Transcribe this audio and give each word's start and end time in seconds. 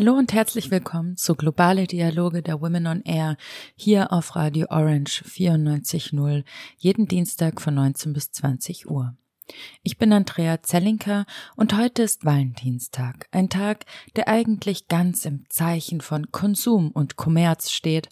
Hallo 0.00 0.14
und 0.14 0.32
herzlich 0.32 0.70
willkommen 0.70 1.16
zu 1.16 1.34
Globale 1.34 1.88
Dialoge 1.88 2.40
der 2.40 2.60
Women 2.60 2.86
on 2.86 3.02
Air 3.02 3.36
hier 3.74 4.12
auf 4.12 4.36
Radio 4.36 4.68
Orange 4.70 5.24
94.0 5.24 6.44
jeden 6.76 7.08
Dienstag 7.08 7.60
von 7.60 7.74
19 7.74 8.12
bis 8.12 8.30
20 8.30 8.88
Uhr. 8.88 9.16
Ich 9.82 9.98
bin 9.98 10.12
Andrea 10.12 10.62
Zellinker 10.62 11.26
und 11.56 11.76
heute 11.76 12.04
ist 12.04 12.24
Valentinstag, 12.24 13.26
ein 13.32 13.48
Tag, 13.48 13.86
der 14.14 14.28
eigentlich 14.28 14.86
ganz 14.86 15.24
im 15.24 15.46
Zeichen 15.48 16.00
von 16.00 16.30
Konsum 16.30 16.92
und 16.92 17.16
Kommerz 17.16 17.72
steht. 17.72 18.08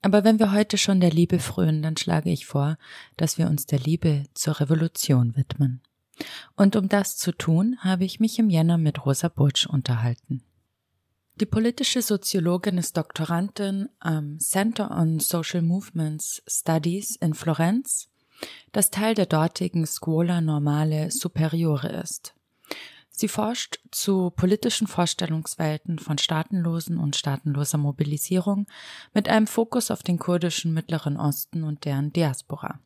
Aber 0.00 0.24
wenn 0.24 0.38
wir 0.38 0.52
heute 0.52 0.78
schon 0.78 1.00
der 1.00 1.10
Liebe 1.10 1.38
frönen, 1.38 1.82
dann 1.82 1.98
schlage 1.98 2.30
ich 2.30 2.46
vor, 2.46 2.78
dass 3.18 3.36
wir 3.36 3.48
uns 3.48 3.66
der 3.66 3.80
Liebe 3.80 4.24
zur 4.32 4.58
Revolution 4.58 5.36
widmen. 5.36 5.82
Und 6.56 6.76
um 6.76 6.88
das 6.88 7.18
zu 7.18 7.30
tun, 7.30 7.76
habe 7.80 8.06
ich 8.06 8.20
mich 8.20 8.38
im 8.38 8.48
Jänner 8.48 8.78
mit 8.78 9.04
Rosa 9.04 9.28
Butsch 9.28 9.66
unterhalten. 9.66 10.42
Die 11.38 11.44
politische 11.44 12.00
Soziologin 12.00 12.78
ist 12.78 12.96
Doktorandin 12.96 13.90
am 13.98 14.38
Center 14.38 14.90
on 14.90 15.20
Social 15.20 15.60
Movements 15.60 16.42
Studies 16.46 17.16
in 17.16 17.34
Florenz, 17.34 18.08
das 18.72 18.88
Teil 18.90 19.14
der 19.14 19.26
dortigen 19.26 19.84
Scuola 19.84 20.40
Normale 20.40 21.10
Superiore 21.10 21.88
ist. 21.88 22.32
Sie 23.10 23.28
forscht 23.28 23.80
zu 23.90 24.30
politischen 24.30 24.86
Vorstellungswelten 24.86 25.98
von 25.98 26.16
staatenlosen 26.16 26.96
und 26.96 27.16
staatenloser 27.16 27.76
Mobilisierung 27.76 28.66
mit 29.12 29.28
einem 29.28 29.46
Fokus 29.46 29.90
auf 29.90 30.02
den 30.02 30.18
kurdischen 30.18 30.72
Mittleren 30.72 31.18
Osten 31.18 31.64
und 31.64 31.84
deren 31.84 32.14
Diaspora. 32.14 32.80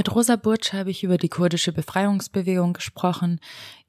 Mit 0.00 0.14
Rosa 0.14 0.36
Burtsch 0.36 0.72
habe 0.72 0.90
ich 0.90 1.04
über 1.04 1.18
die 1.18 1.28
kurdische 1.28 1.74
Befreiungsbewegung 1.74 2.72
gesprochen, 2.72 3.38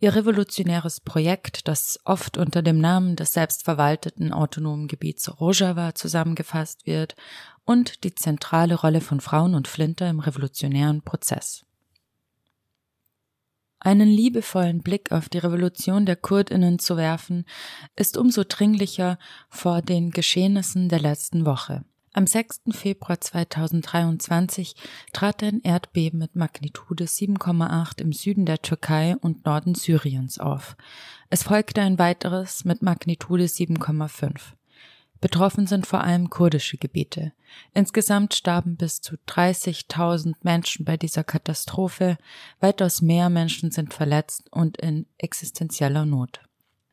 ihr 0.01 0.13
revolutionäres 0.13 0.99
Projekt, 0.99 1.69
das 1.69 2.01
oft 2.03 2.37
unter 2.37 2.61
dem 2.61 2.79
Namen 2.79 3.15
des 3.15 3.31
selbstverwalteten 3.31 4.33
autonomen 4.33 4.89
Gebiets 4.89 5.39
Rojava 5.39 5.95
zusammengefasst 5.95 6.85
wird, 6.85 7.15
und 7.63 8.03
die 8.03 8.13
zentrale 8.13 8.75
Rolle 8.75 8.99
von 8.99 9.21
Frauen 9.21 9.55
und 9.55 9.69
Flinter 9.69 10.09
im 10.09 10.19
revolutionären 10.19 11.01
Prozess. 11.01 11.65
Einen 13.79 14.09
liebevollen 14.09 14.83
Blick 14.83 15.13
auf 15.13 15.29
die 15.29 15.37
Revolution 15.37 16.05
der 16.05 16.17
Kurdinnen 16.17 16.77
zu 16.77 16.97
werfen, 16.97 17.45
ist 17.95 18.17
umso 18.17 18.43
dringlicher 18.45 19.17
vor 19.47 19.81
den 19.81 20.11
Geschehnissen 20.11 20.89
der 20.89 20.99
letzten 20.99 21.45
Woche. 21.45 21.85
Am 22.13 22.27
6. 22.27 22.63
Februar 22.71 23.21
2023 23.21 24.75
trat 25.13 25.43
ein 25.43 25.61
Erdbeben 25.61 26.19
mit 26.19 26.35
Magnitude 26.35 27.05
7,8 27.05 28.01
im 28.01 28.11
Süden 28.11 28.45
der 28.45 28.61
Türkei 28.61 29.15
und 29.21 29.45
Norden 29.45 29.75
Syriens 29.75 30.37
auf. 30.37 30.75
Es 31.29 31.43
folgte 31.43 31.81
ein 31.81 31.97
weiteres 31.99 32.65
mit 32.65 32.81
Magnitude 32.81 33.45
7,5. 33.45 34.41
Betroffen 35.21 35.67
sind 35.67 35.87
vor 35.87 36.01
allem 36.01 36.29
kurdische 36.29 36.77
Gebiete. 36.77 37.31
Insgesamt 37.73 38.33
starben 38.33 38.75
bis 38.75 38.99
zu 38.99 39.15
30.000 39.29 40.33
Menschen 40.41 40.83
bei 40.83 40.97
dieser 40.97 41.23
Katastrophe, 41.23 42.17
weitaus 42.59 43.01
mehr 43.01 43.29
Menschen 43.29 43.71
sind 43.71 43.93
verletzt 43.93 44.51
und 44.51 44.75
in 44.81 45.05
existenzieller 45.17 46.05
Not. 46.05 46.41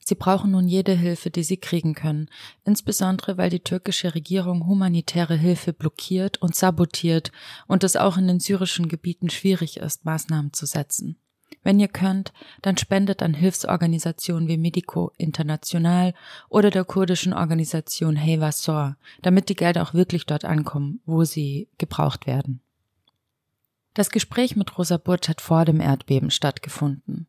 Sie 0.09 0.15
brauchen 0.15 0.53
nun 0.53 0.69
jede 0.69 0.95
Hilfe, 0.95 1.29
die 1.29 1.43
sie 1.43 1.59
kriegen 1.59 1.93
können, 1.93 2.31
insbesondere 2.65 3.37
weil 3.37 3.51
die 3.51 3.61
türkische 3.61 4.15
Regierung 4.15 4.67
humanitäre 4.67 5.37
Hilfe 5.37 5.75
blockiert 5.75 6.41
und 6.41 6.55
sabotiert 6.55 7.31
und 7.67 7.85
es 7.85 7.95
auch 7.95 8.17
in 8.17 8.27
den 8.27 8.41
syrischen 8.41 8.89
Gebieten 8.89 9.29
schwierig 9.29 9.77
ist, 9.77 10.07
Maßnahmen 10.07 10.55
zu 10.55 10.65
setzen. 10.65 11.19
Wenn 11.63 11.79
ihr 11.79 11.89
könnt, 11.89 12.33
dann 12.63 12.79
spendet 12.79 13.23
an 13.23 13.35
Hilfsorganisationen 13.35 14.49
wie 14.49 14.57
Medico 14.57 15.13
International 15.19 16.15
oder 16.49 16.71
der 16.71 16.87
kurdischen 16.87 17.35
Organisation 17.35 18.17
Heva 18.17 18.51
Sor, 18.51 18.97
damit 19.21 19.51
die 19.51 19.57
Gelder 19.57 19.83
auch 19.83 19.93
wirklich 19.93 20.25
dort 20.25 20.47
ankommen, 20.47 21.03
wo 21.05 21.25
sie 21.25 21.69
gebraucht 21.77 22.27
werden. 22.27 22.63
Das 23.98 24.10
Gespräch 24.10 24.54
mit 24.54 24.78
Rosa 24.78 24.97
Burtsch 24.97 25.28
hat 25.28 25.41
vor 25.41 25.64
dem 25.64 25.81
Erdbeben 25.81 26.31
stattgefunden. 26.31 27.26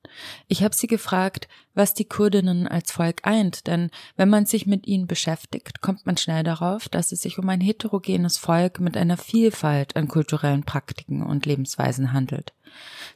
Ich 0.47 0.63
habe 0.63 0.75
sie 0.75 0.85
gefragt, 0.85 1.47
was 1.74 1.96
die 1.96 2.06
Kurdinnen 2.06 2.68
als 2.68 2.91
Volk 2.91 3.22
eint, 3.24 3.66
denn 3.66 3.90
wenn 4.18 4.30
man 4.30 4.46
sich 4.46 4.68
mit 4.68 4.85
ihnen 4.85 5.07
beschäftigt, 5.07 5.81
kommt 5.81 6.06
man 6.06 6.16
schnell 6.16 6.44
darauf, 6.44 6.88
dass 6.88 7.12
es 7.12 7.24
sich 7.24 7.40
um 7.40 7.50
ein 7.50 7.59
heterogenes 7.59 8.38
Volk 8.38 8.80
mit 8.80 8.96
einer 8.97 9.18
Vielfalt 9.18 9.96
an 9.96 10.07
kulturellen 10.07 10.63
Praktiken 10.63 11.24
und 11.24 11.47
Lebensweisen 11.47 12.13
handelt. 12.13 12.53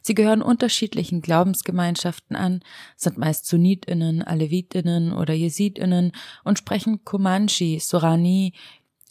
Sie 0.02 0.14
gehören 0.14 0.42
unterschiedlichen 0.42 1.22
Glaubensgemeinschaften 1.22 2.34
an, 2.34 2.58
sind 2.96 3.18
meist 3.18 3.46
Sunnitinnen, 3.46 4.22
Alevitinnen 4.22 5.12
oder 5.12 5.32
Jesidinnen 5.32 6.10
und 6.42 6.58
sprechen 6.58 7.04
Kumanji, 7.04 7.78
Sorani, 7.78 8.52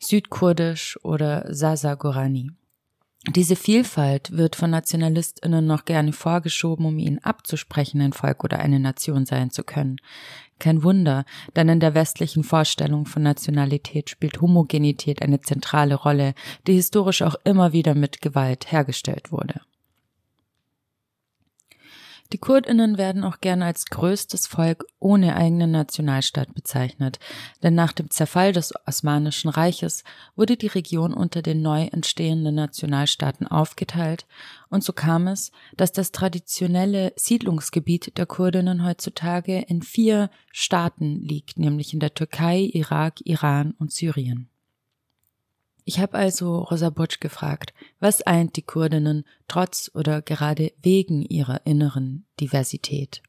Südkurdisch 0.01 0.99
oder 1.01 1.45
Sasagorani. 1.49 2.51
Diese 3.29 3.55
Vielfalt 3.55 4.31
wird 4.35 4.57
von 4.57 4.69
Nationalistinnen 4.69 5.65
noch 5.65 5.85
gerne 5.85 6.11
vorgeschoben, 6.11 6.85
um 6.85 6.99
ihnen 6.99 7.23
abzusprechen, 7.23 8.01
ein 8.01 8.11
Volk 8.11 8.43
oder 8.43 8.59
eine 8.59 8.81
Nation 8.81 9.25
sein 9.25 9.49
zu 9.49 9.63
können. 9.63 9.97
Kein 10.59 10.83
Wunder, 10.83 11.23
denn 11.55 11.69
in 11.69 11.79
der 11.79 11.95
westlichen 11.95 12.43
Vorstellung 12.43 13.05
von 13.05 13.23
Nationalität 13.23 14.09
spielt 14.09 14.41
Homogenität 14.41 15.21
eine 15.21 15.39
zentrale 15.39 15.95
Rolle, 15.95 16.33
die 16.67 16.73
historisch 16.73 17.21
auch 17.21 17.35
immer 17.45 17.71
wieder 17.71 17.95
mit 17.95 18.21
Gewalt 18.21 18.71
hergestellt 18.73 19.31
wurde. 19.31 19.61
Die 22.33 22.39
Kurdinnen 22.39 22.97
werden 22.97 23.23
auch 23.23 23.41
gerne 23.41 23.65
als 23.65 23.85
größtes 23.85 24.47
Volk 24.47 24.85
ohne 24.97 25.35
eigenen 25.35 25.69
Nationalstaat 25.69 26.55
bezeichnet, 26.55 27.19
denn 27.61 27.75
nach 27.75 27.93
dem 27.93 28.09
Zerfall 28.09 28.53
des 28.53 28.73
Osmanischen 28.87 29.49
Reiches 29.49 30.03
wurde 30.35 30.57
die 30.57 30.67
Region 30.67 31.13
unter 31.13 31.43
den 31.43 31.61
neu 31.61 31.83
entstehenden 31.83 32.55
Nationalstaaten 32.55 33.45
aufgeteilt, 33.45 34.25
und 34.69 34.83
so 34.83 34.93
kam 34.93 35.27
es, 35.27 35.51
dass 35.77 35.91
das 35.91 36.11
traditionelle 36.11 37.13
Siedlungsgebiet 37.15 38.17
der 38.17 38.25
Kurdinnen 38.25 38.83
heutzutage 38.83 39.59
in 39.59 39.83
vier 39.83 40.31
Staaten 40.51 41.21
liegt, 41.21 41.59
nämlich 41.59 41.93
in 41.93 41.99
der 41.99 42.15
Türkei, 42.15 42.61
Irak, 42.61 43.19
Iran 43.25 43.75
und 43.77 43.91
Syrien. 43.91 44.49
Ich 45.85 45.99
habe 45.99 46.17
also 46.17 46.59
Rosa 46.59 46.89
Butsch 46.89 47.19
gefragt, 47.19 47.73
was 47.99 48.21
eint 48.21 48.55
die 48.55 48.61
Kurdinnen 48.61 49.25
trotz 49.47 49.91
oder 49.93 50.21
gerade 50.21 50.71
wegen 50.81 51.23
ihrer 51.23 51.65
inneren 51.65 52.25
Diversität? 52.39 53.21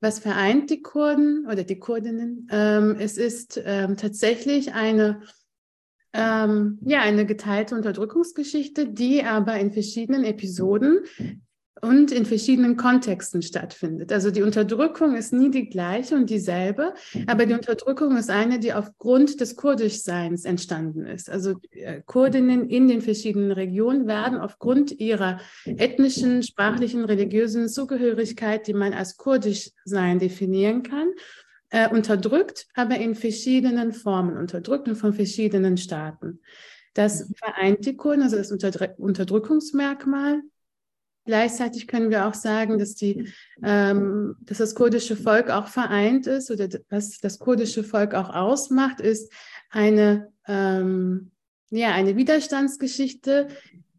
Was 0.00 0.18
vereint 0.18 0.70
die 0.70 0.82
Kurden 0.82 1.46
oder 1.46 1.64
die 1.64 1.78
Kurdinnen? 1.78 2.48
Ähm, 2.50 2.96
es 2.98 3.18
ist 3.18 3.60
ähm, 3.64 3.96
tatsächlich 3.96 4.72
eine, 4.72 5.22
ähm, 6.12 6.78
ja, 6.82 7.00
eine 7.00 7.26
geteilte 7.26 7.74
Unterdrückungsgeschichte, 7.74 8.88
die 8.88 9.24
aber 9.24 9.58
in 9.58 9.72
verschiedenen 9.72 10.24
Episoden 10.24 11.00
und 11.80 12.12
in 12.12 12.26
verschiedenen 12.26 12.76
Kontexten 12.76 13.42
stattfindet. 13.42 14.12
Also 14.12 14.30
die 14.30 14.42
Unterdrückung 14.42 15.16
ist 15.16 15.32
nie 15.32 15.50
die 15.50 15.68
gleiche 15.68 16.14
und 16.14 16.28
dieselbe, 16.28 16.94
aber 17.26 17.46
die 17.46 17.54
Unterdrückung 17.54 18.16
ist 18.16 18.28
eine, 18.28 18.58
die 18.58 18.72
aufgrund 18.72 19.40
des 19.40 19.56
Kurdischseins 19.56 20.44
entstanden 20.44 21.06
ist. 21.06 21.30
Also 21.30 21.54
äh, 21.70 22.02
Kurdinnen 22.04 22.68
in 22.68 22.88
den 22.88 23.00
verschiedenen 23.00 23.52
Regionen 23.52 24.06
werden 24.06 24.38
aufgrund 24.38 25.00
ihrer 25.00 25.40
ethnischen, 25.64 26.42
sprachlichen, 26.42 27.04
religiösen 27.04 27.68
Zugehörigkeit, 27.68 28.66
die 28.66 28.74
man 28.74 28.92
als 28.92 29.16
Kurdischsein 29.16 30.18
definieren 30.18 30.82
kann, 30.82 31.08
äh, 31.70 31.88
unterdrückt, 31.88 32.66
aber 32.74 32.96
in 32.96 33.14
verschiedenen 33.14 33.92
Formen 33.92 34.36
unterdrückt 34.36 34.88
und 34.88 34.96
von 34.96 35.14
verschiedenen 35.14 35.78
Staaten. 35.78 36.40
Das 36.94 37.32
vereint 37.36 37.86
die 37.86 37.96
Kurden, 37.96 38.22
also 38.22 38.36
das 38.36 38.50
Unterdrückungsmerkmal 38.50 40.42
Gleichzeitig 41.30 41.86
können 41.86 42.10
wir 42.10 42.26
auch 42.26 42.34
sagen, 42.34 42.76
dass, 42.80 42.96
die, 42.96 43.28
ähm, 43.62 44.34
dass 44.40 44.58
das 44.58 44.74
kurdische 44.74 45.14
Volk 45.14 45.48
auch 45.48 45.68
vereint 45.68 46.26
ist 46.26 46.50
oder 46.50 46.68
was 46.88 47.18
das 47.18 47.38
kurdische 47.38 47.84
Volk 47.84 48.14
auch 48.14 48.30
ausmacht, 48.30 49.00
ist 49.00 49.32
eine, 49.70 50.32
ähm, 50.48 51.30
ja, 51.70 51.92
eine 51.92 52.16
Widerstandsgeschichte, 52.16 53.46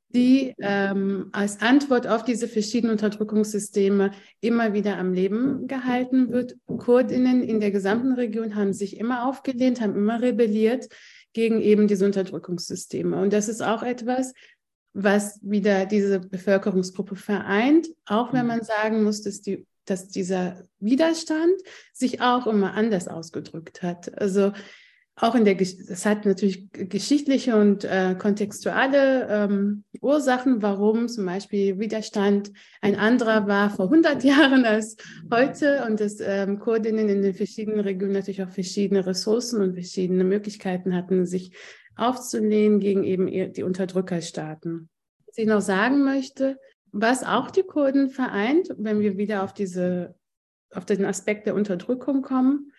die 0.10 0.54
ähm, 0.60 1.30
als 1.32 1.62
Antwort 1.62 2.06
auf 2.06 2.26
diese 2.26 2.50
verschiedenen 2.50 2.92
Unterdrückungssysteme 2.96 4.12
immer 4.42 4.74
wieder 4.74 4.98
am 4.98 5.14
Leben 5.14 5.68
gehalten 5.68 6.34
wird. 6.34 6.58
Kurdinnen 6.66 7.44
in 7.44 7.62
der 7.62 7.72
gesamten 7.72 8.12
Region 8.12 8.56
haben 8.56 8.74
sich 8.74 9.00
immer 9.00 9.26
aufgelehnt, 9.26 9.80
haben 9.80 9.96
immer 9.96 10.22
rebelliert 10.22 10.90
gegen 11.32 11.62
eben 11.62 11.88
diese 11.88 12.06
Unterdrückungssysteme. 12.06 13.16
Und 13.16 13.32
das 13.32 13.48
ist 13.48 13.62
auch 13.62 13.84
etwas, 13.84 14.34
was 14.94 15.40
wieder 15.42 15.86
diese 15.86 16.20
Bevölkerungsgruppe 16.20 17.16
vereint, 17.16 17.88
auch 18.06 18.34
wenn 18.34 18.48
man 18.48 18.64
sagen 18.64 19.04
muss, 19.04 19.22
dass, 19.22 19.42
die, 19.42 19.66
dass 19.86 20.10
dieser 20.10 20.64
Widerstand 20.80 21.54
sich 21.94 22.22
auch 22.22 22.48
immer 22.48 22.74
anders 22.74 23.08
ausgedrückt 23.08 23.84
hat. 23.84 24.18
Also 24.20 24.52
auch 25.16 25.36
in 25.36 25.46
der, 25.46 25.60
es 25.60 26.06
hat 26.06 26.26
natürlich 26.26 26.72
geschichtliche 26.72 27.56
und 27.56 27.84
äh, 27.84 28.16
kontextuale 28.18 29.28
ähm, 29.30 29.84
Ursachen, 30.02 30.62
warum 30.64 31.10
zum 31.10 31.26
Beispiel 31.26 31.78
Widerstand 31.78 32.52
ein 32.82 32.96
anderer 32.96 33.48
war 33.48 33.70
vor 33.70 33.86
100 33.86 34.24
Jahren 34.24 34.66
als 34.66 34.98
heute 35.32 35.86
und 35.86 36.00
dass 36.00 36.20
ähm, 36.22 36.58
Kurdinnen 36.60 37.08
in 37.08 37.22
den 37.22 37.34
verschiedenen 37.36 37.82
Regionen 37.82 38.14
natürlich 38.14 38.42
auch 38.42 38.50
verschiedene 38.50 39.06
Ressourcen 39.06 39.62
und 39.62 39.74
verschiedene 39.74 40.24
Möglichkeiten 40.24 40.96
hatten, 40.96 41.28
sich 41.28 41.52
aufzulehnen 41.96 42.80
gegen 42.80 43.04
eben 43.04 43.28
die 43.54 43.64
Unterdrückerstaaten. 43.64 44.90
Was 45.28 45.38
ich 45.38 45.48
noch 45.48 45.62
sagen 45.62 46.04
möchte, 46.04 46.58
was 46.92 47.24
auch 47.24 47.52
die 47.52 47.64
Kurden 47.64 48.10
vereint, 48.10 48.70
wenn 48.78 49.00
wir 49.00 49.18
wieder 49.18 49.44
auf 49.44 49.54
diese 49.54 50.16
auf 50.74 50.86
den 50.86 51.06
Aspekt 51.06 51.48
der 51.48 51.56
Unterdrückung 51.56 52.22
kommen, 52.22 52.72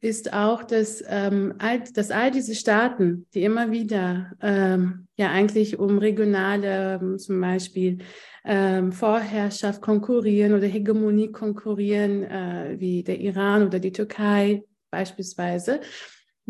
ist 0.00 0.32
auch, 0.32 0.62
dass, 0.62 1.02
ähm, 1.08 1.54
all, 1.58 1.82
dass 1.92 2.10
all 2.10 2.30
diese 2.30 2.54
Staaten, 2.54 3.26
die 3.34 3.42
immer 3.42 3.72
wieder 3.72 4.32
ähm, 4.40 5.08
ja 5.16 5.30
eigentlich 5.30 5.78
um 5.78 5.98
regionale 5.98 7.00
ähm, 7.02 7.18
zum 7.18 7.40
Beispiel 7.40 7.98
ähm, 8.44 8.92
Vorherrschaft 8.92 9.82
konkurrieren 9.82 10.54
oder 10.54 10.66
Hegemonie 10.66 11.32
konkurrieren, 11.32 12.22
äh, 12.22 12.76
wie 12.78 13.02
der 13.02 13.18
Iran 13.18 13.66
oder 13.66 13.80
die 13.80 13.92
Türkei 13.92 14.62
beispielsweise, 14.90 15.80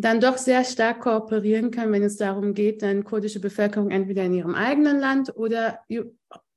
dann 0.00 0.20
doch 0.20 0.38
sehr 0.38 0.64
stark 0.64 1.00
kooperieren 1.00 1.72
können, 1.72 1.92
wenn 1.92 2.04
es 2.04 2.16
darum 2.16 2.54
geht, 2.54 2.82
dann 2.82 3.02
kurdische 3.02 3.40
Bevölkerung 3.40 3.90
entweder 3.90 4.22
in 4.22 4.32
ihrem 4.32 4.54
eigenen 4.54 5.00
Land 5.00 5.36
oder 5.36 5.80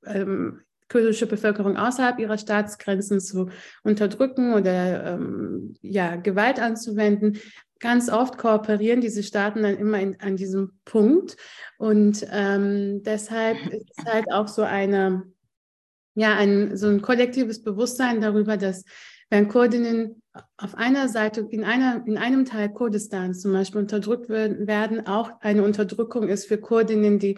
ähm, 0.06 0.62
kurdische 0.88 1.26
Bevölkerung 1.26 1.76
außerhalb 1.76 2.20
ihrer 2.20 2.38
Staatsgrenzen 2.38 3.20
zu 3.20 3.50
unterdrücken 3.84 4.54
oder 4.54 5.16
ähm, 5.16 5.74
ja, 5.82 6.18
Gewalt 6.18 6.60
anzuwenden. 6.60 7.40
Ganz 7.80 8.12
oft 8.12 8.38
kooperieren 8.38 9.02
diese 9.02 9.24
Staaten 9.24 9.64
dann 9.64 9.78
immer 9.78 10.00
in, 10.00 10.22
an 10.22 10.36
diesem 10.36 10.74
Punkt. 10.86 11.36
Und 11.80 12.24
ähm, 12.32 13.02
deshalb 13.02 13.58
ist 13.74 13.90
es 13.98 14.06
halt 14.06 14.32
auch 14.32 14.50
so 14.50 14.62
eine, 14.62 15.24
ja, 16.14 16.36
ein, 16.36 16.78
so 16.78 16.90
ein 16.90 17.02
kollektives 17.02 17.64
Bewusstsein 17.64 18.22
darüber, 18.22 18.58
dass 18.58 18.84
wenn 19.32 19.48
Kurdinnen 19.48 20.22
auf 20.58 20.76
einer 20.76 21.08
Seite, 21.08 21.48
in, 21.50 21.64
einer, 21.64 22.04
in 22.06 22.18
einem 22.18 22.46
Teil 22.46 22.70
Kurdistans 22.70 23.42
zum 23.42 23.54
Beispiel 23.54 23.82
unterdrückt 23.82 24.30
werden, 24.30 25.08
auch 25.08 25.32
eine 25.40 25.64
Unterdrückung 25.64 26.28
ist 26.28 26.46
für 26.46 26.58
Kurdinnen, 26.58 27.18
die 27.18 27.38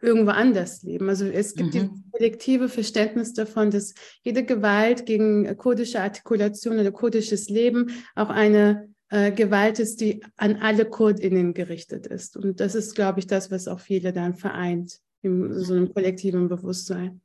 irgendwo 0.00 0.30
anders 0.30 0.82
leben. 0.82 1.08
Also 1.08 1.26
es 1.26 1.54
gibt 1.54 1.74
mhm. 1.74 1.80
dieses 1.80 2.10
kollektive 2.12 2.68
Verständnis 2.68 3.34
davon, 3.34 3.70
dass 3.70 3.94
jede 4.22 4.44
Gewalt 4.44 5.06
gegen 5.06 5.56
kurdische 5.56 6.00
Artikulation 6.00 6.78
oder 6.78 6.92
kurdisches 6.92 7.48
Leben 7.48 7.90
auch 8.14 8.30
eine 8.30 8.88
äh, 9.10 9.32
Gewalt 9.32 9.78
ist, 9.78 10.00
die 10.00 10.24
an 10.36 10.56
alle 10.56 10.86
KurdInnen 10.86 11.52
gerichtet 11.52 12.06
ist. 12.06 12.36
Und 12.36 12.60
das 12.60 12.74
ist, 12.74 12.94
glaube 12.94 13.20
ich, 13.20 13.26
das, 13.26 13.50
was 13.50 13.68
auch 13.68 13.80
viele 13.80 14.12
dann 14.12 14.34
vereint, 14.34 14.98
in 15.22 15.52
so 15.58 15.74
einem 15.74 15.92
kollektiven 15.92 16.48
Bewusstsein. 16.48 17.20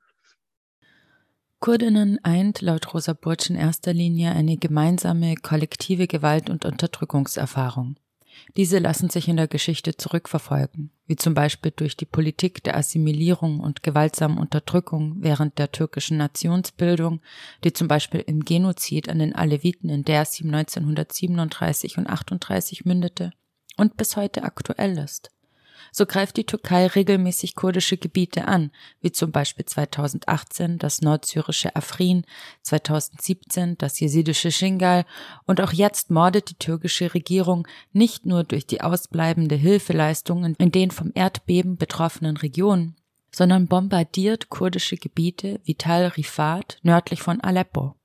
Kurdinnen 1.59 2.23
eint 2.23 2.61
laut 2.61 2.93
Rosa 2.93 3.13
Burtsch 3.13 3.49
in 3.49 3.55
erster 3.55 3.91
Linie 3.91 4.31
eine 4.31 4.57
gemeinsame 4.57 5.35
kollektive 5.35 6.07
Gewalt- 6.07 6.51
und 6.51 6.65
Unterdrückungserfahrung. 6.65 7.95
Diese 8.55 8.77
lassen 8.77 9.09
sich 9.09 9.27
in 9.27 9.37
der 9.37 9.47
Geschichte 9.47 9.97
zurückverfolgen, 9.97 10.91
wie 11.07 11.15
zum 11.15 11.33
Beispiel 11.33 11.71
durch 11.75 11.97
die 11.97 12.05
Politik 12.05 12.63
der 12.63 12.77
Assimilierung 12.77 13.59
und 13.59 13.81
gewaltsamen 13.81 14.37
Unterdrückung 14.37 15.15
während 15.19 15.57
der 15.57 15.71
türkischen 15.71 16.17
Nationsbildung, 16.17 17.21
die 17.63 17.73
zum 17.73 17.87
Beispiel 17.87 18.19
im 18.21 18.45
Genozid 18.45 19.09
an 19.09 19.17
den 19.17 19.35
Aleviten 19.35 19.89
in 19.89 20.03
Dersim 20.03 20.53
1937 20.53 21.97
und 21.97 22.07
38 22.07 22.85
mündete 22.85 23.31
und 23.77 23.97
bis 23.97 24.15
heute 24.15 24.43
aktuell 24.43 24.97
ist. 24.99 25.31
So 25.91 26.05
greift 26.05 26.37
die 26.37 26.45
Türkei 26.45 26.87
regelmäßig 26.87 27.55
kurdische 27.55 27.97
Gebiete 27.97 28.47
an, 28.47 28.71
wie 29.01 29.11
zum 29.11 29.31
Beispiel 29.31 29.65
2018 29.65 30.77
das 30.77 31.01
nordsyrische 31.01 31.75
Afrin, 31.75 32.25
2017 32.61 33.77
das 33.77 33.99
jesidische 33.99 34.51
Shingal 34.51 35.05
und 35.45 35.61
auch 35.61 35.73
jetzt 35.73 36.11
mordet 36.11 36.49
die 36.49 36.55
türkische 36.55 37.13
Regierung 37.13 37.67
nicht 37.91 38.25
nur 38.25 38.43
durch 38.43 38.65
die 38.65 38.81
ausbleibende 38.81 39.55
Hilfeleistungen 39.55 40.55
in 40.57 40.71
den 40.71 40.91
vom 40.91 41.11
Erdbeben 41.13 41.77
betroffenen 41.77 42.37
Regionen, 42.37 42.95
sondern 43.31 43.67
bombardiert 43.67 44.49
kurdische 44.49 44.97
Gebiete 44.97 45.59
wie 45.63 45.75
Tal 45.75 46.07
Rifat 46.07 46.79
nördlich 46.83 47.21
von 47.21 47.41
Aleppo. 47.41 47.96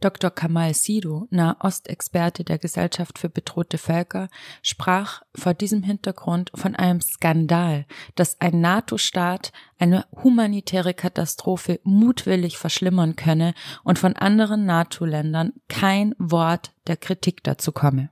Dr. 0.00 0.30
Kamal 0.30 0.74
Sido, 0.74 1.26
Nahostexperte 1.30 2.44
der 2.44 2.58
Gesellschaft 2.58 3.18
für 3.18 3.28
bedrohte 3.28 3.78
Völker, 3.78 4.28
sprach 4.62 5.22
vor 5.34 5.54
diesem 5.54 5.82
Hintergrund 5.82 6.52
von 6.54 6.76
einem 6.76 7.00
Skandal, 7.00 7.84
dass 8.14 8.40
ein 8.40 8.60
NATO-Staat 8.60 9.52
eine 9.78 10.06
humanitäre 10.22 10.94
Katastrophe 10.94 11.80
mutwillig 11.82 12.58
verschlimmern 12.58 13.16
könne 13.16 13.54
und 13.82 13.98
von 13.98 14.14
anderen 14.14 14.66
NATO-Ländern 14.66 15.52
kein 15.68 16.14
Wort 16.18 16.72
der 16.86 16.96
Kritik 16.96 17.42
dazu 17.42 17.72
komme. 17.72 18.10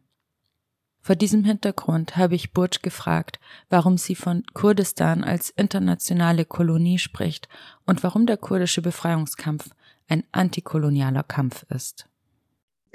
Vor 1.07 1.15
diesem 1.15 1.45
Hintergrund 1.45 2.17
habe 2.17 2.35
ich 2.35 2.53
Burj 2.53 2.81
gefragt, 2.83 3.39
warum 3.71 3.97
sie 3.97 4.17
von 4.17 4.43
Kurdistan 4.55 5.23
als 5.23 5.51
internationale 5.51 6.45
Kolonie 6.45 6.99
spricht 6.99 7.49
und 7.85 8.03
warum 8.03 8.27
der 8.27 8.39
kurdische 8.39 8.83
Befreiungskampf 8.83 9.71
ein 10.09 10.25
antikolonialer 10.33 11.23
Kampf 11.23 11.65
ist. 11.75 12.07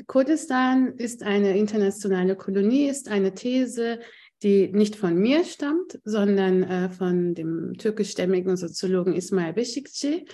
Kurdistan 0.07 0.93
ist 0.97 1.23
eine 1.23 1.57
internationale 1.57 2.35
Kolonie, 2.35 2.87
ist 2.87 3.09
eine 3.09 3.33
These, 3.33 3.99
die 4.41 4.69
nicht 4.69 4.95
von 4.95 5.15
mir 5.15 5.43
stammt, 5.43 5.99
sondern 6.03 6.63
äh, 6.63 6.89
von 6.89 7.35
dem 7.35 7.75
türkischstämmigen 7.77 8.57
Soziologen 8.57 9.13
Ismail 9.13 9.53
Beşikçi. 9.53 10.25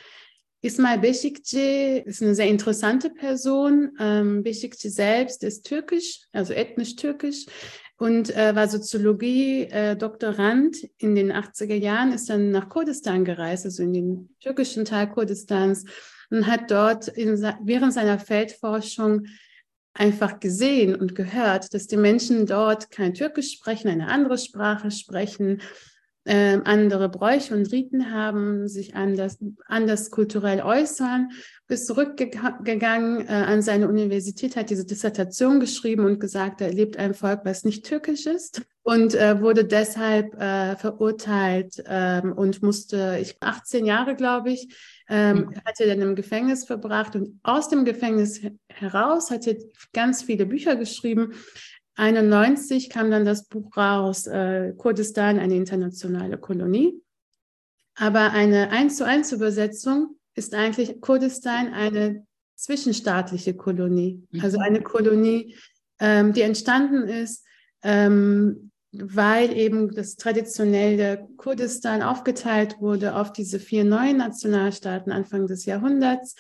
Ismail 0.62 1.02
Beşikçi 1.02 2.04
ist 2.06 2.24
eine 2.24 2.36
sehr 2.36 2.48
interessante 2.48 3.10
Person. 3.10 3.92
Ähm, 4.00 4.44
Beşikçi 4.44 4.90
selbst 4.90 5.44
ist 5.44 5.66
türkisch, 5.66 6.22
also 6.32 6.54
ethnisch 6.54 6.96
türkisch 6.96 7.46
und 7.98 8.34
äh, 8.36 8.56
war 8.56 8.68
Soziologie-Doktorand 8.68 10.84
äh, 10.84 10.90
in 11.00 11.16
den 11.16 11.34
80er 11.34 11.76
Jahren, 11.76 12.14
ist 12.14 12.30
dann 12.30 12.52
nach 12.52 12.70
Kurdistan 12.70 13.26
gereist, 13.26 13.66
also 13.66 13.82
in 13.84 13.94
den 13.94 14.30
türkischen 14.40 14.86
Teil 14.86 15.10
Kurdistans 15.10 15.84
und 16.30 16.48
hat 16.48 16.72
dort 16.72 17.08
in, 17.08 17.42
während 17.64 17.94
seiner 17.94 18.20
Feldforschung 18.20 19.28
einfach 19.94 20.40
gesehen 20.40 20.96
und 20.96 21.16
gehört, 21.16 21.74
dass 21.74 21.88
die 21.88 21.98
Menschen 21.98 22.46
dort 22.46 22.92
kein 22.92 23.14
Türkisch 23.14 23.52
sprechen, 23.54 23.90
eine 23.90 24.08
andere 24.08 24.38
Sprache 24.38 24.92
sprechen, 24.92 25.62
äh, 26.28 26.60
andere 26.66 27.10
Bräuche 27.10 27.56
und 27.56 27.72
Riten 27.72 28.12
haben, 28.12 28.68
sich 28.68 28.96
anders, 28.96 29.38
anders 29.66 30.12
kulturell 30.12 30.62
äußern, 30.62 31.30
ist 31.70 31.88
zurückgegangen 31.88 33.28
äh, 33.28 33.32
an 33.32 33.62
seine 33.62 33.88
Universität, 33.88 34.56
hat 34.56 34.70
diese 34.70 34.86
Dissertation 34.86 35.60
geschrieben 35.60 36.06
und 36.06 36.20
gesagt, 36.20 36.62
er 36.62 36.72
lebt 36.72 36.98
ein 36.98 37.14
Volk, 37.14 37.42
was 37.46 37.64
nicht 37.64 37.86
türkisch 37.86 38.26
ist 38.26 38.62
und 38.84 39.16
äh, 39.16 39.42
wurde 39.42 39.66
deshalb 39.66 40.34
äh, 40.36 40.76
verurteilt 40.76 41.82
ähm, 41.88 42.34
und 42.34 42.62
musste, 42.62 43.18
ich 43.22 43.38
18 43.42 43.86
Jahre, 43.86 44.16
glaube 44.16 44.52
ich, 44.52 44.68
ähm, 45.10 45.38
mhm. 45.38 45.56
hat 45.66 45.80
er 45.80 45.88
dann 45.88 46.02
im 46.02 46.16
Gefängnis 46.16 46.66
verbracht 46.66 47.16
und 47.16 47.40
aus 47.44 47.70
dem 47.70 47.86
Gefängnis 47.86 48.42
heraus 48.68 49.32
hat 49.32 49.48
er 49.48 49.56
ganz 49.94 50.24
viele 50.24 50.46
Bücher 50.46 50.76
geschrieben. 50.76 51.34
91 51.96 52.90
kam 52.90 53.10
dann 53.10 53.26
das 53.26 53.48
Buch 53.48 53.76
raus, 53.76 54.28
äh, 54.28 54.74
Kurdistan, 54.78 55.40
eine 55.40 55.56
internationale 55.56 56.38
Kolonie. 56.38 57.02
Aber 57.96 58.32
eine 58.32 58.70
eins 58.70 58.98
zu 58.98 59.06
eins 59.06 59.32
Übersetzung 59.32 60.18
ist 60.36 60.54
eigentlich 60.54 61.02
Kurdistan 61.02 61.74
eine 61.74 62.26
zwischenstaatliche 62.56 63.56
Kolonie, 63.56 64.24
mhm. 64.32 64.42
also 64.42 64.60
eine 64.60 64.82
Kolonie, 64.82 65.56
ähm, 66.00 66.34
die 66.34 66.42
entstanden 66.42 67.08
ist 67.08 67.44
ähm, 67.84 68.67
weil 68.92 69.56
eben 69.56 69.94
das 69.94 70.16
traditionelle 70.16 71.28
Kurdistan 71.38 72.02
aufgeteilt 72.02 72.78
wurde 72.80 73.16
auf 73.16 73.34
diese 73.34 73.60
vier 73.60 73.84
neuen 73.84 74.18
Nationalstaaten 74.18 75.12
Anfang 75.12 75.48
des 75.48 75.66
Jahrhunderts 75.66 76.36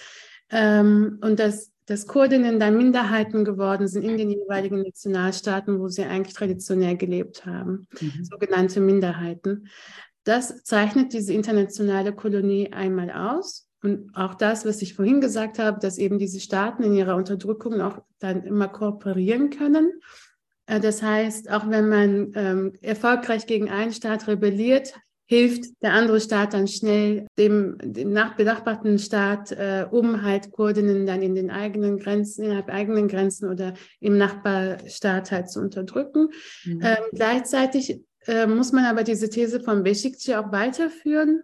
ähm, 0.49 1.19
und 1.21 1.39
dass, 1.39 1.71
dass 1.85 2.07
Kurdinnen 2.07 2.59
dann 2.59 2.77
Minderheiten 2.77 3.43
geworden 3.43 3.87
sind 3.87 4.03
in 4.03 4.17
den 4.17 4.31
jeweiligen 4.31 4.81
Nationalstaaten, 4.81 5.79
wo 5.79 5.87
sie 5.87 6.03
eigentlich 6.03 6.35
traditionell 6.35 6.95
gelebt 6.97 7.45
haben, 7.45 7.87
mhm. 7.99 8.23
sogenannte 8.23 8.79
Minderheiten. 8.79 9.67
das 10.23 10.63
zeichnet 10.63 11.13
diese 11.13 11.33
internationale 11.33 12.13
Kolonie 12.13 12.71
einmal 12.73 13.11
aus. 13.11 13.69
Und 13.83 14.15
auch 14.15 14.33
das, 14.33 14.65
was 14.65 14.81
ich 14.81 14.95
vorhin 14.95 15.21
gesagt 15.21 15.59
habe, 15.59 15.79
dass 15.79 15.97
eben 15.97 16.17
diese 16.17 16.39
Staaten 16.39 16.83
in 16.83 16.93
ihrer 16.93 17.15
Unterdrückung 17.15 17.79
auch 17.79 17.99
dann 18.19 18.43
immer 18.43 18.67
kooperieren 18.67 19.51
können. 19.51 20.01
Äh, 20.67 20.79
das 20.79 21.01
heißt, 21.01 21.49
auch 21.49 21.69
wenn 21.69 21.89
man 21.89 22.31
ähm, 22.35 22.73
erfolgreich 22.81 23.47
gegen 23.47 23.69
einen 23.69 23.91
Staat 23.91 24.27
rebelliert, 24.27 24.93
hilft 25.29 25.65
der 25.81 25.93
andere 25.93 26.21
Staat 26.21 26.53
dann 26.53 26.67
schnell 26.67 27.27
dem, 27.37 27.77
dem 27.83 28.13
benachbarten 28.13 28.97
Staat, 28.97 29.51
äh, 29.51 29.85
um 29.89 30.23
halt 30.23 30.51
Kurdinnen 30.51 31.05
dann 31.05 31.21
in 31.21 31.35
den 31.35 31.51
eigenen 31.51 31.97
Grenzen, 31.97 32.45
innerhalb 32.45 32.69
eigenen 32.69 33.09
Grenzen 33.09 33.49
oder 33.49 33.73
im 33.99 34.17
Nachbarstaat 34.17 35.31
halt 35.31 35.49
zu 35.49 35.59
unterdrücken. 35.59 36.29
Mhm. 36.63 36.81
Ähm, 36.81 37.03
gleichzeitig 37.11 38.01
äh, 38.25 38.47
muss 38.47 38.71
man 38.71 38.85
aber 38.85 39.03
diese 39.03 39.29
These 39.29 39.59
von 39.59 39.83
Besikci 39.83 40.33
auch 40.35 40.51
weiterführen. 40.53 41.41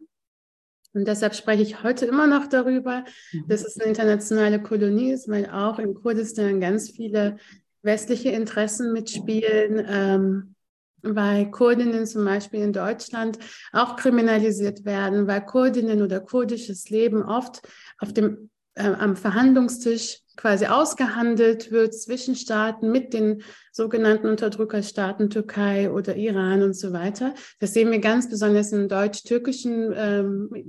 Und 0.94 1.08
deshalb 1.08 1.36
spreche 1.36 1.64
ich 1.64 1.84
heute 1.84 2.06
immer 2.06 2.28
noch 2.28 2.48
darüber, 2.48 3.04
mhm. 3.34 3.48
dass 3.50 3.66
es 3.66 3.78
eine 3.78 3.90
internationale 3.90 4.62
Kolonie 4.62 5.12
ist, 5.12 5.28
weil 5.28 5.50
auch 5.50 5.80
in 5.80 5.94
Kurdistan 5.94 6.62
ganz 6.62 6.90
viele 6.90 7.38
westliche 7.84 8.30
Interessen 8.30 8.92
mitspielen. 8.92 9.86
Ähm, 9.88 10.56
weil 11.04 11.52
Kurdinnen 11.52 12.08
zum 12.08 12.26
Beispiel 12.26 12.62
in 12.62 12.74
Deutschland 12.74 13.38
auch 13.74 13.98
kriminalisiert 13.98 14.86
werden, 14.86 15.28
weil 15.28 15.46
Kurdinnen 15.46 16.02
oder 16.02 16.22
kurdisches 16.22 16.90
Leben 16.90 17.24
oft 17.24 17.62
auf 18.00 18.14
dem, 18.14 18.50
äh, 18.76 18.88
am 18.88 19.16
Verhandlungstisch 19.16 20.22
quasi 20.36 20.66
ausgehandelt 20.66 21.72
wird 21.72 21.94
zwischen 21.94 22.36
Staaten 22.36 22.92
mit 22.92 23.14
den 23.14 23.44
sogenannten 23.72 24.28
Unterdrückerstaaten 24.28 25.30
Türkei 25.30 25.92
oder 25.92 26.16
Iran 26.16 26.64
und 26.64 26.74
so 26.74 26.92
weiter. 26.92 27.36
Das 27.60 27.74
sehen 27.74 27.92
wir 27.92 28.00
ganz 28.00 28.30
besonders 28.30 28.72
im 28.72 28.88
deutsch-türkischen 28.88 29.94
ähm, 29.96 30.50
äh, 30.56 30.64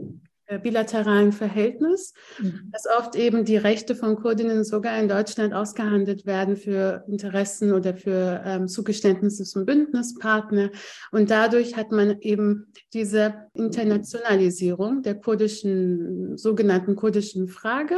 bilateralen 0.62 1.32
Verhältnis, 1.32 2.12
mhm. 2.38 2.70
dass 2.72 2.86
oft 2.86 3.16
eben 3.16 3.44
die 3.44 3.56
Rechte 3.56 3.94
von 3.94 4.16
Kurdinnen 4.16 4.64
sogar 4.64 4.98
in 4.98 5.08
Deutschland 5.08 5.54
ausgehandelt 5.54 6.26
werden 6.26 6.56
für 6.56 7.04
Interessen 7.08 7.72
oder 7.72 7.94
für 7.94 8.42
ähm, 8.44 8.68
Zugeständnisse 8.68 9.44
zum 9.44 9.64
Bündnispartner. 9.64 10.70
Und 11.10 11.30
dadurch 11.30 11.76
hat 11.76 11.92
man 11.92 12.20
eben 12.20 12.66
diese 12.92 13.34
Internationalisierung 13.54 15.02
der 15.02 15.14
kurdischen, 15.14 16.36
sogenannten 16.36 16.96
kurdischen 16.96 17.48
Frage 17.48 17.96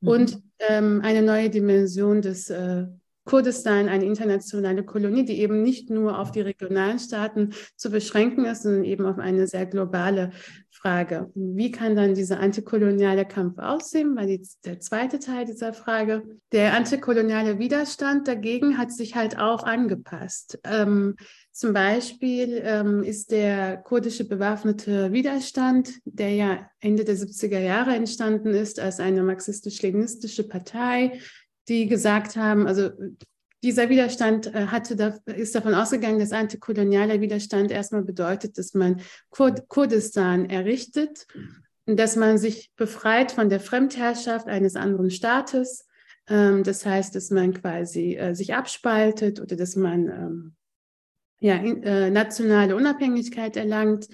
mhm. 0.00 0.08
und 0.08 0.38
ähm, 0.58 1.00
eine 1.04 1.22
neue 1.22 1.50
Dimension 1.50 2.22
des 2.22 2.50
äh, 2.50 2.86
Kurdistan 3.26 3.88
eine 3.88 4.04
internationale 4.04 4.84
Kolonie, 4.84 5.24
die 5.24 5.40
eben 5.40 5.62
nicht 5.62 5.90
nur 5.90 6.18
auf 6.18 6.30
die 6.30 6.40
regionalen 6.40 7.00
Staaten 7.00 7.52
zu 7.74 7.90
beschränken 7.90 8.44
ist, 8.44 8.62
sondern 8.62 8.84
eben 8.84 9.04
auf 9.04 9.18
eine 9.18 9.48
sehr 9.48 9.66
globale 9.66 10.30
Frage. 10.86 11.32
Wie 11.34 11.72
kann 11.72 11.96
dann 11.96 12.14
dieser 12.14 12.38
antikoloniale 12.38 13.24
Kampf 13.24 13.58
aussehen? 13.58 14.14
War 14.14 14.24
die, 14.24 14.46
der 14.64 14.78
zweite 14.78 15.18
Teil 15.18 15.44
dieser 15.44 15.72
Frage. 15.72 16.22
Der 16.52 16.74
antikoloniale 16.74 17.58
Widerstand 17.58 18.28
dagegen 18.28 18.78
hat 18.78 18.92
sich 18.92 19.16
halt 19.16 19.36
auch 19.36 19.64
angepasst. 19.64 20.60
Ähm, 20.62 21.16
zum 21.50 21.72
Beispiel 21.72 22.62
ähm, 22.64 23.02
ist 23.02 23.32
der 23.32 23.78
kurdische 23.78 24.28
bewaffnete 24.28 25.10
Widerstand, 25.10 25.90
der 26.04 26.30
ja 26.30 26.70
Ende 26.78 27.02
der 27.02 27.16
70er 27.16 27.58
Jahre 27.58 27.96
entstanden 27.96 28.54
ist 28.54 28.78
als 28.78 29.00
eine 29.00 29.24
marxistisch-leninistische 29.24 30.46
Partei, 30.46 31.18
die 31.66 31.88
gesagt 31.88 32.36
haben, 32.36 32.68
also 32.68 32.90
dieser 33.62 33.88
Widerstand 33.88 34.54
äh, 34.54 34.66
hatte 34.66 35.20
ist 35.26 35.54
davon 35.54 35.74
ausgegangen, 35.74 36.18
dass 36.18 36.32
antikolonialer 36.32 37.20
Widerstand 37.20 37.70
erstmal 37.70 38.02
bedeutet, 38.02 38.58
dass 38.58 38.74
man 38.74 39.00
Kur 39.30 39.54
Kurdistan 39.68 40.48
errichtet 40.48 41.26
dass 41.86 42.16
man 42.16 42.36
sich 42.36 42.72
befreit 42.76 43.32
von 43.32 43.48
der 43.48 43.60
Fremdherrschaft 43.60 44.48
eines 44.48 44.74
anderen 44.74 45.10
Staates. 45.10 45.86
Ähm, 46.28 46.64
das 46.64 46.84
heißt, 46.84 47.14
dass 47.14 47.30
man 47.30 47.54
quasi 47.54 48.16
äh, 48.16 48.34
sich 48.34 48.54
abspaltet 48.54 49.40
oder 49.40 49.56
dass 49.56 49.76
man 49.76 50.08
ähm, 50.08 50.54
ja, 51.38 51.54
äh, 51.54 52.10
nationale 52.10 52.74
Unabhängigkeit 52.74 53.56
erlangt. 53.56 54.08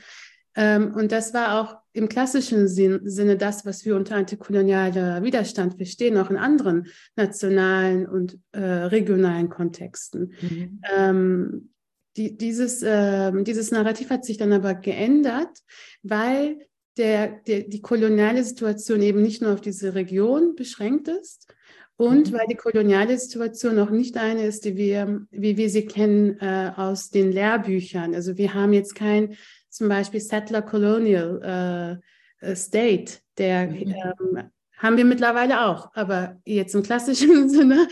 Ähm, 0.54 0.94
und 0.94 1.12
das 1.12 1.32
war 1.34 1.60
auch 1.60 1.76
im 1.92 2.08
klassischen 2.08 2.68
Sinn, 2.68 3.00
Sinne 3.04 3.36
das, 3.36 3.64
was 3.66 3.84
wir 3.84 3.96
unter 3.96 4.16
antikolonialer 4.16 5.22
Widerstand 5.22 5.74
verstehen, 5.74 6.16
auch 6.16 6.30
in 6.30 6.36
anderen 6.36 6.86
nationalen 7.16 8.06
und 8.06 8.38
äh, 8.52 8.60
regionalen 8.60 9.48
Kontexten. 9.48 10.34
Mhm. 10.40 10.80
Ähm, 10.94 11.68
die, 12.16 12.36
dieses, 12.36 12.82
äh, 12.82 13.32
dieses 13.42 13.70
Narrativ 13.70 14.10
hat 14.10 14.24
sich 14.24 14.36
dann 14.36 14.52
aber 14.52 14.74
geändert, 14.74 15.58
weil 16.02 16.58
der, 16.96 17.28
der, 17.46 17.62
die 17.62 17.80
koloniale 17.80 18.44
Situation 18.44 19.02
eben 19.02 19.22
nicht 19.22 19.42
nur 19.42 19.52
auf 19.52 19.60
diese 19.60 19.94
Region 19.94 20.54
beschränkt 20.54 21.08
ist, 21.08 21.52
und 21.96 22.32
mhm. 22.32 22.36
weil 22.36 22.46
die 22.50 22.56
koloniale 22.56 23.16
Situation 23.18 23.78
auch 23.78 23.90
nicht 23.90 24.16
eine 24.16 24.44
ist, 24.44 24.64
die 24.64 24.76
wir, 24.76 25.26
wie 25.30 25.56
wir 25.56 25.70
sie 25.70 25.86
kennen 25.86 26.38
äh, 26.40 26.72
aus 26.74 27.10
den 27.10 27.30
Lehrbüchern. 27.30 28.14
Also 28.14 28.36
wir 28.36 28.54
haben 28.54 28.72
jetzt 28.72 28.94
kein 28.94 29.36
zum 29.68 29.88
Beispiel 29.88 30.20
Settler 30.20 30.62
Colonial 30.62 32.00
äh, 32.42 32.50
äh, 32.50 32.56
State, 32.56 33.20
der 33.38 33.68
mhm. 33.68 33.94
ähm, 33.94 34.50
haben 34.76 34.96
wir 34.96 35.04
mittlerweile 35.04 35.66
auch. 35.66 35.90
Aber 35.94 36.40
jetzt 36.44 36.74
im 36.74 36.82
klassischen 36.82 37.48
Sinne 37.48 37.86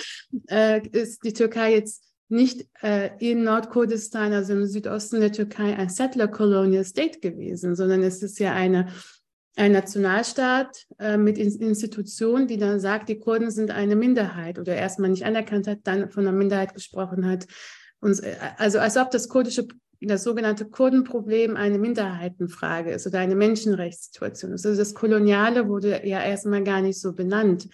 äh, 0.48 0.86
ist 0.88 1.24
die 1.24 1.32
Türkei 1.32 1.74
jetzt 1.74 2.09
nicht 2.30 2.66
äh, 2.82 3.10
in 3.18 3.44
Nordkurdistan, 3.44 4.32
also 4.32 4.52
im 4.52 4.66
Südosten 4.66 5.20
der 5.20 5.32
Türkei, 5.32 5.76
ein 5.76 5.88
Settler 5.88 6.28
Colonial 6.28 6.84
State 6.84 7.20
gewesen, 7.20 7.74
sondern 7.74 8.02
es 8.02 8.22
ist 8.22 8.38
ja 8.38 8.54
eine, 8.54 8.88
ein 9.56 9.72
Nationalstaat 9.72 10.86
äh, 10.98 11.16
mit 11.16 11.38
Institutionen, 11.38 12.46
die 12.46 12.56
dann 12.56 12.80
sagt, 12.80 13.08
die 13.08 13.18
Kurden 13.18 13.50
sind 13.50 13.70
eine 13.70 13.96
Minderheit 13.96 14.58
oder 14.58 14.74
erstmal 14.74 15.10
nicht 15.10 15.24
anerkannt 15.24 15.66
hat, 15.66 15.80
dann 15.84 16.10
von 16.10 16.26
einer 16.26 16.36
Minderheit 16.36 16.74
gesprochen 16.74 17.26
hat. 17.26 17.46
Und, 18.00 18.22
äh, 18.22 18.36
also 18.56 18.78
als 18.78 18.96
ob 18.96 19.10
das 19.10 19.28
kurdische 19.28 19.66
das 20.02 20.22
sogenannte 20.22 20.64
Kurdenproblem 20.64 21.56
eine 21.56 21.78
Minderheitenfrage 21.78 22.90
ist 22.90 23.06
oder 23.06 23.18
eine 23.18 23.34
Menschenrechtssituation 23.34 24.52
ist. 24.52 24.64
Also 24.64 24.78
das 24.78 24.94
Koloniale 24.94 25.68
wurde 25.68 26.06
ja 26.06 26.22
erstmal 26.22 26.64
gar 26.64 26.80
nicht 26.80 26.98
so 26.98 27.12
benannt. 27.12 27.68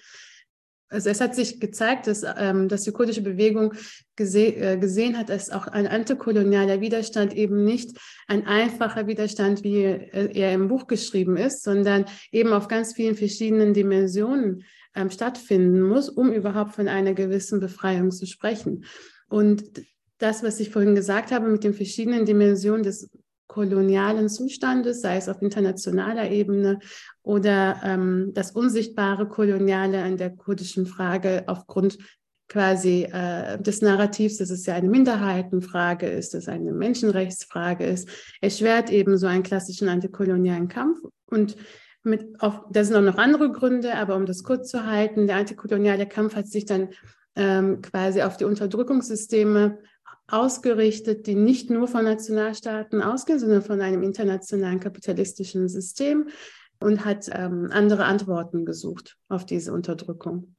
Also 0.89 1.11
es 1.11 1.21
hat 1.21 1.35
sich 1.35 1.59
gezeigt, 1.59 2.07
dass, 2.07 2.25
ähm, 2.39 2.69
dass 2.69 2.83
die 2.83 2.93
kurdische 2.93 3.23
Bewegung 3.23 3.75
gese 4.15 4.47
äh, 4.47 4.77
gesehen 4.79 5.19
hat, 5.19 5.29
dass 5.29 5.51
auch 5.51 5.67
ein 5.67 5.87
antikolonialer 5.87 6.81
Widerstand 6.81 7.35
eben 7.35 7.65
nicht 7.65 7.99
ein 8.29 8.47
einfacher 8.47 9.07
Widerstand, 9.07 9.65
wie 9.65 9.83
er 9.83 10.55
im 10.55 10.69
Buch 10.69 10.87
geschrieben 10.87 11.37
ist, 11.37 11.65
sondern 11.65 12.05
eben 12.31 12.53
auf 12.53 12.69
ganz 12.69 12.95
vielen 12.95 13.17
verschiedenen 13.17 13.75
Dimensionen 13.75 14.63
ähm, 14.95 15.11
stattfinden 15.11 15.83
muss, 15.83 16.09
um 16.09 16.33
überhaupt 16.33 16.75
von 16.75 16.89
einer 16.89 17.15
gewissen 17.15 17.61
Befreiung 17.61 18.11
zu 18.11 18.27
sprechen. 18.27 18.85
Und 19.29 19.65
das, 20.19 20.43
was 20.43 20.61
ich 20.61 20.71
vorhin 20.71 20.95
gesagt 20.95 21.31
habe, 21.31 21.49
mit 21.49 21.65
den 21.65 21.75
verschiedenen 21.75 22.25
Dimensionen 22.25 22.83
des 22.83 23.11
kolonialen 23.47 24.29
Zustandes, 24.29 25.01
sei 25.01 25.17
es 25.17 25.29
auf 25.29 25.43
internationaler 25.43 26.31
Ebene 26.31 26.79
oder 27.23 27.81
ähm, 27.85 28.33
das 28.35 28.53
unsichtbare 28.53 29.29
Koloniale 29.29 30.03
an 30.03 30.17
der 30.17 30.31
kurdischen 30.31 30.87
Frage 30.87 31.45
aufgrund 31.47 31.99
quasi 32.49 33.09
äh, 33.13 33.61
des 33.61 33.83
Narrativs, 33.83 34.39
dass 34.39 34.51
es 34.51 34.67
ja 34.67 34.75
eine 34.75 34.89
Minderheitenfrage 34.89 36.07
ist, 36.07 36.35
dass 36.35 36.43
es 36.43 36.49
eine 36.49 36.73
Menschenrechtsfrage 36.73 37.85
ist, 37.85 38.09
erschwert 38.41 38.91
eben 38.91 39.19
so 39.19 39.27
einen 39.27 39.43
klassischen 39.43 39.89
antikolonialen 39.89 40.69
Kampf. 40.69 41.01
Und 41.27 41.57
mit, 42.05 42.41
auf, 42.41 42.63
da 42.71 42.85
sind 42.85 42.95
auch 42.95 43.03
noch 43.03 43.19
andere 43.19 43.51
Gründe, 43.51 43.95
aber 43.95 44.15
um 44.15 44.27
das 44.27 44.45
kurz 44.45 44.71
zu 44.71 44.87
halten, 44.87 45.27
der 45.27 45.37
antikoloniale 45.37 46.07
Kampf 46.07 46.37
hat 46.37 46.47
sich 46.47 46.65
dann 46.65 46.91
ähm, 47.35 47.83
quasi 47.83 48.23
auf 48.23 48.37
die 48.37 48.45
Unterdrückungssysteme 48.45 49.79
ausgerichtet, 50.29 51.27
die 51.27 51.35
nicht 51.35 51.71
nur 51.71 51.89
von 51.89 52.05
Nationalstaaten 52.05 53.03
ausgehen, 53.03 53.39
sondern 53.39 53.63
von 53.63 53.81
einem 53.81 54.03
internationalen 54.03 54.81
kapitalistischen 54.81 55.69
System 55.69 56.29
und 56.81 57.05
hat 57.05 57.29
ähm, 57.33 57.69
andere 57.71 58.05
Antworten 58.05 58.65
gesucht 58.65 59.17
auf 59.29 59.47
diese 59.47 59.73
Unterdrückung. 59.73 60.57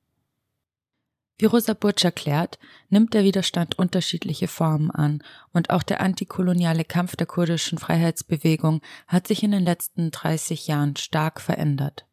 Wie 1.39 1.45
Rosa 1.45 1.73
Burtsch 1.73 2.03
erklärt, 2.03 2.57
nimmt 2.89 3.13
der 3.13 3.23
Widerstand 3.23 3.77
unterschiedliche 3.77 4.47
Formen 4.47 4.89
an 4.89 5.21
und 5.53 5.69
auch 5.69 5.83
der 5.83 6.01
antikoloniale 6.01 6.83
Kampf 6.83 7.15
der 7.15 7.27
kurdischen 7.27 7.77
Freiheitsbewegung 7.77 8.81
hat 9.07 9.27
sich 9.27 9.43
in 9.43 9.51
den 9.51 9.63
letzten 9.63 10.09
30 10.09 10.65
Jahren 10.65 10.95
stark 10.95 11.39
verändert. 11.39 12.07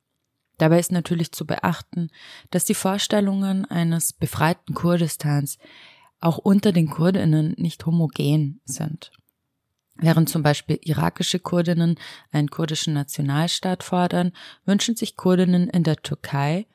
Dabei 0.59 0.79
ist 0.79 0.93
natürlich 0.93 1.33
zu 1.33 1.47
beachten, 1.47 2.11
dass 2.51 2.67
die 2.67 2.75
Vorstellungen 2.75 3.65
eines 3.65 4.13
befreiten 4.13 4.75
Kurdistans 4.75 5.59
auch 6.25 6.39
unter 6.39 6.73
den 6.73 6.89
Kurdinnen 6.89 7.55
nicht 7.59 7.85
homogen 7.87 8.61
sind. 8.65 9.13
Während 9.97 10.29
zum 10.29 10.43
Beispiel 10.43 10.79
irakische 10.83 11.39
Kurdinnen 11.39 11.97
einen 12.33 12.51
kurdischen 12.51 12.95
Nationalstaat 12.95 13.85
fordern, 13.85 14.33
wünschen 14.65 14.97
sich 14.97 15.17
Kurdinnen 15.17 15.69
in 15.69 15.85
der 15.85 15.97
Türkei, 15.97 16.67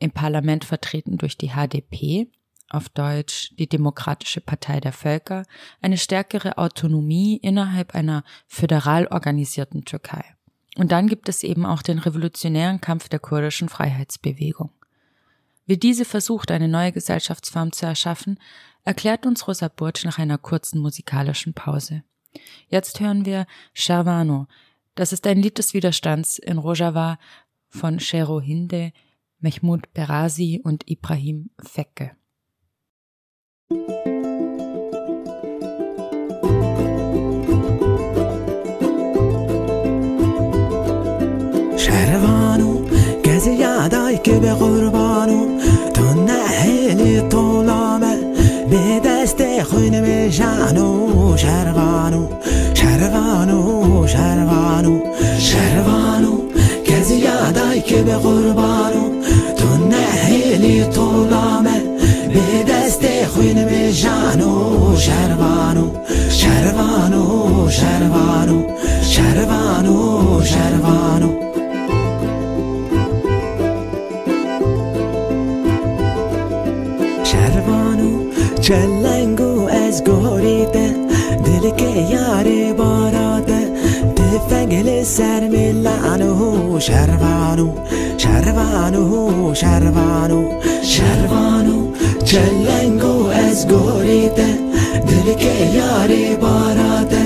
im 0.00 0.10
Parlament 0.10 0.64
vertreten 0.64 1.18
durch 1.18 1.36
die 1.36 1.50
HDP, 1.50 2.28
auf 2.68 2.88
Deutsch 2.88 3.54
die 3.58 3.68
Demokratische 3.68 4.40
Partei 4.40 4.80
der 4.80 4.92
Völker, 4.92 5.44
eine 5.80 5.98
stärkere 5.98 6.58
Autonomie 6.58 7.36
innerhalb 7.36 7.94
einer 7.94 8.24
föderal 8.48 9.06
organisierten 9.06 9.84
Türkei. 9.84 10.24
Und 10.76 10.90
dann 10.90 11.06
gibt 11.06 11.28
es 11.28 11.44
eben 11.44 11.64
auch 11.64 11.82
den 11.82 12.00
revolutionären 12.00 12.80
Kampf 12.80 13.08
der 13.08 13.20
kurdischen 13.20 13.68
Freiheitsbewegung. 13.68 14.70
Wie 15.66 15.76
diese 15.76 16.04
versucht, 16.04 16.50
eine 16.50 16.68
neue 16.68 16.92
Gesellschaftsform 16.92 17.72
zu 17.72 17.86
erschaffen, 17.86 18.38
erklärt 18.83 19.25
uns 19.25 19.47
Rosa 19.47 19.67
Burtsch 19.67 20.05
nach 20.05 20.19
einer 20.19 20.37
kurzen 20.37 20.79
musikalischen 20.79 21.53
Pause. 21.53 22.03
Jetzt 22.67 22.99
hören 22.99 23.25
wir 23.25 23.45
Sharvano. 23.73 24.47
Das 24.95 25.13
ist 25.13 25.25
ein 25.27 25.41
Lied 25.41 25.57
des 25.57 25.73
Widerstands 25.73 26.39
in 26.39 26.57
Rojava 26.57 27.17
von 27.69 27.99
Shero 27.99 28.41
Hinde, 28.41 28.91
Mehmoud 29.39 29.93
Berazi 29.93 30.61
und 30.63 30.89
Ibrahim 30.89 31.49
Fekke. 31.63 32.15
شهروانو 41.77 42.85
کسی 43.23 43.55
یادای 43.55 44.17
که 44.17 44.39
به 44.39 44.53
قربانو 44.53 45.59
جانو 50.38 51.36
شروانو 51.36 52.28
شروانو 52.74 54.06
شروانو 54.06 55.00
شروانو 55.38 56.38
که 56.84 57.02
زیادای 57.02 57.80
که 57.80 58.02
به 58.02 58.16
قربانو 58.16 59.22
تو 59.56 59.86
نهیلی 59.86 60.84
طولامه 60.84 61.82
به 62.34 62.72
دست 62.72 63.26
خوین 63.26 63.64
به 63.64 63.92
شعنو 63.92 64.96
شروانو 64.96 65.90
شروانو 66.28 67.70
شروانو 67.70 68.62
شروانو 69.02 70.42
شرقانو. 70.44 71.44
چلنگو 78.64 79.68
از 79.68 80.04
سرملانه 85.04 86.78
شربانو 86.78 87.72
شربانو 88.18 89.54
شربانو 89.54 90.60
شربانو 90.82 91.92
چلنگو 92.24 93.26
از 93.26 93.68
گوریده 93.68 94.58
دل 95.06 95.34
که 95.34 95.52
یاری 95.74 96.36
باراده 96.36 97.22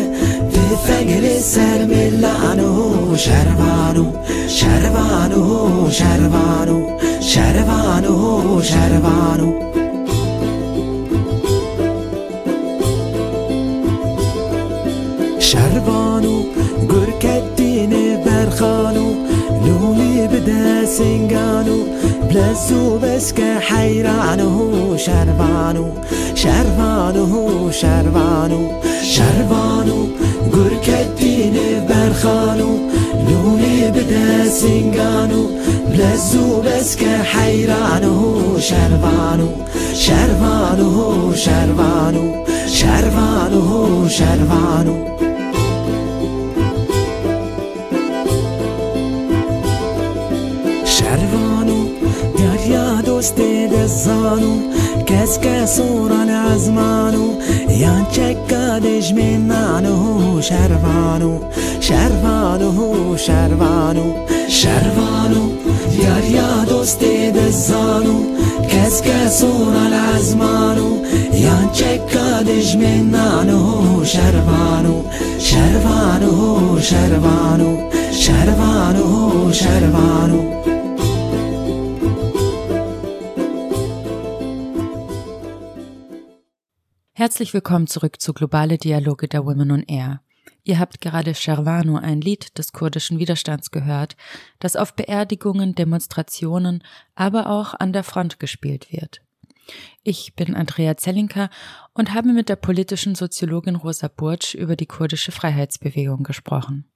تفنگل 0.52 1.38
سرملانه 1.38 3.16
شربانو 3.16 4.12
شربانو 4.48 5.90
شربانو 5.90 6.86
شربانو 7.20 8.62
شربانو 8.62 9.77
بلزو 22.48 22.98
بس 22.98 23.34
حيرانو 23.60 24.96
شربانو 24.96 25.86
شربانو 26.34 27.70
شربانو 27.70 28.70
شربانو 29.02 30.08
گرکتین 30.54 31.56
برخانو 31.88 32.70
لولي 33.28 33.90
بدا 33.90 34.50
سنگانو 34.50 35.42
بلزو 35.88 36.62
بس 36.62 36.96
حيرانو 37.32 38.58
شربانو 38.60 39.48
شربانو 39.94 41.34
شربانو 41.34 42.44
شربانو 42.66 44.08
شربانو. 44.08 45.17
دزانو 53.88 54.54
کس 55.06 55.38
کسوران 55.38 56.30
عزمانو 56.30 57.26
یان 57.70 58.06
چکادش 58.10 59.12
منانو 59.12 60.40
شروانو 60.42 61.40
شروانو 61.80 63.16
شروانو 63.16 64.06
شروانو 64.48 65.42
دریا 66.02 66.64
دوست 66.68 67.00
دزانو 67.36 68.16
کس 68.68 69.02
کسوران 69.02 69.92
عزمانو 69.92 70.88
یان 71.32 71.68
چکادش 71.72 72.76
منانو 72.76 74.04
شروانو 74.04 75.04
شروانو 75.38 76.80
شروانو 76.80 77.76
شروانو 78.12 79.52
شروانو 79.52 80.57
Herzlich 87.28 87.52
willkommen 87.52 87.86
zurück 87.86 88.22
zu 88.22 88.32
Globale 88.32 88.78
Dialoge 88.78 89.28
der 89.28 89.44
Women 89.44 89.70
on 89.70 89.82
Air. 89.82 90.22
Ihr 90.64 90.78
habt 90.78 91.02
gerade 91.02 91.34
Sherwano, 91.34 91.98
ein 91.98 92.22
Lied 92.22 92.56
des 92.56 92.72
kurdischen 92.72 93.18
Widerstands 93.18 93.70
gehört, 93.70 94.16
das 94.60 94.76
auf 94.76 94.94
Beerdigungen, 94.94 95.74
Demonstrationen, 95.74 96.82
aber 97.16 97.50
auch 97.50 97.74
an 97.74 97.92
der 97.92 98.02
Front 98.02 98.38
gespielt 98.40 98.90
wird. 98.90 99.20
Ich 100.02 100.36
bin 100.36 100.54
Andrea 100.54 100.96
Zellinker 100.96 101.50
und 101.92 102.14
habe 102.14 102.32
mit 102.32 102.48
der 102.48 102.56
politischen 102.56 103.14
Soziologin 103.14 103.76
Rosa 103.76 104.08
Burtsch 104.08 104.54
über 104.54 104.74
die 104.74 104.86
kurdische 104.86 105.30
Freiheitsbewegung 105.30 106.22
gesprochen. 106.22 106.90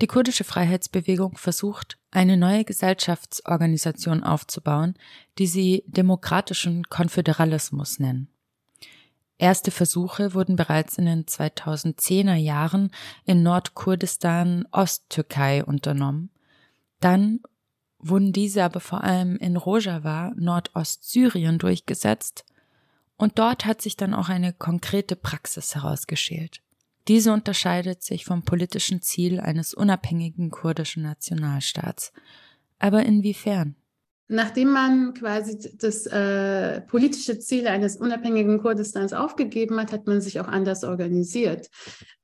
Die 0.00 0.08
kurdische 0.08 0.42
Freiheitsbewegung 0.42 1.36
versucht, 1.36 1.98
eine 2.10 2.36
neue 2.36 2.64
Gesellschaftsorganisation 2.64 4.24
aufzubauen, 4.24 4.94
die 5.38 5.46
sie 5.46 5.84
demokratischen 5.86 6.82
Konföderalismus 6.88 8.00
nennen. 8.00 8.28
Erste 9.38 9.70
Versuche 9.70 10.34
wurden 10.34 10.56
bereits 10.56 10.98
in 10.98 11.06
den 11.06 11.24
2010er 11.24 12.34
Jahren 12.34 12.90
in 13.24 13.44
Nordkurdistan, 13.44 14.66
Osttürkei 14.72 15.64
unternommen. 15.64 16.30
Dann 17.00 17.40
wurden 18.00 18.32
diese 18.32 18.64
aber 18.64 18.80
vor 18.80 19.04
allem 19.04 19.36
in 19.36 19.56
Rojava, 19.56 20.32
Nordostsyrien 20.36 21.58
durchgesetzt 21.58 22.44
und 23.16 23.38
dort 23.38 23.64
hat 23.64 23.82
sich 23.82 23.96
dann 23.96 24.14
auch 24.14 24.28
eine 24.28 24.52
konkrete 24.52 25.16
Praxis 25.16 25.74
herausgeschält. 25.74 26.62
Diese 27.08 27.32
unterscheidet 27.32 28.02
sich 28.02 28.24
vom 28.24 28.42
politischen 28.42 29.02
Ziel 29.02 29.40
eines 29.40 29.72
unabhängigen 29.72 30.50
kurdischen 30.50 31.02
Nationalstaats. 31.02 32.12
Aber 32.78 33.04
inwiefern? 33.04 33.76
Nachdem 34.28 34.72
man 34.72 35.14
quasi 35.14 35.58
das 35.78 36.06
äh, 36.06 36.82
politische 36.82 37.38
Ziel 37.38 37.66
eines 37.66 37.96
unabhängigen 37.96 38.60
Kurdistans 38.60 39.14
aufgegeben 39.14 39.80
hat, 39.80 39.92
hat 39.92 40.06
man 40.06 40.20
sich 40.20 40.38
auch 40.38 40.48
anders 40.48 40.84
organisiert. 40.84 41.70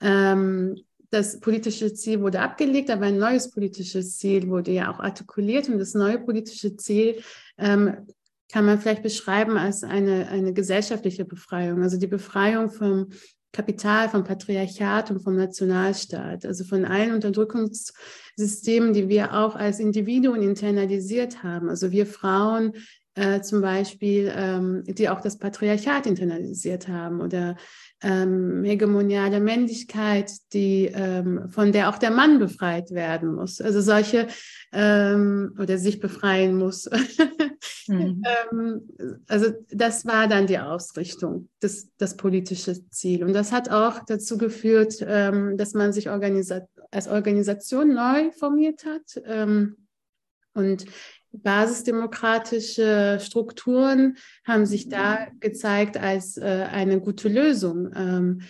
Ähm, 0.00 0.76
das 1.10 1.40
politische 1.40 1.94
Ziel 1.94 2.20
wurde 2.20 2.40
abgelegt, 2.40 2.90
aber 2.90 3.06
ein 3.06 3.18
neues 3.18 3.50
politisches 3.50 4.18
Ziel 4.18 4.48
wurde 4.48 4.72
ja 4.72 4.92
auch 4.92 4.98
artikuliert. 5.00 5.68
Und 5.68 5.78
das 5.78 5.94
neue 5.94 6.18
politische 6.18 6.76
Ziel 6.76 7.22
ähm, 7.56 8.06
kann 8.52 8.66
man 8.66 8.78
vielleicht 8.80 9.02
beschreiben 9.02 9.56
als 9.56 9.82
eine, 9.82 10.28
eine 10.28 10.52
gesellschaftliche 10.52 11.24
Befreiung, 11.24 11.82
also 11.82 11.98
die 11.98 12.06
Befreiung 12.06 12.70
vom 12.70 13.08
Kapital, 13.54 14.10
vom 14.10 14.24
Patriarchat 14.24 15.10
und 15.10 15.20
vom 15.20 15.36
Nationalstaat, 15.36 16.44
also 16.44 16.64
von 16.64 16.84
allen 16.84 17.14
Unterdrückungssystemen, 17.14 18.92
die 18.92 19.08
wir 19.08 19.32
auch 19.32 19.54
als 19.54 19.78
Individuen 19.78 20.42
internalisiert 20.42 21.42
haben. 21.42 21.70
Also 21.70 21.92
wir 21.92 22.04
Frauen 22.04 22.74
äh, 23.14 23.40
zum 23.40 23.60
Beispiel, 23.62 24.30
ähm, 24.34 24.82
die 24.86 25.08
auch 25.08 25.20
das 25.20 25.38
Patriarchat 25.38 26.06
internalisiert 26.06 26.88
haben 26.88 27.20
oder 27.20 27.56
ähm, 28.02 28.64
hegemoniale 28.64 29.40
Männlichkeit, 29.40 30.30
die, 30.52 30.90
ähm, 30.92 31.48
von 31.48 31.72
der 31.72 31.88
auch 31.88 31.98
der 31.98 32.10
Mann 32.10 32.38
befreit 32.38 32.90
werden 32.90 33.34
muss. 33.34 33.60
Also 33.60 33.80
solche 33.80 34.28
ähm, 34.72 35.54
oder 35.58 35.78
sich 35.78 36.00
befreien 36.00 36.56
muss. 36.56 36.88
mhm. 37.86 38.22
ähm, 38.52 38.88
also 39.26 39.52
das 39.70 40.04
war 40.04 40.28
dann 40.28 40.46
die 40.46 40.58
Ausrichtung, 40.58 41.48
das, 41.60 41.88
das 41.96 42.16
politische 42.16 42.88
Ziel. 42.90 43.24
Und 43.24 43.32
das 43.32 43.52
hat 43.52 43.70
auch 43.70 44.00
dazu 44.06 44.36
geführt, 44.36 44.96
ähm, 45.06 45.56
dass 45.56 45.72
man 45.72 45.92
sich 45.92 46.10
organisa 46.10 46.66
als 46.90 47.08
Organisation 47.08 47.94
neu 47.94 48.30
formiert 48.32 48.84
hat. 48.84 49.22
Ähm, 49.24 49.76
und 50.52 50.84
basisdemokratische 51.42 53.18
Strukturen 53.20 54.16
haben 54.46 54.66
sich 54.66 54.88
da 54.88 55.26
gezeigt 55.40 55.96
als 55.96 56.36
äh, 56.36 56.66
eine 56.70 57.00
gute 57.00 57.28
Lösung. 57.28 57.90
Ähm, 57.94 58.40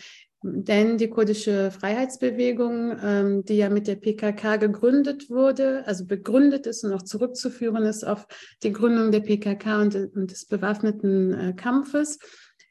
denn 0.46 0.98
die 0.98 1.08
kurdische 1.08 1.70
Freiheitsbewegung, 1.70 2.96
ähm, 3.02 3.44
die 3.46 3.56
ja 3.56 3.70
mit 3.70 3.86
der 3.86 3.96
PKK 3.96 4.56
gegründet 4.56 5.30
wurde, 5.30 5.86
also 5.86 6.04
begründet 6.04 6.66
ist 6.66 6.84
und 6.84 6.92
auch 6.92 7.02
zurückzuführen 7.02 7.84
ist 7.84 8.04
auf 8.04 8.26
die 8.62 8.72
Gründung 8.72 9.10
der 9.10 9.20
PKK 9.20 9.80
und, 9.80 9.94
und 10.14 10.30
des 10.30 10.44
bewaffneten 10.44 11.32
äh, 11.32 11.52
Kampfes, 11.54 12.18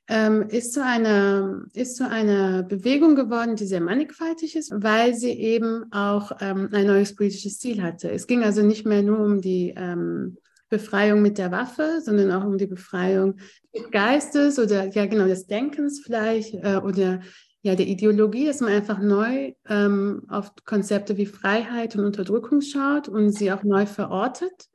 ähm, 0.08 0.44
ist, 0.50 0.74
zu 0.74 0.84
einer, 0.84 1.64
ist 1.74 1.96
zu 1.96 2.10
einer 2.10 2.64
Bewegung 2.64 3.16
geworden, 3.16 3.56
die 3.56 3.66
sehr 3.66 3.82
mannigfaltig 3.82 4.56
ist, 4.56 4.72
weil 4.76 5.16
sie 5.16 5.32
eben 5.32 5.92
auch 5.92 6.32
ähm, 6.42 6.70
ein 6.72 6.88
neues 6.88 7.16
politisches 7.16 7.60
Ziel 7.60 7.82
hatte. 7.82 8.12
Es 8.12 8.28
ging 8.28 8.44
also 8.44 8.62
nicht 8.64 8.86
mehr 8.86 9.02
nur 9.02 9.20
um 9.20 9.42
die 9.42 9.74
ähm, 9.76 10.38
Befreiung 10.70 11.22
mit 11.22 11.38
der 11.38 11.52
Waffe, 11.52 12.02
sondern 12.04 12.32
auch 12.32 12.44
um 12.44 12.58
die 12.58 12.66
Befreiung 12.66 13.38
des 13.74 13.92
Geistes 13.92 14.60
oder 14.60 14.88
ja 14.88 15.06
genau 15.06 15.28
des 15.28 15.46
Denkens 15.48 16.02
vielleicht 16.04 16.54
äh, 16.56 16.82
oder 16.84 17.22
ja, 17.62 17.76
der 17.76 17.88
Ideologie, 17.88 18.46
dass 18.46 18.60
man 18.60 18.74
einfach 18.74 19.00
neu 19.00 19.54
ähm, 19.70 20.24
auf 20.28 20.52
Konzepte 20.66 21.16
wie 21.16 21.26
Freiheit 21.26 21.96
und 21.96 22.04
Unterdrückung 22.04 22.60
schaut 22.60 23.08
und 23.08 23.32
sie 23.32 23.54
auch 23.54 23.64
neu 23.64 23.86
verortet. 23.86 24.68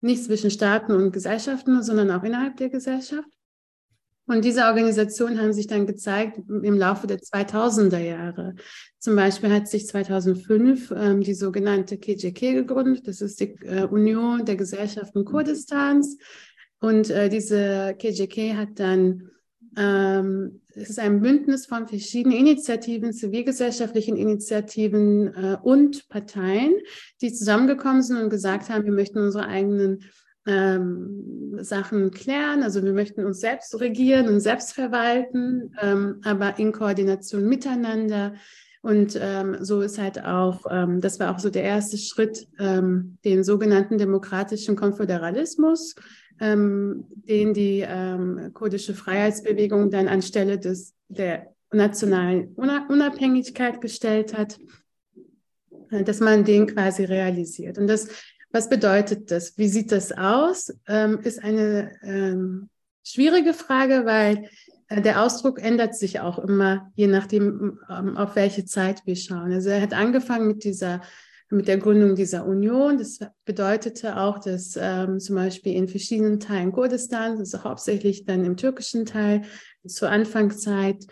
Nicht 0.00 0.24
zwischen 0.24 0.50
Staaten 0.50 0.92
und 0.92 1.12
Gesellschaften, 1.12 1.80
sondern 1.82 2.10
auch 2.10 2.24
innerhalb 2.24 2.56
der 2.56 2.70
Gesellschaft. 2.70 3.28
Und 4.28 4.44
diese 4.44 4.64
Organisationen 4.64 5.40
haben 5.40 5.54
sich 5.54 5.66
dann 5.66 5.86
gezeigt 5.86 6.38
im 6.48 6.76
Laufe 6.76 7.06
der 7.06 7.18
2000er 7.18 7.98
Jahre. 7.98 8.54
Zum 8.98 9.16
Beispiel 9.16 9.50
hat 9.50 9.68
sich 9.68 9.86
2005 9.86 10.92
ähm, 10.94 11.20
die 11.22 11.32
sogenannte 11.32 11.96
KJK 11.96 12.52
gegründet. 12.52 13.08
Das 13.08 13.22
ist 13.22 13.40
die 13.40 13.56
äh, 13.62 13.84
Union 13.84 14.44
der 14.44 14.56
Gesellschaften 14.56 15.24
Kurdistans. 15.24 16.18
Und 16.78 17.08
äh, 17.08 17.30
diese 17.30 17.96
KJK 17.98 18.54
hat 18.54 18.78
dann 18.78 19.30
ähm, 19.76 20.60
es 20.74 20.90
ist 20.90 20.98
ein 20.98 21.20
Bündnis 21.20 21.66
von 21.66 21.88
verschiedenen 21.88 22.36
Initiativen, 22.36 23.12
zivilgesellschaftlichen 23.12 24.16
Initiativen 24.16 25.34
äh, 25.34 25.56
und 25.62 26.08
Parteien, 26.08 26.74
die 27.22 27.32
zusammengekommen 27.32 28.02
sind 28.02 28.18
und 28.18 28.30
gesagt 28.30 28.68
haben, 28.68 28.84
wir 28.84 28.92
möchten 28.92 29.18
unsere 29.18 29.46
eigenen 29.46 30.04
ähm, 30.46 31.58
Sachen 31.60 32.10
klären. 32.10 32.62
Also 32.62 32.82
wir 32.82 32.92
möchten 32.92 33.24
uns 33.24 33.40
selbst 33.40 33.78
regieren 33.80 34.28
und 34.28 34.40
selbst 34.40 34.72
verwalten, 34.72 35.74
ähm, 35.80 36.20
aber 36.24 36.58
in 36.58 36.72
Koordination 36.72 37.48
miteinander. 37.48 38.34
Und 38.80 39.18
ähm, 39.20 39.56
so 39.60 39.80
ist 39.80 39.98
halt 39.98 40.24
auch, 40.24 40.64
ähm, 40.70 41.00
das 41.00 41.18
war 41.18 41.34
auch 41.34 41.38
so 41.38 41.50
der 41.50 41.64
erste 41.64 41.98
Schritt, 41.98 42.46
ähm, 42.58 43.18
den 43.24 43.44
sogenannten 43.44 43.98
demokratischen 43.98 44.76
Konföderalismus 44.76 45.94
ähm, 46.40 47.04
den 47.08 47.52
die 47.52 47.84
kurdische 48.54 48.94
Freiheitsbewegung 48.94 49.90
dann 49.90 50.06
anstelle 50.06 50.56
des, 50.56 50.94
der 51.08 51.52
nationalen 51.72 52.54
Unabhängigkeit 52.54 53.80
gestellt 53.80 54.36
hat, 54.36 54.58
äh, 55.90 56.04
dass 56.04 56.20
man 56.20 56.44
den 56.44 56.66
quasi 56.66 57.04
realisiert. 57.04 57.78
Und 57.78 57.86
das, 57.86 58.08
was 58.50 58.68
bedeutet 58.68 59.30
das? 59.30 59.58
Wie 59.58 59.68
sieht 59.68 59.92
das 59.92 60.12
aus? 60.12 60.74
Ähm, 60.86 61.20
ist 61.22 61.42
eine 61.42 61.92
ähm, 62.02 62.68
schwierige 63.04 63.54
Frage, 63.54 64.04
weil 64.04 64.48
äh, 64.88 65.02
der 65.02 65.22
Ausdruck 65.22 65.62
ändert 65.62 65.94
sich 65.94 66.20
auch 66.20 66.38
immer, 66.38 66.90
je 66.94 67.06
nachdem, 67.06 67.78
ähm, 67.90 68.16
auf 68.16 68.36
welche 68.36 68.64
Zeit 68.64 69.02
wir 69.04 69.16
schauen. 69.16 69.52
Also 69.52 69.70
er 69.70 69.82
hat 69.82 69.92
angefangen 69.92 70.48
mit 70.48 70.64
dieser 70.64 71.02
mit 71.50 71.66
der 71.66 71.78
Gründung 71.78 72.14
dieser 72.14 72.46
Union. 72.46 72.98
Das 72.98 73.20
bedeutete 73.44 74.18
auch, 74.18 74.38
dass 74.38 74.78
ähm, 74.78 75.18
zum 75.18 75.36
Beispiel 75.36 75.74
in 75.74 75.88
verschiedenen 75.88 76.40
Teilen 76.40 76.72
Kurdistans, 76.72 77.38
also 77.40 77.64
hauptsächlich 77.64 78.24
dann 78.26 78.44
im 78.44 78.56
türkischen 78.56 79.06
Teil, 79.06 79.42
zur 79.86 80.10
Anfangszeit 80.10 81.06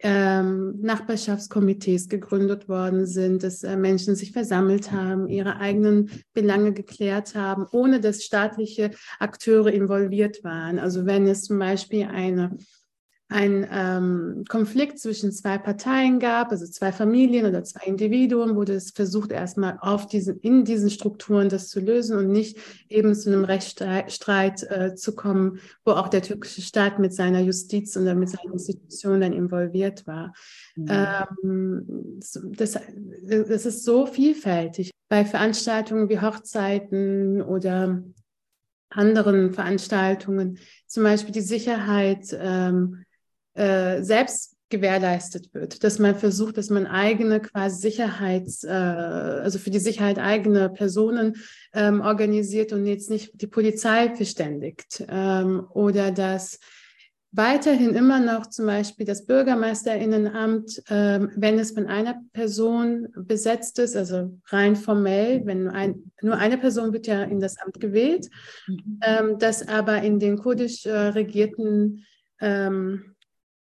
ähm, 0.00 0.80
Nachbarschaftskomitees 0.80 2.08
gegründet 2.08 2.68
worden 2.68 3.06
sind, 3.06 3.42
dass 3.42 3.64
äh, 3.64 3.76
Menschen 3.76 4.14
sich 4.14 4.32
versammelt 4.32 4.92
haben, 4.92 5.28
ihre 5.28 5.56
eigenen 5.56 6.10
Belange 6.34 6.72
geklärt 6.72 7.34
haben, 7.34 7.66
ohne 7.72 8.00
dass 8.00 8.22
staatliche 8.22 8.92
Akteure 9.18 9.72
involviert 9.72 10.44
waren. 10.44 10.78
Also 10.78 11.06
wenn 11.06 11.26
es 11.26 11.42
zum 11.42 11.58
Beispiel 11.58 12.04
eine 12.04 12.56
ein 13.30 13.68
ähm, 13.70 14.44
Konflikt 14.48 14.98
zwischen 14.98 15.32
zwei 15.32 15.58
Parteien 15.58 16.18
gab, 16.18 16.50
also 16.50 16.66
zwei 16.66 16.92
Familien 16.92 17.44
oder 17.44 17.62
zwei 17.62 17.84
Individuen, 17.84 18.56
wurde 18.56 18.72
es 18.72 18.90
versucht, 18.90 19.32
erstmal 19.32 19.76
auf 19.82 20.06
diesen, 20.06 20.40
in 20.40 20.64
diesen 20.64 20.88
Strukturen 20.88 21.50
das 21.50 21.68
zu 21.68 21.78
lösen 21.78 22.16
und 22.16 22.32
nicht 22.32 22.56
eben 22.88 23.14
zu 23.14 23.30
einem 23.30 23.44
Rechtsstreit 23.44 24.62
äh, 24.70 24.94
zu 24.94 25.14
kommen, 25.14 25.60
wo 25.84 25.92
auch 25.92 26.08
der 26.08 26.22
türkische 26.22 26.62
Staat 26.62 26.98
mit 26.98 27.12
seiner 27.12 27.40
Justiz 27.40 27.96
und 27.96 28.04
mit 28.18 28.30
seinen 28.30 28.54
Institutionen 28.54 29.20
dann 29.20 29.32
involviert 29.34 30.06
war. 30.06 30.32
Mhm. 30.76 30.86
Ähm, 30.88 32.20
das, 32.56 32.78
das 33.22 33.66
ist 33.66 33.84
so 33.84 34.06
vielfältig. 34.06 34.90
Bei 35.10 35.26
Veranstaltungen 35.26 36.08
wie 36.08 36.20
Hochzeiten 36.20 37.42
oder 37.42 38.02
anderen 38.90 39.52
Veranstaltungen, 39.52 40.58
zum 40.86 41.02
Beispiel 41.02 41.32
die 41.32 41.42
Sicherheit, 41.42 42.34
ähm, 42.40 43.04
äh, 43.58 44.02
selbst 44.02 44.56
gewährleistet 44.70 45.52
wird, 45.54 45.82
dass 45.82 45.98
man 45.98 46.14
versucht, 46.14 46.58
dass 46.58 46.70
man 46.70 46.86
eigene 46.86 47.40
quasi 47.40 47.80
Sicherheits, 47.80 48.64
äh, 48.64 48.68
also 48.68 49.58
für 49.58 49.70
die 49.70 49.78
Sicherheit 49.78 50.18
eigene 50.18 50.68
Personen 50.68 51.36
ähm, 51.72 52.00
organisiert 52.00 52.72
und 52.72 52.86
jetzt 52.86 53.10
nicht 53.10 53.40
die 53.40 53.46
Polizei 53.46 54.14
verständigt 54.14 55.04
ähm, 55.08 55.66
oder 55.70 56.10
dass 56.10 56.58
weiterhin 57.30 57.94
immer 57.94 58.20
noch 58.20 58.46
zum 58.46 58.66
Beispiel 58.66 59.06
das 59.06 59.26
Bürgermeisterinnenamt, 59.26 60.82
ähm, 60.88 61.30
wenn 61.36 61.58
es 61.58 61.72
von 61.72 61.86
einer 61.86 62.20
Person 62.32 63.08
besetzt 63.16 63.78
ist, 63.78 63.96
also 63.96 64.38
rein 64.46 64.76
formell, 64.76 65.44
wenn 65.44 65.68
ein, 65.68 66.10
nur 66.22 66.36
eine 66.36 66.58
Person 66.58 66.92
wird 66.92 67.06
ja 67.06 67.22
in 67.22 67.40
das 67.40 67.58
Amt 67.58 67.80
gewählt, 67.80 68.28
mhm. 68.66 69.00
ähm, 69.02 69.38
dass 69.38 69.66
aber 69.66 70.02
in 70.02 70.18
den 70.18 70.38
kurdisch 70.38 70.86
äh, 70.86 70.90
regierten 70.90 72.04
ähm, 72.40 73.14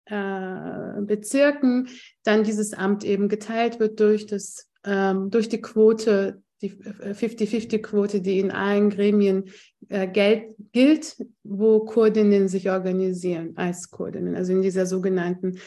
äh, 0.06 1.00
Bezirken 1.00 1.88
dann 2.22 2.44
dieses 2.44 2.74
Amt 2.74 3.04
eben 3.04 3.28
geteilt 3.28 3.80
wird 3.80 4.00
durch, 4.00 4.26
das, 4.26 4.68
ähm, 4.84 5.30
durch 5.30 5.48
die 5.48 5.60
Quote, 5.60 6.42
die 6.62 6.72
50-50-Quote, 6.72 8.20
die 8.20 8.38
in 8.38 8.50
allen 8.50 8.90
Gremien 8.90 9.44
äh, 9.88 10.06
Geld, 10.06 10.54
gilt, 10.72 11.16
wo 11.42 11.80
Kurdinnen 11.80 12.48
sich 12.48 12.70
organisieren 12.70 13.52
als 13.56 13.90
Kurdinnen, 13.90 14.34
also 14.34 14.52
in 14.52 14.62
dieser 14.62 14.86
sogenannten 14.86 15.58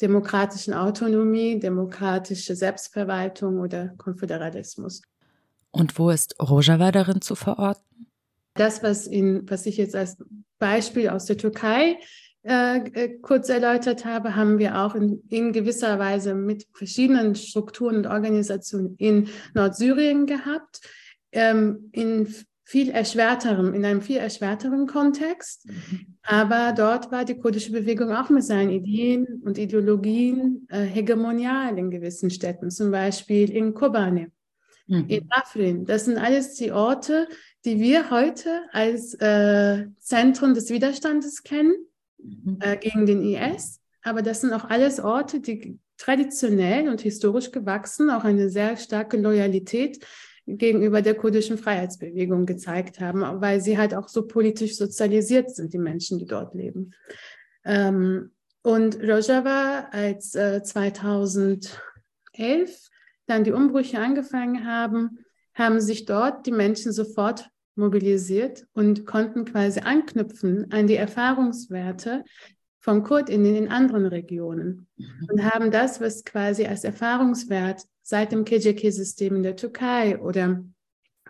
demokratischen 0.00 0.74
Autonomie, 0.74 1.58
demokratische 1.58 2.54
Selbstverwaltung 2.54 3.58
oder 3.60 3.94
Konföderalismus. 3.96 5.02
Und 5.70 5.98
wo 5.98 6.10
ist 6.10 6.36
Rojava 6.40 6.92
darin 6.92 7.20
zu 7.20 7.34
verorten? 7.34 7.82
Das, 8.54 8.82
was, 8.82 9.06
in, 9.06 9.48
was 9.48 9.66
ich 9.66 9.76
jetzt 9.76 9.94
als 9.94 10.16
Beispiel 10.58 11.08
aus 11.10 11.26
der 11.26 11.36
Türkei 11.36 11.98
äh, 12.46 12.76
äh, 12.76 13.18
kurz 13.18 13.48
erläutert 13.48 14.04
habe, 14.04 14.36
haben 14.36 14.58
wir 14.58 14.78
auch 14.78 14.94
in, 14.94 15.20
in, 15.30 15.52
gewisser 15.52 15.98
Weise 15.98 16.34
mit 16.34 16.68
verschiedenen 16.72 17.34
Strukturen 17.34 17.96
und 17.96 18.06
Organisationen 18.06 18.94
in 18.98 19.28
Nordsyrien 19.54 20.26
gehabt, 20.26 20.80
ähm, 21.32 21.88
in 21.90 22.32
viel 22.62 22.90
erschwerterem, 22.90 23.74
in 23.74 23.84
einem 23.84 24.00
viel 24.00 24.18
erschwerteren 24.18 24.86
Kontext. 24.86 25.66
Mhm. 25.66 26.18
Aber 26.22 26.72
dort 26.76 27.10
war 27.10 27.24
die 27.24 27.36
kurdische 27.36 27.72
Bewegung 27.72 28.12
auch 28.12 28.30
mit 28.30 28.44
seinen 28.44 28.70
Ideen 28.70 29.42
und 29.44 29.58
Ideologien 29.58 30.68
äh, 30.70 30.82
hegemonial 30.82 31.76
in 31.76 31.90
gewissen 31.90 32.30
Städten, 32.30 32.70
zum 32.70 32.92
Beispiel 32.92 33.50
in 33.50 33.74
Kobane, 33.74 34.30
mhm. 34.86 35.06
in 35.08 35.26
Afrin. 35.30 35.84
Das 35.84 36.04
sind 36.04 36.16
alles 36.16 36.54
die 36.54 36.70
Orte, 36.70 37.26
die 37.64 37.80
wir 37.80 38.10
heute 38.10 38.62
als 38.70 39.14
äh, 39.14 39.86
Zentren 39.98 40.54
des 40.54 40.70
Widerstandes 40.70 41.42
kennen. 41.42 41.74
Äh, 42.60 42.76
gegen 42.76 43.06
den 43.06 43.22
IS. 43.22 43.80
Aber 44.02 44.22
das 44.22 44.40
sind 44.40 44.52
auch 44.52 44.64
alles 44.64 45.00
Orte, 45.00 45.40
die 45.40 45.78
traditionell 45.96 46.88
und 46.88 47.00
historisch 47.00 47.50
gewachsen 47.50 48.10
auch 48.10 48.24
eine 48.24 48.50
sehr 48.50 48.76
starke 48.76 49.16
Loyalität 49.16 50.04
gegenüber 50.46 51.02
der 51.02 51.14
kurdischen 51.14 51.58
Freiheitsbewegung 51.58 52.46
gezeigt 52.46 53.00
haben, 53.00 53.40
weil 53.40 53.60
sie 53.60 53.78
halt 53.78 53.94
auch 53.94 54.08
so 54.08 54.26
politisch 54.26 54.76
sozialisiert 54.76 55.54
sind, 55.54 55.72
die 55.72 55.78
Menschen, 55.78 56.18
die 56.18 56.26
dort 56.26 56.54
leben. 56.54 56.92
Ähm, 57.64 58.30
und 58.62 59.00
Rojava, 59.00 59.88
als 59.90 60.34
äh, 60.34 60.62
2011 60.62 61.70
dann 63.26 63.44
die 63.44 63.52
Umbrüche 63.52 63.98
angefangen 63.98 64.64
haben, 64.64 65.18
haben 65.54 65.80
sich 65.80 66.04
dort 66.04 66.46
die 66.46 66.52
Menschen 66.52 66.92
sofort 66.92 67.48
mobilisiert 67.76 68.66
und 68.72 69.06
konnten 69.06 69.44
quasi 69.44 69.80
anknüpfen 69.80 70.70
an 70.72 70.86
die 70.86 70.96
Erfahrungswerte 70.96 72.24
von 72.80 73.02
KurdInnen 73.02 73.56
in 73.56 73.68
anderen 73.68 74.06
Regionen 74.06 74.86
mhm. 74.96 75.28
und 75.28 75.44
haben 75.44 75.70
das, 75.70 76.00
was 76.00 76.24
quasi 76.24 76.66
als 76.66 76.84
Erfahrungswert 76.84 77.82
seit 78.02 78.32
dem 78.32 78.44
KJK-System 78.44 79.36
in 79.36 79.42
der 79.42 79.56
Türkei 79.56 80.18
oder 80.18 80.64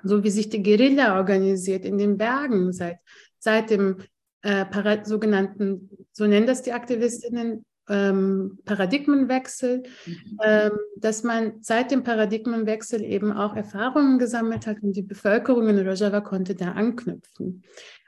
so 0.03 0.23
wie 0.23 0.31
sich 0.31 0.49
die 0.49 0.63
Guerilla 0.63 1.17
organisiert 1.17 1.85
in 1.85 1.99
den 1.99 2.19
Bergen 2.19 2.73
seit, 2.73 2.99
seit 3.39 3.71
dem 3.71 3.97
äh, 4.43 4.65
sogenannten, 5.05 5.91
so 6.13 6.27
nennen 6.27 6.47
das 6.47 6.63
die 6.63 6.73
Aktivistinnen, 6.73 7.65
ähm, 7.89 8.59
Paradigmenwechsel, 8.65 9.83
mhm. 10.07 10.39
ähm, 10.45 10.73
dass 10.97 11.23
man 11.23 11.55
seit 11.61 11.91
dem 11.91 12.03
Paradigmenwechsel 12.03 13.03
eben 13.03 13.33
auch 13.33 13.55
Erfahrungen 13.55 14.19
gesammelt 14.19 14.67
hat 14.67 14.83
und 14.83 14.93
die 14.93 15.03
Bevölkerung 15.03 15.69
in 15.69 15.87
Rojava 15.87 16.21
konnte 16.21 16.55
da 16.55 16.73
anknüpfen 16.73 17.63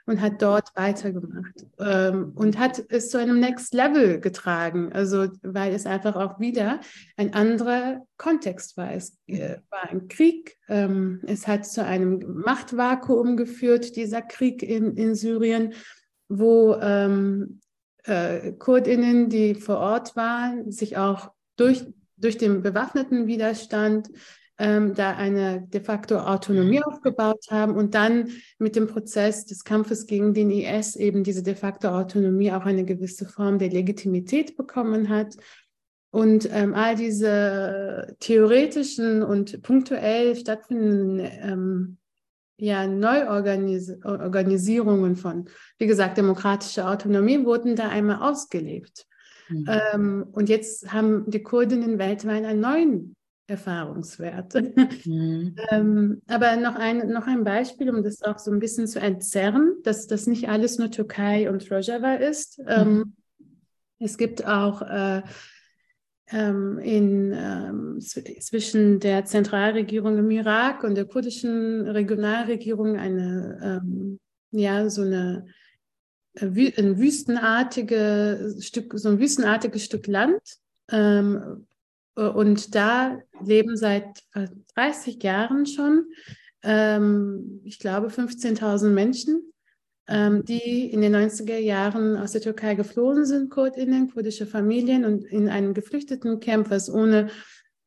und 0.09 0.21
hat 0.21 0.41
dort 0.41 0.75
weitergemacht 0.75 1.67
ähm, 1.77 2.31
und 2.33 2.57
hat 2.57 2.83
es 2.89 3.09
zu 3.09 3.19
einem 3.19 3.39
Next 3.39 3.75
Level 3.75 4.19
getragen, 4.19 4.91
also 4.91 5.27
weil 5.43 5.71
es 5.73 5.85
einfach 5.85 6.15
auch 6.15 6.39
wieder 6.39 6.79
ein 7.15 7.35
anderer 7.35 8.05
Kontext 8.17 8.75
war. 8.75 8.91
Es 8.91 9.19
äh, 9.27 9.57
war 9.69 9.89
ein 9.89 10.07
Krieg, 10.07 10.57
ähm, 10.67 11.21
es 11.27 11.47
hat 11.47 11.67
zu 11.67 11.85
einem 11.85 12.41
Machtvakuum 12.43 13.37
geführt, 13.37 13.95
dieser 13.95 14.23
Krieg 14.23 14.63
in, 14.63 14.97
in 14.97 15.13
Syrien, 15.13 15.73
wo 16.27 16.75
ähm, 16.81 17.59
äh, 18.09 18.53
Kurdinnen, 18.57 19.29
die 19.29 19.55
vor 19.55 19.77
Ort 19.77 20.15
waren, 20.15 20.71
sich 20.71 20.97
auch 20.97 21.31
durch, 21.55 21.85
durch 22.17 22.37
den 22.37 22.61
bewaffneten 22.61 23.27
Widerstand 23.27 24.09
ähm, 24.59 24.93
da 24.93 25.15
eine 25.15 25.61
de 25.61 25.81
facto 25.81 26.17
Autonomie 26.17 26.83
aufgebaut 26.83 27.45
haben 27.49 27.75
und 27.75 27.95
dann 27.95 28.29
mit 28.59 28.75
dem 28.75 28.87
Prozess 28.87 29.45
des 29.45 29.63
Kampfes 29.63 30.05
gegen 30.05 30.33
den 30.33 30.51
IS 30.51 30.97
eben 30.97 31.23
diese 31.23 31.43
de 31.43 31.55
facto 31.55 31.87
Autonomie 31.87 32.51
auch 32.51 32.65
eine 32.65 32.83
gewisse 32.83 33.25
Form 33.25 33.57
der 33.57 33.69
Legitimität 33.69 34.57
bekommen 34.57 35.07
hat. 35.07 35.35
Und 36.11 36.49
ähm, 36.51 36.73
all 36.73 36.95
diese 36.95 38.15
theoretischen 38.19 39.21
und 39.23 39.61
punktuell 39.61 40.35
stattfindenden 40.35 41.19
ähm, 41.19 41.97
ja, 42.59 42.85
Neuorganisierungen 42.87 45.15
von, 45.15 45.45
wie 45.77 45.87
gesagt, 45.87 46.17
demokratischer 46.17 46.89
Autonomie 46.89 47.45
wurden 47.45 47.75
da 47.75 47.87
einmal 47.87 48.29
ausgelebt. 48.29 49.05
Mhm. 49.47 49.65
Ähm, 49.93 50.27
und 50.31 50.49
jetzt 50.49 50.91
haben 50.93 51.29
die 51.29 51.41
Kurdinnen 51.41 51.97
weltweit 51.97 52.45
einen 52.45 52.59
neuen 52.59 53.15
Erfahrungswert. 53.47 54.53
Mhm. 55.05 55.55
ähm, 55.71 56.21
aber 56.27 56.57
noch 56.57 56.75
ein, 56.75 57.09
noch 57.09 57.25
ein 57.25 57.43
Beispiel, 57.43 57.89
um 57.89 58.03
das 58.03 58.21
auch 58.21 58.37
so 58.37 58.51
ein 58.51 58.59
bisschen 58.59 58.85
zu 58.85 58.99
entzerren, 58.99 59.75
dass 59.83 60.07
das 60.07 60.27
nicht 60.27 60.49
alles 60.49 60.77
nur 60.77 60.91
Türkei 60.91 61.49
und 61.49 61.71
Rojava 61.71 62.15
ist. 62.15 62.61
Ähm, 62.67 62.93
mhm. 62.93 63.13
es 63.99 64.17
gibt 64.17 64.45
auch 64.45 64.81
äh, 64.81 65.23
in, 66.31 67.33
ähm, 67.33 67.99
zwischen 67.99 68.99
der 68.99 69.25
Zentralregierung 69.25 70.17
im 70.17 70.29
Irak 70.29 70.83
und 70.83 70.95
der 70.95 71.05
kurdischen 71.05 71.87
Regionalregierung 71.87 72.97
eine, 72.97 73.81
ähm, 73.83 74.19
ja, 74.51 74.89
so 74.89 75.01
eine 75.01 75.45
äh, 76.35 76.45
ein 76.45 76.97
wüstenartige 76.97 78.55
Stück, 78.59 78.93
so 78.95 79.09
ein 79.09 79.19
wüstenartiges 79.19 79.85
Stück 79.85 80.07
Land. 80.07 80.41
Ähm, 80.91 81.65
und 82.15 82.75
da 82.75 83.17
leben 83.41 83.77
seit 83.77 84.23
30 84.75 85.23
Jahren 85.23 85.65
schon, 85.65 86.05
ähm, 86.63 87.61
ich 87.63 87.79
glaube, 87.79 88.07
15.000 88.07 88.89
Menschen 88.89 89.35
ähm, 89.35 89.53
die 90.09 90.91
in 90.91 91.01
den 91.01 91.15
90er 91.15 91.57
Jahren 91.57 92.17
aus 92.17 92.31
der 92.31 92.41
Türkei 92.41 92.73
geflohen 92.73 93.25
sind, 93.25 93.51
Kurdinnen, 93.51 94.11
kurdische 94.11 94.47
Familien 94.47 95.05
und 95.05 95.23
in 95.25 95.49
einem 95.49 95.73
geflüchteten 95.73 96.39
Camp, 96.39 96.71
was 96.71 96.91
ohne, 96.91 97.29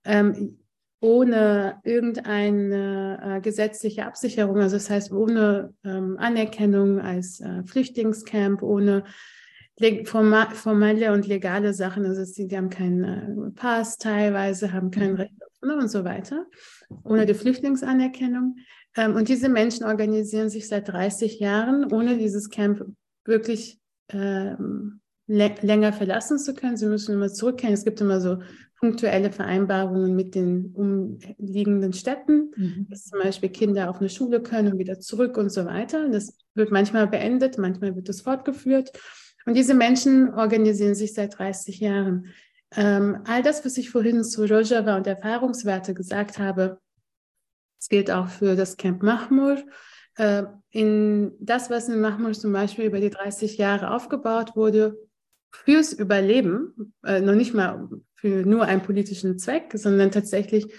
ähm, 0.05 0.59
ohne 1.01 1.81
irgendeine 1.83 3.19
äh, 3.23 3.41
gesetzliche 3.41 4.07
Absicherung, 4.07 4.59
also 4.59 4.77
das 4.77 4.89
heißt 4.89 5.11
ohne 5.11 5.75
ähm, 5.85 6.17
Anerkennung 6.19 7.01
als 7.01 7.41
äh, 7.41 7.65
Flüchtlingscamp, 7.65 8.63
ohne 8.63 9.05
formelle 10.05 11.13
und 11.13 11.27
legale 11.27 11.75
Sachen, 11.75 12.07
also 12.07 12.25
sie 12.25 12.47
die 12.47 12.57
haben 12.57 12.71
keinen 12.71 13.05
äh, 13.05 13.51
Pass 13.51 13.99
teilweise, 13.99 14.73
haben 14.73 14.93
kein 14.93 15.17
Recht 15.17 15.33
auf 15.43 15.53
und 15.79 15.89
so 15.89 16.05
weiter, 16.05 16.47
ohne 17.05 17.27
die 17.27 17.35
Flüchtlingsanerkennung. 17.35 18.57
Ähm, 18.97 19.15
und 19.15 19.29
diese 19.29 19.49
Menschen 19.49 19.85
organisieren 19.85 20.49
sich 20.49 20.69
seit 20.69 20.89
30 20.89 21.41
Jahren, 21.41 21.93
ohne 21.93 22.19
dieses 22.19 22.51
Camp 22.51 22.85
wirklich 23.25 23.79
ähm, 24.11 25.01
länger 25.27 25.93
verlassen 25.93 26.39
zu 26.39 26.55
können. 26.55 26.77
Sie 26.77 26.87
müssen 26.87 27.15
immer 27.15 27.33
zurückkehren. 27.33 27.75
Es 27.75 27.85
gibt 27.85 28.01
immer 28.01 28.21
so 28.21 28.39
punktuelle 28.83 29.31
Vereinbarungen 29.31 30.17
mit 30.17 30.35
den 30.35 30.73
umliegenden 30.75 31.93
Städten, 31.93 32.51
mhm. 32.57 32.87
dass 32.91 33.05
zum 33.05 33.21
Beispiel 33.21 33.49
Kinder 33.49 33.89
auf 33.89 34.01
eine 34.01 34.09
Schule 34.09 34.43
können 34.43 34.73
und 34.73 34.79
wieder 34.79 34.99
zurück 34.99 35.37
und 35.37 35.51
so 35.51 35.65
weiter. 35.67 36.09
Das 36.09 36.37
wird 36.55 36.73
manchmal 36.73 37.07
beendet, 37.07 37.59
manchmal 37.59 37.95
wird 37.95 38.09
es 38.09 38.23
fortgeführt. 38.23 38.91
Und 39.47 39.55
diese 39.55 39.75
Menschen 39.75 40.35
organisieren 40.35 40.97
sich 40.97 41.15
seit 41.15 41.39
30 41.39 41.79
Jahren. 41.79 42.27
Ähm, 42.75 43.19
all 43.25 43.43
das, 43.43 43.65
was 43.65 43.77
ich 43.77 43.91
vorhin 43.91 44.25
zu 44.25 44.45
Rojava 44.47 44.97
und 44.97 45.07
Erfahrungswerte 45.07 45.95
gesagt 45.95 46.39
habe, 46.39 46.79
das 47.83 47.89
gilt 47.89 48.13
auch 48.13 48.29
für 48.29 48.55
das 48.55 48.77
Camp 48.77 49.03
Mahmur. 49.03 49.59
Äh, 50.15 50.45
in 50.71 51.33
das, 51.41 51.69
was 51.69 51.89
in 51.89 52.01
Mahmur 52.01 52.33
zum 52.33 52.53
Beispiel 52.53 52.85
über 52.85 53.01
die 53.01 53.11
30 53.11 53.59
Jahre 53.59 53.91
aufgebaut 53.91 54.55
wurde, 54.55 54.97
fürs 55.51 55.93
Überleben, 55.93 56.95
äh, 57.05 57.21
noch 57.21 57.35
nicht 57.35 57.55
mal 57.55 57.89
für 58.15 58.47
nur 58.47 58.67
einen 58.67 58.83
politischen 58.83 59.37
Zweck, 59.37 59.73
sondern 59.75 60.13
tatsächlich 60.13 60.73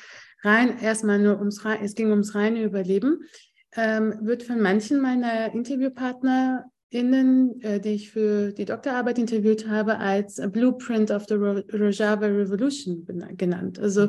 rein 0.44 0.80
erstmal 0.80 1.20
nur 1.20 1.40
ums 1.40 1.62
es 1.82 1.94
ging 1.94 2.10
ums 2.10 2.36
reine 2.36 2.64
Überleben, 2.64 3.26
ähm, 3.76 4.20
wird 4.22 4.44
von 4.44 4.62
manchen 4.62 5.02
meiner 5.02 5.54
InterviewpartnerInnen, 5.54 7.62
äh, 7.64 7.82
die 7.82 7.96
ich 7.96 8.12
für 8.12 8.54
die 8.54 8.64
Doktorarbeit 8.64 9.20
interviewt 9.20 9.68
habe, 9.68 9.98
als 9.98 10.42
Blueprint 10.54 11.12
of 11.12 11.26
the 11.28 11.34
Rojava 11.34 12.28
Revolution 12.28 13.06
genannt. 13.36 13.78
Also 13.78 14.08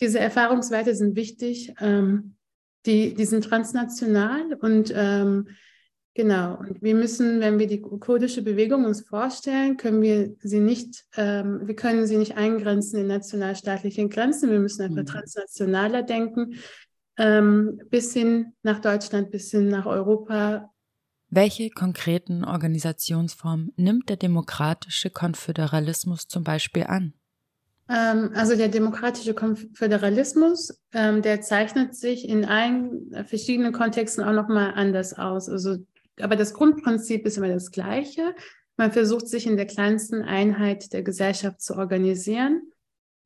diese 0.00 0.18
Erfahrungswerte 0.18 0.94
sind 0.94 1.16
wichtig. 1.16 1.72
Ähm, 1.80 2.33
die, 2.86 3.14
die 3.14 3.24
sind 3.24 3.44
transnational 3.44 4.54
und 4.60 4.92
ähm, 4.94 5.48
genau. 6.14 6.58
Und 6.58 6.82
wir 6.82 6.94
müssen, 6.94 7.40
wenn 7.40 7.58
wir 7.58 7.66
die 7.66 7.80
kurdische 7.80 8.42
Bewegung 8.42 8.84
uns 8.84 9.02
vorstellen, 9.02 9.76
können 9.76 10.02
wir 10.02 10.34
sie 10.40 10.60
nicht, 10.60 11.04
ähm, 11.16 11.66
wir 11.66 11.76
können 11.76 12.06
sie 12.06 12.16
nicht 12.16 12.36
eingrenzen 12.36 13.00
in 13.00 13.06
nationalstaatlichen 13.06 14.10
Grenzen. 14.10 14.50
Wir 14.50 14.60
müssen 14.60 14.82
einfach 14.82 15.02
mhm. 15.02 15.06
transnationaler 15.06 16.02
denken, 16.02 16.54
ähm, 17.16 17.80
bis 17.90 18.12
hin 18.12 18.52
nach 18.62 18.80
Deutschland, 18.80 19.30
bis 19.30 19.50
hin 19.50 19.68
nach 19.68 19.86
Europa. 19.86 20.70
Welche 21.30 21.70
konkreten 21.70 22.44
Organisationsformen 22.44 23.72
nimmt 23.76 24.08
der 24.08 24.16
demokratische 24.16 25.10
Konföderalismus 25.10 26.28
zum 26.28 26.44
Beispiel 26.44 26.84
an? 26.84 27.14
Ähm, 27.88 28.30
also 28.34 28.56
der 28.56 28.68
demokratische 28.68 29.34
Konföderalismus, 29.34 30.80
ähm, 30.92 31.22
der 31.22 31.40
zeichnet 31.40 31.94
sich 31.94 32.28
in 32.28 32.44
allen 32.44 33.12
verschiedenen 33.26 33.72
Kontexten 33.72 34.24
auch 34.24 34.32
nochmal 34.32 34.72
anders 34.74 35.18
aus. 35.18 35.48
Also, 35.48 35.78
aber 36.20 36.36
das 36.36 36.54
Grundprinzip 36.54 37.26
ist 37.26 37.36
immer 37.36 37.48
das 37.48 37.70
gleiche. 37.70 38.34
Man 38.76 38.92
versucht 38.92 39.28
sich 39.28 39.46
in 39.46 39.56
der 39.56 39.66
kleinsten 39.66 40.22
Einheit 40.22 40.92
der 40.92 41.02
Gesellschaft 41.02 41.60
zu 41.60 41.76
organisieren. 41.76 42.62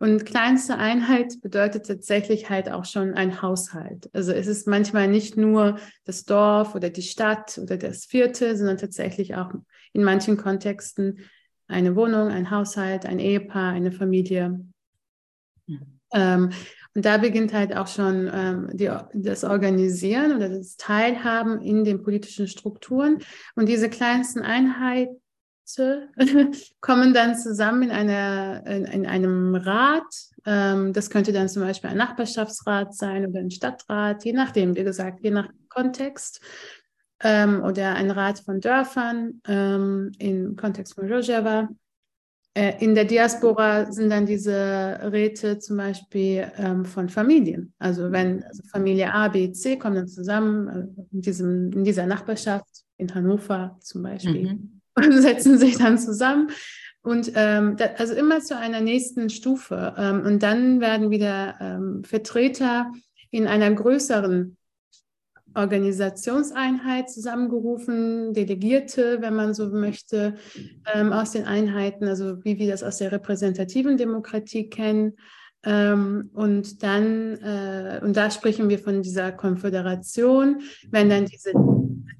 Und 0.00 0.24
kleinste 0.24 0.76
Einheit 0.76 1.40
bedeutet 1.40 1.86
tatsächlich 1.86 2.48
halt 2.48 2.70
auch 2.70 2.84
schon 2.84 3.14
ein 3.14 3.42
Haushalt. 3.42 4.08
Also 4.12 4.32
es 4.32 4.46
ist 4.46 4.68
manchmal 4.68 5.08
nicht 5.08 5.36
nur 5.36 5.78
das 6.04 6.24
Dorf 6.24 6.76
oder 6.76 6.88
die 6.88 7.02
Stadt 7.02 7.58
oder 7.58 7.76
das 7.76 8.04
Vierte, 8.04 8.56
sondern 8.56 8.76
tatsächlich 8.76 9.34
auch 9.34 9.50
in 9.92 10.04
manchen 10.04 10.36
Kontexten 10.36 11.18
eine 11.68 11.94
Wohnung, 11.94 12.28
ein 12.28 12.50
Haushalt, 12.50 13.06
ein 13.06 13.18
Ehepaar, 13.18 13.72
eine 13.72 13.92
Familie. 13.92 14.60
Ähm, 16.12 16.50
und 16.94 17.04
da 17.04 17.18
beginnt 17.18 17.52
halt 17.52 17.76
auch 17.76 17.86
schon 17.86 18.28
ähm, 18.32 18.70
die, 18.72 18.90
das 19.14 19.44
Organisieren 19.44 20.34
oder 20.34 20.48
das 20.48 20.76
Teilhaben 20.76 21.60
in 21.60 21.84
den 21.84 22.02
politischen 22.02 22.48
Strukturen. 22.48 23.18
Und 23.54 23.68
diese 23.68 23.88
kleinsten 23.88 24.40
Einheiten 24.40 25.20
kommen 26.80 27.12
dann 27.12 27.36
zusammen 27.36 27.82
in, 27.82 27.90
einer, 27.90 28.66
in, 28.66 28.84
in 28.86 29.06
einem 29.06 29.54
Rat. 29.54 30.12
Ähm, 30.46 30.94
das 30.94 31.10
könnte 31.10 31.32
dann 31.32 31.48
zum 31.48 31.62
Beispiel 31.62 31.90
ein 31.90 31.98
Nachbarschaftsrat 31.98 32.94
sein 32.94 33.26
oder 33.26 33.40
ein 33.40 33.50
Stadtrat, 33.50 34.24
je 34.24 34.32
nachdem, 34.32 34.74
wie 34.74 34.84
gesagt, 34.84 35.20
je 35.22 35.30
nach 35.30 35.50
Kontext 35.68 36.40
ähm, 37.22 37.62
oder 37.62 37.94
ein 37.94 38.10
Rat 38.10 38.40
von 38.40 38.60
Dörfern 38.60 39.40
ähm, 39.46 40.12
im 40.18 40.56
Kontext 40.56 40.94
von 40.94 41.10
Rojava. 41.10 41.68
Äh, 42.54 42.82
in 42.84 42.94
der 42.94 43.04
Diaspora 43.04 43.90
sind 43.92 44.10
dann 44.10 44.26
diese 44.26 44.98
Räte 45.12 45.58
zum 45.58 45.76
Beispiel 45.76 46.50
ähm, 46.56 46.84
von 46.84 47.08
Familien. 47.08 47.72
Also 47.78 48.10
wenn 48.10 48.42
also 48.42 48.62
Familie 48.70 49.12
A, 49.12 49.28
B, 49.28 49.52
C 49.52 49.76
kommen 49.78 49.96
dann 49.96 50.08
zusammen 50.08 50.68
äh, 50.68 51.04
in, 51.12 51.22
diesem, 51.22 51.72
in 51.72 51.84
dieser 51.84 52.06
Nachbarschaft, 52.06 52.84
in 52.96 53.14
Hannover 53.14 53.76
zum 53.80 54.02
Beispiel, 54.02 54.54
mhm. 54.54 54.80
und 54.96 55.22
setzen 55.22 55.56
sich 55.56 55.78
dann 55.78 55.98
zusammen. 55.98 56.50
Und 57.02 57.32
ähm, 57.36 57.76
da, 57.76 57.86
also 57.96 58.14
immer 58.14 58.40
zu 58.40 58.56
einer 58.56 58.80
nächsten 58.80 59.30
Stufe. 59.30 59.94
Ähm, 59.96 60.22
und 60.26 60.42
dann 60.42 60.80
werden 60.80 61.10
wieder 61.10 61.56
ähm, 61.60 62.02
Vertreter 62.04 62.92
in 63.30 63.46
einer 63.46 63.72
größeren 63.72 64.57
Organisationseinheit 65.58 67.10
zusammengerufen, 67.10 68.32
Delegierte, 68.32 69.20
wenn 69.20 69.34
man 69.34 69.54
so 69.54 69.68
möchte, 69.68 70.34
ähm, 70.94 71.12
aus 71.12 71.32
den 71.32 71.44
Einheiten, 71.44 72.06
also 72.06 72.44
wie 72.44 72.58
wir 72.58 72.70
das 72.70 72.82
aus 72.82 72.98
der 72.98 73.12
repräsentativen 73.12 73.96
Demokratie 73.96 74.70
kennen. 74.70 75.14
Ähm, 75.64 76.30
und 76.34 76.82
dann, 76.84 77.36
äh, 77.38 78.00
und 78.02 78.16
da 78.16 78.30
sprechen 78.30 78.68
wir 78.68 78.78
von 78.78 79.02
dieser 79.02 79.32
Konföderation, 79.32 80.60
wenn 80.90 81.10
dann 81.10 81.26
diese 81.26 81.52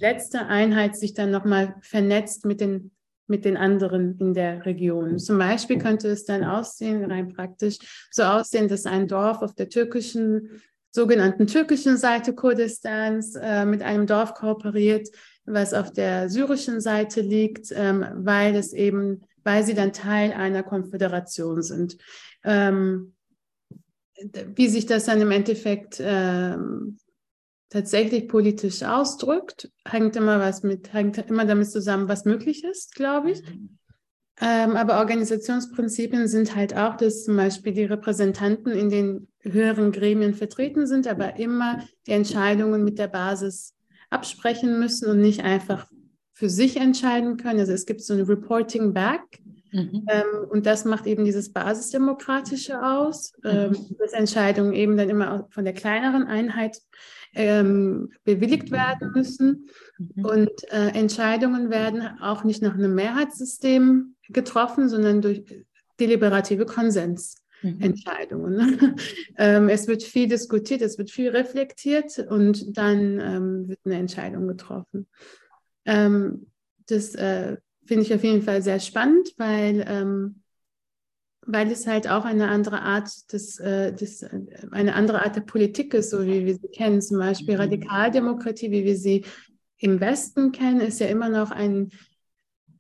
letzte 0.01 0.46
Einheit 0.46 0.96
sich 0.96 1.14
dann 1.14 1.31
nochmal 1.31 1.77
vernetzt 1.81 2.44
mit 2.44 2.61
den, 2.61 2.90
mit 3.29 3.44
den 3.44 3.57
anderen 3.57 4.18
in 4.18 4.35
der 4.35 4.66
Region. 4.66 5.18
Zum 5.18 5.38
Beispiel 5.38 5.79
könnte 5.79 6.09
es 6.09 6.24
dann 6.24 6.42
aussehen, 6.42 7.05
rein 7.05 7.29
praktisch, 7.29 7.79
so 8.11 8.24
aussehen, 8.24 8.68
dass 8.68 8.87
ein 8.87 9.07
Dorf 9.07 9.42
auf 9.42 9.55
der 9.55 9.68
türkischen 9.68 10.61
sogenannten 10.90 11.46
türkischen 11.46 11.96
Seite 11.96 12.35
Kurdistans 12.35 13.35
äh, 13.35 13.64
mit 13.64 13.83
einem 13.83 14.07
Dorf 14.07 14.35
kooperiert, 14.35 15.09
was 15.44 15.74
auf 15.74 15.92
der 15.92 16.29
syrischen 16.29 16.81
Seite 16.81 17.20
liegt, 17.20 17.72
ähm, 17.72 18.05
weil 18.14 18.55
es 18.57 18.72
eben, 18.72 19.22
weil 19.44 19.64
sie 19.64 19.74
dann 19.74 19.92
Teil 19.92 20.33
einer 20.33 20.62
Konföderation 20.62 21.62
sind. 21.62 21.96
Ähm, 22.44 23.14
wie 24.55 24.68
sich 24.68 24.87
das 24.87 25.05
dann 25.05 25.20
im 25.20 25.31
Endeffekt 25.31 25.98
ähm, 26.01 26.98
tatsächlich 27.70 28.29
politisch 28.29 28.83
ausdrückt, 28.83 29.70
hängt 29.87 30.16
immer 30.16 30.40
was 30.40 30.62
mit, 30.62 30.92
hängt 30.92 31.18
immer 31.18 31.44
damit 31.44 31.70
zusammen, 31.70 32.09
was 32.09 32.24
möglich 32.24 32.64
ist, 32.64 32.94
glaube 32.94 33.33
ich. 33.33 33.42
Mhm. 33.42 33.79
Ähm, 34.40 34.77
aber 34.77 34.98
Organisationsprinzipien 34.98 36.29
sind 36.29 36.55
halt 36.55 36.77
auch, 36.77 36.96
dass 36.96 37.24
zum 37.24 37.37
Beispiel 37.37 37.72
die 37.72 37.85
Repräsentanten 37.85 38.72
in 38.72 38.88
den 38.88 39.28
höheren 39.42 39.92
Gremien 39.92 40.35
vertreten 40.35 40.87
sind, 40.87 41.07
aber 41.07 41.38
immer 41.38 41.83
die 42.07 42.12
Entscheidungen 42.12 42.85
mit 42.85 42.98
der 42.98 43.09
Basis 43.09 43.74
absprechen 44.11 44.79
müssen 44.79 45.09
und 45.09 45.20
nicht 45.20 45.42
einfach 45.44 45.87
für 46.33 46.48
sich 46.48 46.77
entscheiden 46.77 47.37
können. 47.37 47.61
Also 47.61 47.72
es 47.72 47.87
gibt 47.87 48.01
so 48.01 48.14
ein 48.14 48.22
Reporting 48.22 48.94
Back. 48.94 49.40
Mhm. 49.70 50.07
Ähm, 50.09 50.48
und 50.51 50.66
das 50.66 50.85
macht 50.85 51.07
eben 51.07 51.24
dieses 51.24 51.53
Basisdemokratische 51.53 52.83
aus, 52.83 53.33
ähm, 53.44 53.70
mhm. 53.70 53.96
dass 53.98 54.12
Entscheidungen 54.12 54.72
eben 54.72 54.96
dann 54.96 55.11
immer 55.11 55.46
von 55.51 55.64
der 55.64 55.74
kleineren 55.74 56.27
Einheit 56.27 56.81
ähm, 57.35 58.11
bewilligt 58.24 58.70
werden 58.70 59.12
müssen. 59.14 59.68
Mhm. 59.98 60.24
Und 60.24 60.72
äh, 60.72 60.88
Entscheidungen 60.94 61.70
werden 61.70 62.03
auch 62.20 62.44
nicht 62.44 62.62
nach 62.62 62.74
einem 62.74 62.94
Mehrheitssystem 62.94 64.14
getroffen, 64.29 64.88
sondern 64.88 65.20
durch 65.20 65.44
deliberative 66.01 66.64
Konsensentscheidungen. 66.64 67.47
Mhm. 67.62 67.94
ähm, 69.37 69.68
es 69.68 69.88
wird 69.88 70.03
viel 70.03 70.29
diskutiert, 70.29 70.83
es 70.83 70.99
wird 70.99 71.11
viel 71.11 71.31
reflektiert 71.31 72.18
und 72.18 72.77
dann 72.77 73.21
ähm, 73.21 73.68
wird 73.68 73.81
eine 73.85 73.97
Entscheidung 73.97 74.47
getroffen. 74.47 75.07
Ähm, 75.85 76.47
das 76.87 77.14
äh, 77.14 77.57
finde 77.87 78.05
ich 78.05 78.14
auf 78.14 78.23
jeden 78.23 78.42
Fall 78.42 78.62
sehr 78.62 78.81
spannend, 78.81 79.35
weil, 79.38 79.85
ähm, 79.88 80.42
weil 81.47 81.71
es 81.71 81.87
halt 81.87 82.09
auch 82.09 82.25
eine 82.25 82.49
andere 82.49 82.83
Art 82.83 83.33
des, 83.33 83.59
äh, 83.59 83.92
des, 83.92 84.23
äh, 84.23 84.40
eine 84.71 84.94
andere 84.94 85.25
Art 85.25 85.37
der 85.37 85.40
Politik 85.40 85.94
ist, 85.94 86.11
so 86.11 86.25
wie 86.25 86.44
wir 86.44 86.55
sie 86.55 86.68
kennen. 86.68 87.01
Zum 87.01 87.18
Beispiel 87.18 87.55
mhm. 87.55 87.62
Radikaldemokratie, 87.62 88.71
wie 88.71 88.85
wir 88.85 88.97
sie 88.97 89.25
im 89.79 90.01
Westen 90.01 90.53
kennen, 90.53 90.81
ist 90.81 91.01
ja 91.01 91.07
immer 91.07 91.29
noch 91.29 91.51
ein 91.51 91.90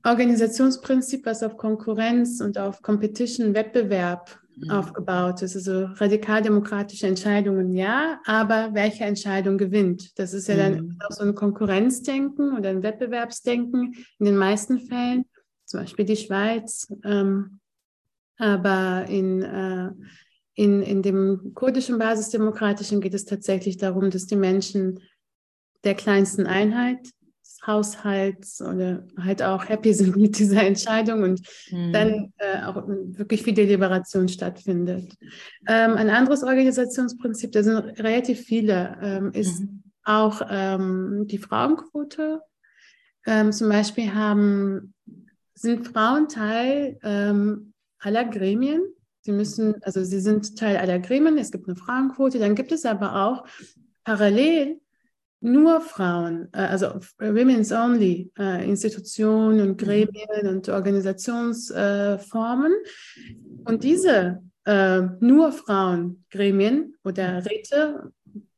Organisationsprinzip, 0.04 1.26
was 1.26 1.42
auf 1.42 1.56
Konkurrenz 1.56 2.40
und 2.40 2.58
auf 2.58 2.82
Competition, 2.82 3.54
Wettbewerb 3.54 4.38
mhm. 4.60 4.70
aufgebaut 4.70 5.42
ist. 5.42 5.56
Also 5.56 5.84
radikaldemokratische 5.84 7.06
Entscheidungen 7.06 7.72
ja, 7.72 8.20
aber 8.24 8.74
welche 8.74 9.04
Entscheidung 9.04 9.58
gewinnt? 9.58 10.18
Das 10.18 10.34
ist 10.34 10.48
ja 10.48 10.56
dann 10.56 10.74
mhm. 10.74 10.98
auch 11.06 11.12
so 11.12 11.24
ein 11.24 11.34
Konkurrenzdenken 11.34 12.56
oder 12.56 12.70
ein 12.70 12.82
Wettbewerbsdenken 12.82 13.94
in 14.18 14.26
den 14.26 14.36
meisten 14.36 14.80
Fällen, 14.80 15.24
zum 15.64 15.80
Beispiel 15.80 16.04
die 16.04 16.16
Schweiz. 16.16 16.92
Ähm, 17.04 17.60
aber 18.38 19.06
in, 19.08 19.42
äh, 19.42 19.90
in, 20.54 20.82
in 20.82 21.02
dem 21.02 21.52
kurdischen 21.54 21.98
Basisdemokratischen 21.98 23.00
geht 23.00 23.14
es 23.14 23.24
tatsächlich 23.24 23.76
darum, 23.76 24.10
dass 24.10 24.26
die 24.26 24.36
Menschen 24.36 25.00
der 25.84 25.94
kleinsten 25.94 26.46
Einheit 26.46 26.98
Haushalts 27.68 28.60
oder 28.60 29.06
halt 29.16 29.42
auch 29.42 29.68
happy 29.68 29.94
sind 29.94 30.16
mit 30.16 30.38
dieser 30.38 30.64
Entscheidung 30.64 31.22
und 31.22 31.40
mhm. 31.70 31.92
dann 31.92 32.32
äh, 32.38 32.64
auch 32.64 32.82
wirklich 32.88 33.44
viel 33.44 33.54
Deliberation 33.54 34.28
stattfindet. 34.28 35.14
Ähm, 35.68 35.92
ein 35.92 36.10
anderes 36.10 36.42
Organisationsprinzip, 36.42 37.52
da 37.52 37.62
sind 37.62 37.76
relativ 38.00 38.40
viele, 38.40 38.98
ähm, 39.00 39.30
ist 39.32 39.60
mhm. 39.60 39.82
auch 40.02 40.42
ähm, 40.50 41.26
die 41.28 41.38
Frauenquote. 41.38 42.40
Ähm, 43.26 43.52
zum 43.52 43.68
Beispiel 43.68 44.12
haben, 44.14 44.94
sind 45.54 45.86
Frauen 45.86 46.28
Teil 46.28 46.98
ähm, 47.02 47.74
aller 47.98 48.24
Gremien. 48.24 48.80
Sie 49.20 49.32
müssen, 49.32 49.82
also 49.82 50.02
sie 50.02 50.20
sind 50.20 50.56
Teil 50.56 50.78
aller 50.78 50.98
Gremien, 50.98 51.36
es 51.36 51.50
gibt 51.50 51.68
eine 51.68 51.76
Frauenquote, 51.76 52.38
dann 52.38 52.54
gibt 52.54 52.72
es 52.72 52.86
aber 52.86 53.26
auch 53.26 53.44
parallel 54.04 54.80
nur 55.40 55.80
Frauen, 55.80 56.48
äh, 56.52 56.58
also 56.58 57.00
Women's 57.18 57.72
Only 57.72 58.30
äh, 58.38 58.68
Institutionen 58.68 59.60
und 59.60 59.70
mhm. 59.70 59.76
Gremien 59.76 60.48
und 60.48 60.68
Organisationsformen. 60.68 62.72
Und 63.64 63.84
diese 63.84 64.42
äh, 64.64 65.02
nur 65.20 65.52
Frauen-Gremien 65.52 66.96
oder 67.04 67.44
Räte, 67.44 68.12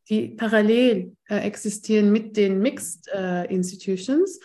die 0.08 0.28
parallel 0.28 1.12
existieren 1.28 2.10
mit 2.10 2.36
den 2.36 2.58
Mixed 2.58 3.08
Institutions, 3.48 4.40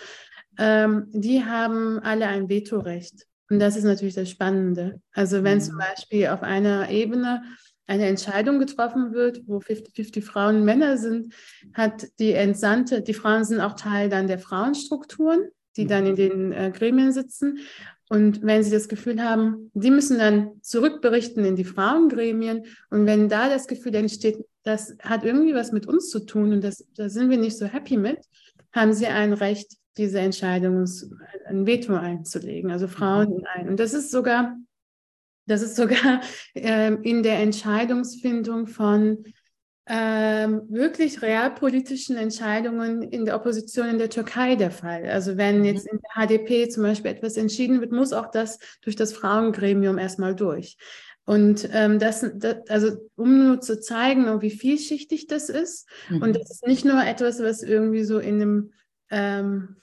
ähm, 0.60 1.08
die 1.12 1.44
haben 1.44 1.98
alle 2.00 2.28
ein 2.28 2.50
Vetorecht. 2.50 3.26
Und 3.50 3.58
das 3.58 3.76
ist 3.76 3.84
natürlich 3.84 4.14
das 4.14 4.30
Spannende. 4.30 5.02
Also 5.12 5.44
wenn 5.44 5.62
zum 5.62 5.74
mhm. 5.76 5.80
Beispiel 5.80 6.28
auf 6.28 6.44
einer 6.44 6.92
Ebene 6.92 7.42
eine 7.88 8.08
Entscheidung 8.08 8.60
getroffen 8.60 9.14
wird, 9.14 9.42
wo 9.46 9.58
50-50 9.58 10.24
Frauen 10.24 10.58
und 10.58 10.66
Männer 10.66 10.98
sind, 10.98 11.34
hat 11.74 12.08
die 12.20 12.32
Entsandte, 12.32 13.02
die 13.02 13.14
Frauen 13.14 13.44
sind 13.44 13.62
auch 13.62 13.74
Teil 13.74 14.10
dann 14.10 14.28
der 14.28 14.40
Frauenstrukturen, 14.40 15.50
die 15.78 15.86
dann 15.86 16.06
in 16.06 16.16
den 16.16 16.52
äh, 16.52 16.72
Gremien 16.74 17.12
sitzen. 17.12 17.60
Und 18.10 18.44
wenn 18.44 18.64
sie 18.64 18.72
das 18.72 18.88
Gefühl 18.88 19.24
haben, 19.24 19.72
die 19.74 19.90
müssen 19.90 20.20
dann 20.20 20.62
zurückberichten 20.62 21.44
in 21.44 21.56
die 21.56 21.64
Frauengremien. 21.64 22.66
Und 22.90 23.06
wenn 23.06 23.30
da 23.30 23.50
das 23.50 23.68
Gefühl 23.68 23.96
entsteht, 23.96 24.46
das 24.64 24.96
hat 25.02 25.24
irgendwie 25.24 25.56
was 25.56 25.72
mit 25.72 25.88
uns 25.88 26.10
zu 26.10 26.20
tun 26.26 26.54
und 26.54 26.64
das, 26.64 26.86
da 26.96 27.10
sind 27.10 27.30
wir 27.30 27.38
nicht 27.38 27.58
so 27.58 27.66
happy 27.66 27.98
mit, 27.98 28.20
haben 28.72 28.94
sie 28.94 29.08
ein 29.08 29.34
Recht, 29.34 29.74
diese 29.98 30.20
Entscheidung, 30.20 30.86
ein 31.46 31.66
Veto 31.66 31.96
einzulegen, 31.96 32.70
also 32.70 32.88
Frauen 32.88 33.38
mhm. 33.38 33.44
ein. 33.54 33.70
Und 33.70 33.80
das 33.80 33.94
ist 33.94 34.12
sogar 34.12 34.56
das 35.46 35.62
ist 35.62 35.76
sogar 35.76 36.22
ähm, 36.56 37.02
in 37.04 37.24
der 37.24 37.40
Entscheidungsfindung 37.40 38.68
von 38.68 39.24
ähm, 39.88 40.64
wirklich 40.68 41.22
realpolitischen 41.22 42.18
Entscheidungen 42.18 43.04
in 43.04 43.26
der 43.26 43.36
Opposition 43.36 43.88
in 43.88 44.00
der 44.00 44.10
Türkei 44.10 44.56
der 44.56 44.72
Fall. 44.72 45.06
Also 45.06 45.38
wenn 45.38 45.60
mhm. 45.60 45.66
jetzt 45.66 45.88
in 45.88 46.00
der 46.00 46.28
HDP 46.28 46.70
zum 46.70 46.84
Beispiel 46.84 47.12
etwas 47.12 47.38
entschieden 47.38 47.82
wird, 47.82 47.92
muss 47.92 48.12
auch 48.12 48.32
das 48.32 48.58
durch 48.82 48.96
das 48.96 49.14
Frauengremium 49.14 50.00
erstmal 50.00 50.36
durch. 50.36 50.78
Und 51.26 51.70
ähm, 51.72 52.00
das, 52.00 52.26
das, 52.36 52.58
also 52.70 52.98
um 53.16 53.46
nur 53.46 53.62
zu 53.62 53.80
zeigen, 53.80 54.42
wie 54.42 54.52
vielschichtig 54.52 55.28
das 55.28 55.50
ist. 55.50 55.88
Mhm. 56.10 56.22
Und 56.22 56.36
das 56.36 56.50
ist 56.50 56.68
nicht 56.68 56.86
nur 56.86 57.04
etwas, 57.04 57.42
was 57.42 57.62
irgendwie 57.62 58.04
so 58.04 58.20
in 58.20 58.42
einem 58.42 58.74
ähm, 59.12 59.76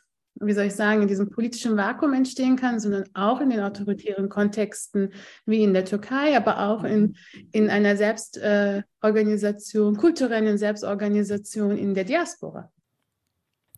wie 0.42 0.52
soll 0.52 0.66
ich 0.66 0.74
sagen, 0.74 1.02
in 1.02 1.08
diesem 1.08 1.30
politischen 1.30 1.76
Vakuum 1.76 2.14
entstehen 2.14 2.56
kann, 2.56 2.80
sondern 2.80 3.04
auch 3.14 3.40
in 3.40 3.50
den 3.50 3.60
autoritären 3.60 4.28
Kontexten 4.28 5.12
wie 5.46 5.62
in 5.62 5.72
der 5.72 5.84
Türkei, 5.84 6.36
aber 6.36 6.60
auch 6.68 6.84
in, 6.84 7.16
in 7.52 7.70
einer 7.70 7.96
Selbstorganisation, 7.96 9.94
äh, 9.94 9.98
kulturellen 9.98 10.58
Selbstorganisation 10.58 11.76
in 11.76 11.94
der 11.94 12.04
Diaspora. 12.04 12.70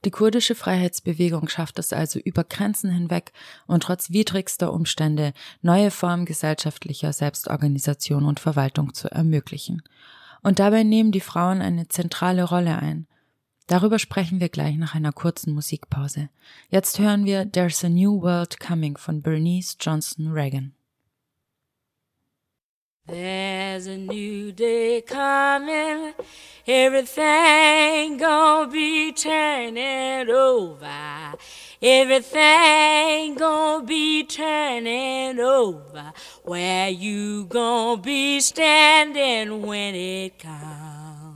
Die 0.04 0.10
kurdische 0.10 0.54
Freiheitsbewegung 0.54 1.48
schafft 1.48 1.78
es 1.78 1.94
also 1.94 2.18
über 2.18 2.44
Grenzen 2.44 2.90
hinweg 2.90 3.32
und 3.66 3.84
trotz 3.84 4.10
widrigster 4.10 4.72
Umstände 4.72 5.32
neue 5.62 5.90
Formen 5.90 6.26
gesellschaftlicher 6.26 7.12
Selbstorganisation 7.14 8.26
und 8.26 8.38
Verwaltung 8.38 8.92
zu 8.92 9.10
ermöglichen. 9.10 9.82
Und 10.42 10.58
dabei 10.58 10.82
nehmen 10.82 11.10
die 11.10 11.20
Frauen 11.20 11.62
eine 11.62 11.88
zentrale 11.88 12.44
Rolle 12.44 12.76
ein. 12.76 13.06
Darüber 13.66 13.98
sprechen 13.98 14.40
wir 14.40 14.50
gleich 14.50 14.76
nach 14.76 14.94
einer 14.94 15.12
kurzen 15.12 15.54
Musikpause. 15.54 16.28
Jetzt 16.68 16.98
hören 16.98 17.24
wir 17.24 17.50
There's 17.50 17.82
a 17.82 17.88
New 17.88 18.20
World 18.20 18.60
Coming 18.60 18.98
von 18.98 19.22
Bernice 19.22 19.76
Johnson 19.80 20.32
Reagan. 20.32 20.74
There's 23.06 23.86
a 23.86 23.98
new 23.98 24.50
day 24.50 25.02
coming, 25.02 26.14
everything 26.66 28.16
gonna 28.16 28.70
be 28.70 29.12
turning 29.12 30.30
over. 30.30 31.36
Everything 31.82 33.34
gonna 33.34 33.84
be 33.84 34.24
turning 34.24 35.38
over. 35.38 36.14
Where 36.44 36.88
you 36.88 37.44
gonna 37.44 38.00
be 38.00 38.40
standing 38.40 39.60
when 39.66 39.94
it 39.94 40.38
comes? 40.38 41.33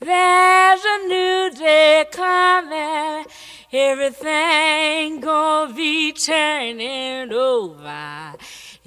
There's 0.00 0.84
a 0.84 1.08
new 1.08 1.50
day 1.58 2.06
coming. 2.12 3.26
Everything 3.72 5.18
gonna 5.20 5.74
be 5.74 6.12
turning 6.12 7.32
over. 7.32 8.34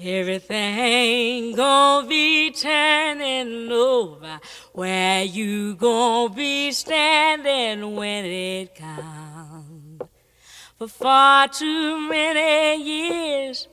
Everything 0.00 1.54
gonna 1.54 2.08
be 2.08 2.50
turning 2.50 3.70
over. 3.70 4.40
Where 4.72 5.22
you 5.22 5.74
gonna 5.74 6.34
be 6.34 6.72
standing 6.72 7.94
when 7.94 8.24
it 8.24 8.74
comes? 8.74 10.00
For 10.78 10.88
far 10.88 11.48
too 11.48 12.08
many 12.08 12.82
years, 12.82 13.68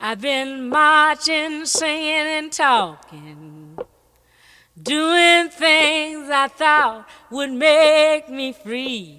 I've 0.00 0.22
been 0.22 0.70
marching, 0.70 1.66
singing, 1.66 2.26
and 2.26 2.50
talking, 2.50 3.59
doing 4.82 5.48
things 5.50 6.30
I 6.30 6.48
thought 6.48 7.08
would 7.30 7.50
make 7.52 8.28
me 8.28 8.52
free. 8.52 9.18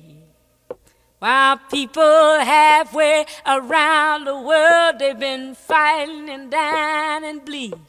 While 1.20 1.57
people 1.70 2.39
halfway 2.39 3.26
around 3.45 4.26
the 4.26 4.39
world, 4.39 4.97
they've 4.97 5.20
been 5.20 5.53
fighting 5.53 6.30
and 6.30 6.49
dying 6.49 7.26
and 7.26 7.45
bleeding. 7.45 7.86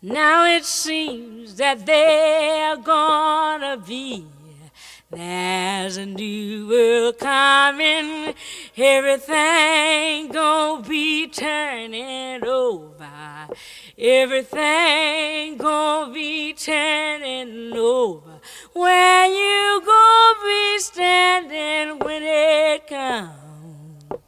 Now 0.00 0.46
it 0.46 0.64
seems 0.64 1.56
that 1.56 1.84
they're 1.84 2.76
gonna 2.76 3.76
be. 3.76 4.24
There's 5.10 5.96
a 5.96 6.04
new 6.04 6.68
world 6.68 7.18
coming, 7.18 8.34
everything 8.76 10.28
gonna 10.28 10.86
be 10.86 11.26
turning 11.28 12.44
over. 12.44 13.48
Everything 13.96 15.56
gonna 15.56 16.12
be 16.12 16.52
turning 16.52 17.72
over. 17.74 18.38
Where 18.74 19.26
you 19.26 19.82
gonna 19.82 20.40
be 20.44 20.78
standing 20.78 21.98
when 22.00 22.22
it 22.22 22.86
comes? 22.86 24.20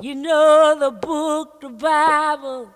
You 0.00 0.14
know 0.14 0.74
the 0.80 0.90
book, 0.90 1.60
the 1.60 1.68
Bible. 1.68 2.70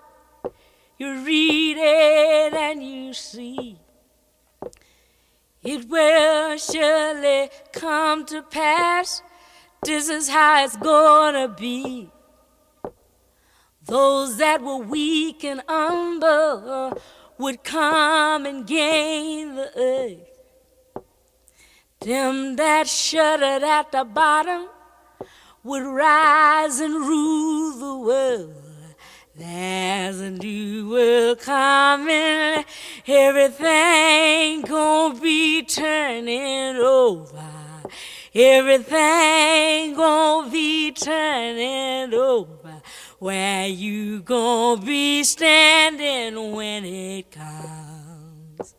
You 0.99 1.23
read 1.25 1.77
it 1.79 2.53
and 2.53 2.83
you 2.83 3.13
see. 3.13 3.79
It 5.69 5.89
will 5.89 6.57
surely 6.57 7.49
come 7.73 8.25
to 8.27 8.41
pass. 8.41 9.21
This 9.83 10.07
is 10.07 10.29
how 10.29 10.63
it's 10.63 10.77
gonna 10.77 11.49
be. 11.49 12.09
Those 13.83 14.37
that 14.37 14.61
were 14.61 14.77
weak 14.77 15.43
and 15.43 15.61
humble 15.67 16.97
would 17.37 17.65
come 17.65 18.45
and 18.45 18.65
gain 18.65 19.55
the 19.55 19.69
earth. 19.77 21.03
Them 21.99 22.55
that 22.55 22.87
shuddered 22.87 23.63
at 23.63 23.91
the 23.91 24.05
bottom 24.05 24.69
would 25.65 25.83
rise 25.83 26.79
and 26.79 26.95
rule 26.95 27.71
the 27.73 27.97
world. 28.07 28.66
There's 29.37 30.19
a 30.19 30.31
new 30.31 30.89
world 30.89 31.41
coming, 31.41 32.65
everything 33.05 34.61
gonna 34.63 35.19
be 35.19 35.61
turning 35.61 36.77
over. 36.77 37.45
Everything 38.33 39.93
gonna 39.93 40.49
be 40.49 40.91
turning 40.91 42.15
over. 42.15 42.81
Where 43.19 43.67
you 43.67 44.23
gonna 44.23 44.81
be 44.81 45.23
standing 45.23 46.53
when 46.53 46.83
it 46.83 47.29
comes? 47.29 48.73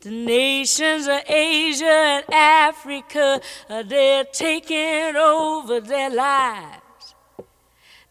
The 0.00 0.10
nations 0.10 1.06
of 1.06 1.22
Asia 1.26 1.86
and 1.86 2.34
Africa, 2.34 3.40
uh, 3.70 3.82
they're 3.82 4.24
taking 4.24 5.16
over 5.16 5.80
their 5.80 6.10
lives. 6.10 6.85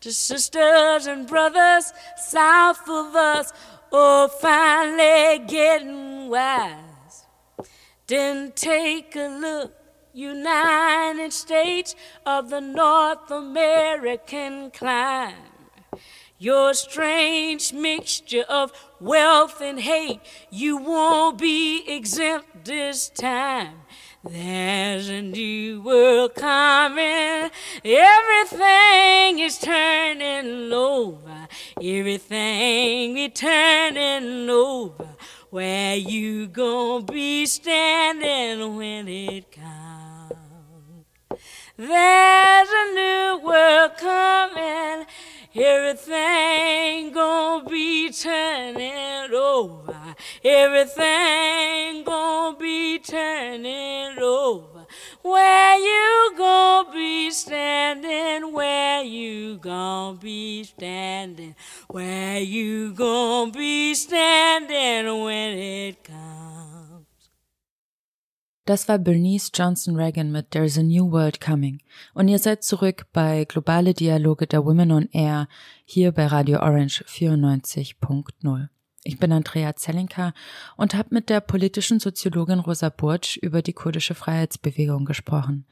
The 0.06 0.12
sisters 0.12 1.08
and 1.08 1.26
brothers 1.26 1.92
south 2.16 2.88
of 2.88 3.16
us, 3.16 3.52
oh, 3.92 4.28
finally 4.28 5.44
getting 5.48 6.30
wise. 6.30 7.26
Then 8.06 8.52
take 8.52 9.16
a 9.16 9.28
look, 9.28 9.74
United 10.14 11.34
States 11.34 11.96
of 12.24 12.52
the 12.52 12.62
North 12.62 13.32
American 13.32 14.70
climb. 14.70 15.34
Your 16.38 16.76
strange 16.76 17.74
mixture 17.74 18.46
of 18.48 18.74
wealth 19.00 19.60
and 19.60 19.80
hate, 19.80 20.20
you 20.52 20.78
won't 20.78 21.40
be 21.40 21.84
exempt 21.88 22.66
this 22.66 23.10
time. 23.10 23.85
There's 24.28 25.08
a 25.08 25.22
new 25.22 25.82
world 25.82 26.34
coming. 26.34 27.52
Everything 27.84 29.38
is 29.38 29.60
turning 29.60 30.74
over. 30.74 31.48
Everything 31.80 33.18
is 33.18 33.32
turning 33.36 34.50
over. 34.50 35.10
Where 35.52 35.96
you 35.96 36.48
gonna 36.48 37.06
be 37.06 37.46
standing 37.46 38.76
when 38.76 39.08
it 39.08 39.52
comes? 39.52 40.34
There's 41.78 42.70
a 42.70 42.94
new 42.96 43.42
world 43.46 43.92
coming. 43.98 45.06
Everything 45.58 47.14
gonna 47.14 47.64
be 47.70 48.12
turning 48.12 49.34
over. 49.34 50.16
Everything 50.44 52.04
gonna 52.04 52.58
be 52.58 53.00
turning 53.00 54.20
over. 54.20 54.86
Where 55.22 55.80
you 55.80 56.34
gonna 56.38 56.92
be 56.92 57.32
standing? 57.32 58.52
Where 58.52 59.02
you 59.04 59.56
gonna 59.56 60.18
be 60.18 60.66
standing? 60.66 61.56
Where 61.88 62.40
you 62.40 62.92
gonna 62.92 63.54
be 63.54 63.96
standing 63.96 65.24
when 65.24 65.58
it 65.58 66.04
comes? 66.04 66.45
Das 68.66 68.88
war 68.88 68.98
Bernice 68.98 69.52
Johnson 69.54 69.96
Reagan 69.96 70.32
mit 70.32 70.50
There's 70.50 70.76
a 70.80 70.82
New 70.82 71.12
World 71.12 71.40
Coming. 71.40 71.84
Und 72.16 72.28
ihr 72.28 72.40
seid 72.40 72.64
zurück 72.64 73.06
bei 73.14 73.46
Globale 73.46 73.94
Dialoge 73.94 74.48
der 74.48 74.66
Women 74.66 74.92
on 74.92 75.10
Air 75.12 75.48
hier 75.86 76.12
bei 76.12 76.26
Radio 76.26 76.62
Orange 76.62 77.06
94.0. 77.08 78.70
Ich 79.04 79.20
bin 79.20 79.32
Andrea 79.32 79.76
Zellinka 79.76 80.34
und 80.78 80.96
habe 80.96 81.14
mit 81.14 81.30
der 81.30 81.42
politischen 81.42 82.00
Soziologin 82.00 82.58
Rosa 82.58 82.90
Burtsch 82.90 83.38
über 83.38 83.62
die 83.62 83.74
kurdische 83.74 84.16
Freiheitsbewegung 84.16 85.06
gesprochen. 85.06 85.68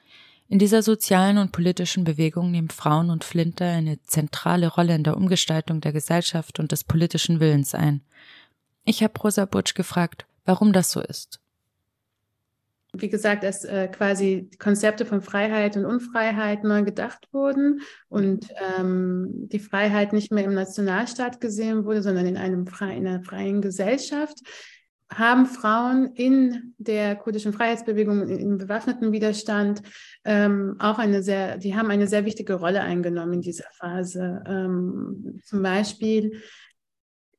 In 0.47 0.59
dieser 0.59 0.83
sozialen 0.83 1.39
und 1.39 1.51
politischen 1.51 2.03
Bewegung 2.03 2.51
nehmen 2.51 2.69
Frauen 2.69 3.09
und 3.09 3.23
Flinter 3.23 3.65
eine 3.65 4.03
zentrale 4.03 4.67
Rolle 4.67 4.93
in 4.93 5.03
der 5.03 5.17
Umgestaltung 5.17 5.81
der 5.81 5.93
Gesellschaft 5.93 6.59
und 6.59 6.71
des 6.71 6.83
politischen 6.83 7.39
Willens 7.39 7.73
ein. 7.73 8.01
Ich 8.85 9.01
habe 9.01 9.19
Rosa 9.19 9.45
Burtsch 9.45 9.73
gefragt, 9.73 10.27
warum 10.45 10.73
das 10.73 10.91
so 10.91 11.01
ist 11.01 11.39
wie 12.95 13.09
gesagt, 13.09 13.43
dass 13.43 13.65
äh, 13.65 13.87
quasi 13.87 14.49
Konzepte 14.59 15.05
von 15.05 15.21
Freiheit 15.21 15.75
und 15.75 15.85
Unfreiheit 15.85 16.63
neu 16.63 16.83
gedacht 16.83 17.27
wurden 17.31 17.81
und 18.07 18.47
ähm, 18.77 19.49
die 19.51 19.59
Freiheit 19.59 20.13
nicht 20.13 20.31
mehr 20.31 20.43
im 20.43 20.53
Nationalstaat 20.53 21.41
gesehen 21.41 21.85
wurde, 21.85 22.03
sondern 22.03 22.27
in, 22.27 22.37
einem 22.37 22.67
frei, 22.67 22.95
in 22.95 23.07
einer 23.07 23.23
freien 23.23 23.61
Gesellschaft, 23.61 24.39
haben 25.11 25.45
Frauen 25.45 26.13
in 26.15 26.73
der 26.77 27.15
kurdischen 27.15 27.53
Freiheitsbewegung, 27.53 28.27
im 28.27 28.57
bewaffneten 28.57 29.11
Widerstand, 29.11 29.81
ähm, 30.23 30.75
auch 30.79 30.97
eine 30.97 31.23
sehr, 31.23 31.57
die 31.57 31.75
haben 31.75 31.91
eine 31.91 32.07
sehr 32.07 32.25
wichtige 32.25 32.55
Rolle 32.55 32.81
eingenommen 32.81 33.33
in 33.33 33.41
dieser 33.41 33.69
Phase. 33.77 34.43
Ähm, 34.47 35.39
zum 35.43 35.61
Beispiel 35.61 36.41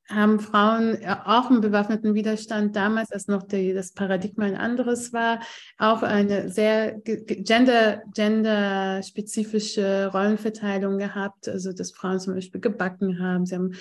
haben 0.09 0.41
Frauen 0.41 1.01
äh, 1.01 1.17
auch 1.25 1.51
im 1.51 1.61
bewaffneten 1.61 2.15
Widerstand 2.15 2.77
damals, 2.77 3.11
als 3.13 3.27
noch 3.29 3.43
die, 3.43 3.73
das 3.73 3.93
Paradigma 3.93 4.45
ein 4.45 4.57
anderes 4.57 5.13
war, 5.13 5.41
auch 5.79 6.03
eine 6.03 6.51
sehr 6.51 7.01
gender, 7.01 8.03
genderspezifische 8.15 10.11
Rollenverteilung 10.13 10.99
gehabt. 10.99 11.49
Also, 11.49 11.73
dass 11.73 11.93
Frauen 11.93 12.21
zum 12.21 12.35
Beispiel 12.35 12.61
gebacken 12.61 13.19
haben, 13.21 13.47
sie 13.47 13.55
haben 13.55 13.73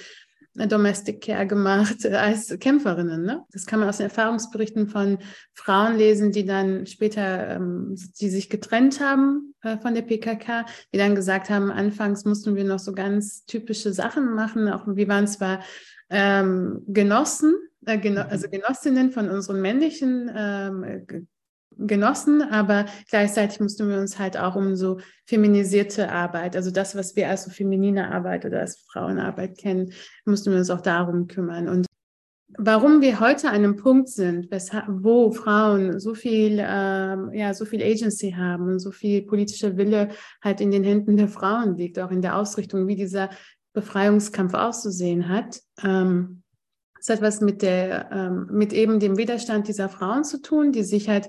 Domestic 0.55 1.21
Care 1.21 1.47
gemacht 1.47 2.05
äh, 2.05 2.15
als 2.15 2.55
Kämpferinnen. 2.59 3.23
Ne? 3.23 3.43
Das 3.51 3.65
kann 3.65 3.79
man 3.79 3.89
aus 3.89 3.97
den 3.97 4.05
Erfahrungsberichten 4.05 4.87
von 4.87 5.17
Frauen 5.53 5.97
lesen, 5.97 6.31
die 6.31 6.45
dann 6.45 6.85
später, 6.85 7.55
ähm, 7.55 7.95
die 8.19 8.29
sich 8.29 8.49
getrennt 8.49 8.99
haben 8.99 9.55
äh, 9.61 9.77
von 9.77 9.95
der 9.95 10.03
PKK, 10.03 10.65
die 10.93 10.99
dann 10.99 11.15
gesagt 11.15 11.49
haben, 11.49 11.71
anfangs 11.71 12.23
mussten 12.25 12.55
wir 12.55 12.65
noch 12.65 12.79
so 12.79 12.93
ganz 12.93 13.45
typische 13.45 13.93
Sachen 13.93 14.35
machen. 14.35 14.69
Auch 14.69 14.83
wir 14.87 15.07
waren 15.07 15.27
zwar 15.27 15.59
ähm, 16.13 16.83
Genossen, 16.87 17.55
äh, 17.85 17.97
Geno 17.97 18.23
mhm. 18.23 18.29
also 18.29 18.49
Genossinnen 18.49 19.11
von 19.11 19.29
unseren 19.29 19.61
männlichen 19.61 20.31
ähm, 20.35 21.27
Genossen, 21.77 22.43
aber 22.43 22.85
gleichzeitig 23.09 23.59
mussten 23.59 23.89
wir 23.89 23.97
uns 23.97 24.19
halt 24.19 24.37
auch 24.37 24.55
um 24.55 24.75
so 24.75 24.99
feminisierte 25.25 26.11
Arbeit, 26.11 26.55
also 26.55 26.69
das, 26.69 26.95
was 26.95 27.15
wir 27.15 27.29
als 27.29 27.45
so 27.45 27.49
feminine 27.49 28.11
Arbeit 28.11 28.45
oder 28.45 28.59
als 28.59 28.85
Frauenarbeit 28.91 29.57
kennen, 29.57 29.91
mussten 30.23 30.51
wir 30.51 30.59
uns 30.59 30.69
auch 30.69 30.81
darum 30.81 31.27
kümmern. 31.27 31.67
Und 31.67 31.87
warum 32.57 33.01
wir 33.01 33.19
heute 33.19 33.49
an 33.49 33.55
einem 33.55 33.75
Punkt 33.75 34.09
sind, 34.09 34.51
wo 34.87 35.31
Frauen 35.31 35.99
so 35.99 36.13
viel, 36.13 36.59
ähm, 36.61 37.31
ja, 37.33 37.53
so 37.55 37.65
viel 37.65 37.81
Agency 37.81 38.31
haben 38.31 38.69
und 38.69 38.79
so 38.79 38.91
viel 38.91 39.23
politischer 39.23 39.75
Wille 39.75 40.09
halt 40.43 40.61
in 40.61 40.69
den 40.69 40.83
Händen 40.83 41.17
der 41.17 41.27
Frauen 41.27 41.75
liegt, 41.75 41.97
auch 41.97 42.11
in 42.11 42.21
der 42.21 42.37
Ausrichtung, 42.37 42.87
wie 42.87 42.95
dieser 42.95 43.29
Befreiungskampf 43.73 44.53
auszusehen 44.53 45.27
hat. 45.27 45.61
Ähm, 45.83 46.43
es 46.99 47.09
hat 47.09 47.21
was 47.21 47.41
mit 47.41 47.61
der, 47.61 48.09
ähm, 48.11 48.47
mit 48.51 48.71
eben 48.71 48.99
dem 48.99 49.17
Widerstand 49.17 49.67
dieser 49.67 49.89
Frauen 49.89 50.23
zu 50.23 50.41
tun, 50.41 50.71
die 50.71 50.83
sich 50.83 51.09
halt 51.09 51.27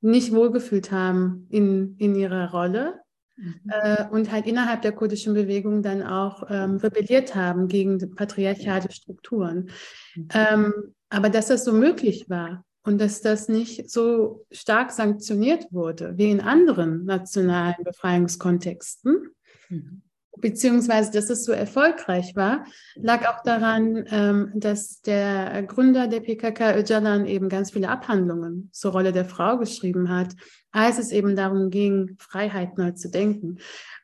nicht 0.00 0.34
wohlgefühlt 0.34 0.90
haben 0.90 1.46
in, 1.50 1.96
in 1.98 2.16
ihrer 2.16 2.50
Rolle 2.50 3.00
mhm. 3.36 3.60
äh, 3.68 4.06
und 4.10 4.32
halt 4.32 4.46
innerhalb 4.46 4.82
der 4.82 4.92
kurdischen 4.92 5.34
Bewegung 5.34 5.82
dann 5.82 6.02
auch 6.02 6.44
ähm, 6.50 6.76
rebelliert 6.76 7.34
haben 7.34 7.68
gegen 7.68 8.14
patriarchale 8.16 8.90
Strukturen. 8.90 9.70
Mhm. 10.16 10.28
Ähm, 10.34 10.72
aber 11.10 11.30
dass 11.30 11.46
das 11.46 11.64
so 11.64 11.72
möglich 11.72 12.28
war 12.28 12.64
und 12.82 13.00
dass 13.00 13.20
das 13.20 13.48
nicht 13.48 13.88
so 13.88 14.44
stark 14.50 14.90
sanktioniert 14.90 15.66
wurde 15.70 16.18
wie 16.18 16.30
in 16.30 16.40
anderen 16.40 17.04
nationalen 17.04 17.84
Befreiungskontexten, 17.84 19.30
mhm 19.68 20.02
beziehungsweise 20.36 21.12
dass 21.12 21.30
es 21.30 21.44
so 21.44 21.52
erfolgreich 21.52 22.34
war, 22.36 22.64
lag 22.96 23.28
auch 23.28 23.42
daran, 23.42 24.04
ähm, 24.10 24.52
dass 24.54 25.00
der 25.00 25.62
Gründer 25.64 26.08
der 26.08 26.20
PKK, 26.20 26.78
Öcalan, 26.78 27.26
eben 27.26 27.48
ganz 27.48 27.70
viele 27.70 27.88
Abhandlungen 27.88 28.70
zur 28.72 28.92
Rolle 28.92 29.12
der 29.12 29.24
Frau 29.24 29.58
geschrieben 29.58 30.08
hat, 30.08 30.34
als 30.72 30.98
es 30.98 31.12
eben 31.12 31.36
darum 31.36 31.70
ging, 31.70 32.16
Freiheit 32.18 32.78
neu 32.78 32.92
zu 32.92 33.10
denken. 33.10 33.58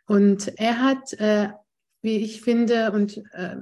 Und 0.06 0.58
er 0.58 0.82
hat, 0.82 1.12
äh, 1.14 1.48
wie 2.02 2.18
ich 2.18 2.42
finde, 2.42 2.92
und 2.92 3.18
äh, 3.32 3.56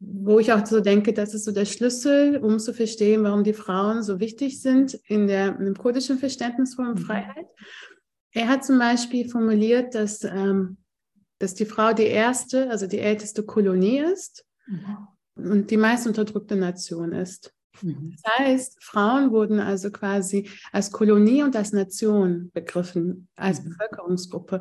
wo 0.00 0.38
ich 0.38 0.52
auch 0.52 0.64
so 0.64 0.80
denke, 0.80 1.12
das 1.12 1.34
ist 1.34 1.44
so 1.44 1.52
der 1.52 1.64
Schlüssel, 1.64 2.38
um 2.38 2.58
zu 2.58 2.72
verstehen, 2.72 3.24
warum 3.24 3.42
die 3.42 3.52
Frauen 3.52 4.02
so 4.02 4.20
wichtig 4.20 4.62
sind 4.62 4.94
in 5.06 5.26
der, 5.26 5.58
im 5.58 5.74
kurdischen 5.74 6.18
Verständnis 6.18 6.74
von 6.74 6.90
mhm. 6.90 6.98
Freiheit. 6.98 7.46
Er 8.32 8.48
hat 8.48 8.64
zum 8.64 8.78
Beispiel 8.78 9.28
formuliert, 9.28 9.94
dass 9.94 10.22
ähm, 10.22 10.76
dass 11.38 11.54
die 11.54 11.66
Frau 11.66 11.92
die 11.92 12.04
erste, 12.04 12.70
also 12.70 12.86
die 12.86 12.98
älteste 12.98 13.44
Kolonie 13.44 14.00
ist 14.00 14.44
mhm. 14.66 15.08
und 15.36 15.70
die 15.70 15.76
meist 15.76 16.06
unterdrückte 16.06 16.56
Nation 16.56 17.12
ist. 17.12 17.52
Mhm. 17.82 18.16
Das 18.22 18.38
heißt, 18.38 18.82
Frauen 18.82 19.30
wurden 19.30 19.60
also 19.60 19.90
quasi 19.90 20.48
als 20.72 20.90
Kolonie 20.90 21.42
und 21.42 21.56
als 21.56 21.72
Nation 21.72 22.50
begriffen, 22.52 23.28
als 23.36 23.62
mhm. 23.62 23.70
Bevölkerungsgruppe 23.70 24.60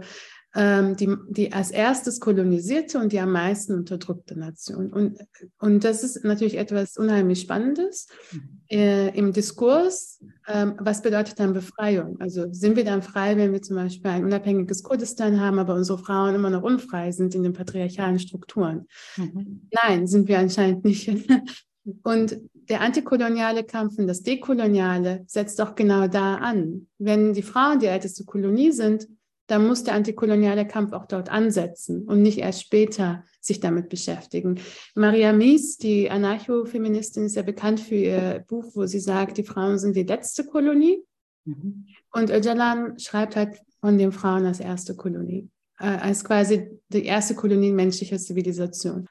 ähm, 0.58 0.96
die, 0.96 1.16
die 1.30 1.54
als 1.54 1.70
erstes 1.70 2.20
kolonisierte 2.20 2.98
und 2.98 3.12
die 3.12 3.20
am 3.20 3.32
meisten 3.32 3.74
unterdrückte 3.74 4.38
Nation. 4.38 4.92
Und, 4.92 5.20
und 5.60 5.84
das 5.84 6.04
ist 6.04 6.24
natürlich 6.24 6.58
etwas 6.58 6.98
unheimlich 6.98 7.42
Spannendes 7.42 8.08
mhm. 8.32 8.62
äh, 8.70 9.10
im 9.16 9.34
Diskurs. 9.34 10.20
Ähm, 10.48 10.74
was 10.80 11.04
bedeutet 11.04 11.40
dann 11.40 11.54
Befreiung? 11.54 12.20
Also 12.20 12.52
sind 12.52 12.76
wir 12.76 12.86
dann 12.86 13.04
frei, 13.04 13.38
wenn 13.38 13.52
wir 13.52 13.62
zum 13.62 13.76
Beispiel 13.76 14.10
ein 14.10 14.26
unabhängiges 14.26 14.82
Kurdistan 14.82 15.40
haben, 15.40 15.60
aber 15.60 15.76
unsere 15.76 16.00
Frauen 16.00 16.34
immer 16.34 16.50
noch 16.50 16.64
unfrei 16.64 17.12
sind 17.12 17.36
in 17.36 17.44
den 17.44 17.54
patriarchalen 17.54 18.18
Strukturen? 18.18 18.88
Mhm. 19.16 19.70
Nein, 19.72 20.08
sind 20.08 20.28
wir 20.28 20.40
anscheinend 20.40 20.84
nicht. 20.86 21.08
Und 22.04 22.42
der 22.70 22.82
antikoloniale 22.82 23.64
Kampf 23.64 23.98
und 23.98 24.08
das 24.08 24.24
Dekoloniale 24.24 25.24
setzt 25.28 25.60
doch 25.60 25.76
genau 25.76 26.08
da 26.08 26.36
an. 26.36 26.88
Wenn 26.98 27.34
die 27.34 27.42
Frauen 27.42 27.80
die 27.80 27.86
älteste 27.86 28.26
Kolonie 28.26 28.72
sind, 28.72 29.08
dann 29.48 29.66
muss 29.66 29.84
der 29.84 29.94
antikoloniale 29.94 30.68
Kampf 30.68 30.92
auch 30.92 31.06
dort 31.06 31.30
ansetzen 31.30 32.04
und 32.04 32.22
nicht 32.22 32.40
erst 32.40 32.62
später 32.62 33.24
sich 33.40 33.62
damit 33.62 33.88
beschäftigen. 33.88 34.60
Maria 34.94 35.32
Mies, 35.32 35.78
die 35.78 36.10
Anarcho-Feministin, 36.10 37.26
ist 37.26 37.38
ja 37.38 37.44
bekannt 37.44 37.80
für 37.80 37.96
ihr 37.96 38.46
Buch, 38.48 38.66
wo 38.74 38.86
sie 38.86 39.00
sagt, 39.00 39.38
die 39.38 39.44
Frauen 39.44 39.80
sind 39.80 39.96
die 39.96 40.04
letzte 40.04 40.44
Kolonie. 40.46 41.02
Mhm. 41.46 41.88
Und 42.12 42.30
Öcalan 42.30 43.00
schreibt 43.00 43.38
halt 43.38 43.58
von 43.80 43.98
den 43.98 44.12
Frauen 44.12 44.46
als 44.46 44.60
erste 44.60 44.96
Kolonie, 44.96 45.50
äh, 45.80 45.86
als 45.86 46.26
quasi 46.26 46.70
die 46.90 47.06
erste 47.06 47.36
Kolonie 47.36 47.72
menschlicher 47.72 48.18
Zivilisation. 48.18 49.08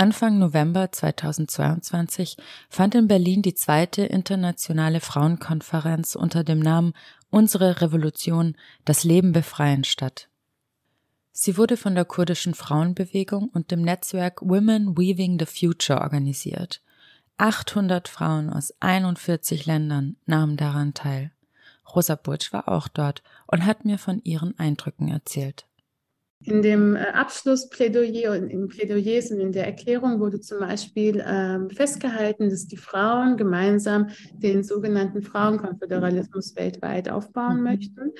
Anfang 0.00 0.38
November 0.38 0.90
2022 0.90 2.38
fand 2.70 2.94
in 2.94 3.06
Berlin 3.06 3.42
die 3.42 3.52
zweite 3.52 4.00
internationale 4.00 4.98
Frauenkonferenz 4.98 6.14
unter 6.14 6.42
dem 6.42 6.58
Namen 6.58 6.94
Unsere 7.28 7.82
Revolution, 7.82 8.56
das 8.86 9.04
Leben 9.04 9.32
befreien 9.32 9.84
statt. 9.84 10.30
Sie 11.32 11.58
wurde 11.58 11.76
von 11.76 11.94
der 11.94 12.06
kurdischen 12.06 12.54
Frauenbewegung 12.54 13.50
und 13.50 13.70
dem 13.70 13.82
Netzwerk 13.82 14.40
Women 14.40 14.96
Weaving 14.96 15.38
the 15.38 15.44
Future 15.44 16.00
organisiert. 16.00 16.80
800 17.36 18.08
Frauen 18.08 18.48
aus 18.48 18.72
41 18.80 19.66
Ländern 19.66 20.16
nahmen 20.24 20.56
daran 20.56 20.94
teil. 20.94 21.30
Rosa 21.94 22.14
Bursch 22.14 22.54
war 22.54 22.68
auch 22.68 22.88
dort 22.88 23.22
und 23.46 23.66
hat 23.66 23.84
mir 23.84 23.98
von 23.98 24.22
ihren 24.24 24.58
Eindrücken 24.58 25.08
erzählt. 25.08 25.66
In 26.42 26.62
dem 26.62 26.96
äh, 26.96 27.00
Abschlussplädoyer 27.00 28.32
und 28.32 28.48
in 28.48 28.68
Plädoyers 28.68 29.30
und 29.30 29.40
in 29.40 29.52
der 29.52 29.66
Erklärung 29.66 30.20
wurde 30.20 30.40
zum 30.40 30.60
Beispiel 30.60 31.22
ähm, 31.26 31.68
festgehalten, 31.68 32.48
dass 32.48 32.66
die 32.66 32.78
Frauen 32.78 33.36
gemeinsam 33.36 34.08
den 34.32 34.62
sogenannten 34.62 35.20
Frauenkonföderalismus 35.20 36.56
weltweit 36.56 37.10
aufbauen 37.10 37.58
mhm. 37.58 37.62
möchten. 37.64 38.12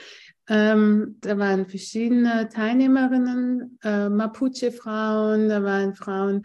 Ähm, 0.50 1.16
da 1.22 1.38
waren 1.38 1.66
verschiedene 1.66 2.48
Teilnehmerinnen, 2.48 3.78
äh, 3.82 4.10
Mapuche-Frauen, 4.10 5.48
da 5.48 5.62
waren 5.62 5.94
Frauen 5.94 6.42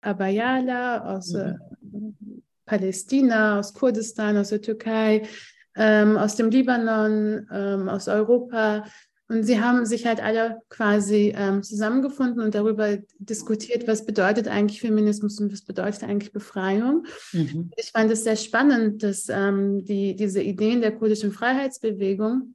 Abayala 0.00 1.14
aus 1.14 1.34
äh, 1.34 1.54
mhm. 1.82 2.16
äh, 2.20 2.40
Palästina, 2.64 3.58
aus 3.58 3.74
Kurdistan, 3.74 4.38
aus 4.38 4.48
der 4.48 4.62
Türkei, 4.62 5.28
ähm, 5.76 6.16
aus 6.16 6.36
dem 6.36 6.48
Libanon, 6.48 7.46
ähm, 7.52 7.88
aus 7.90 8.08
Europa, 8.08 8.84
und 9.32 9.44
sie 9.44 9.60
haben 9.60 9.86
sich 9.86 10.06
halt 10.06 10.22
alle 10.22 10.60
quasi 10.68 11.32
ähm, 11.34 11.62
zusammengefunden 11.62 12.42
und 12.42 12.54
darüber 12.54 12.98
diskutiert, 13.18 13.88
was 13.88 14.04
bedeutet 14.04 14.46
eigentlich 14.46 14.80
Feminismus 14.80 15.40
und 15.40 15.50
was 15.50 15.62
bedeutet 15.62 16.04
eigentlich 16.04 16.32
Befreiung. 16.32 17.06
Mhm. 17.32 17.70
Ich 17.76 17.92
fand 17.92 18.10
es 18.10 18.24
sehr 18.24 18.36
spannend, 18.36 19.02
dass 19.02 19.30
ähm, 19.30 19.86
die, 19.86 20.14
diese 20.16 20.42
Ideen 20.42 20.82
der 20.82 20.92
kurdischen 20.92 21.32
Freiheitsbewegung, 21.32 22.54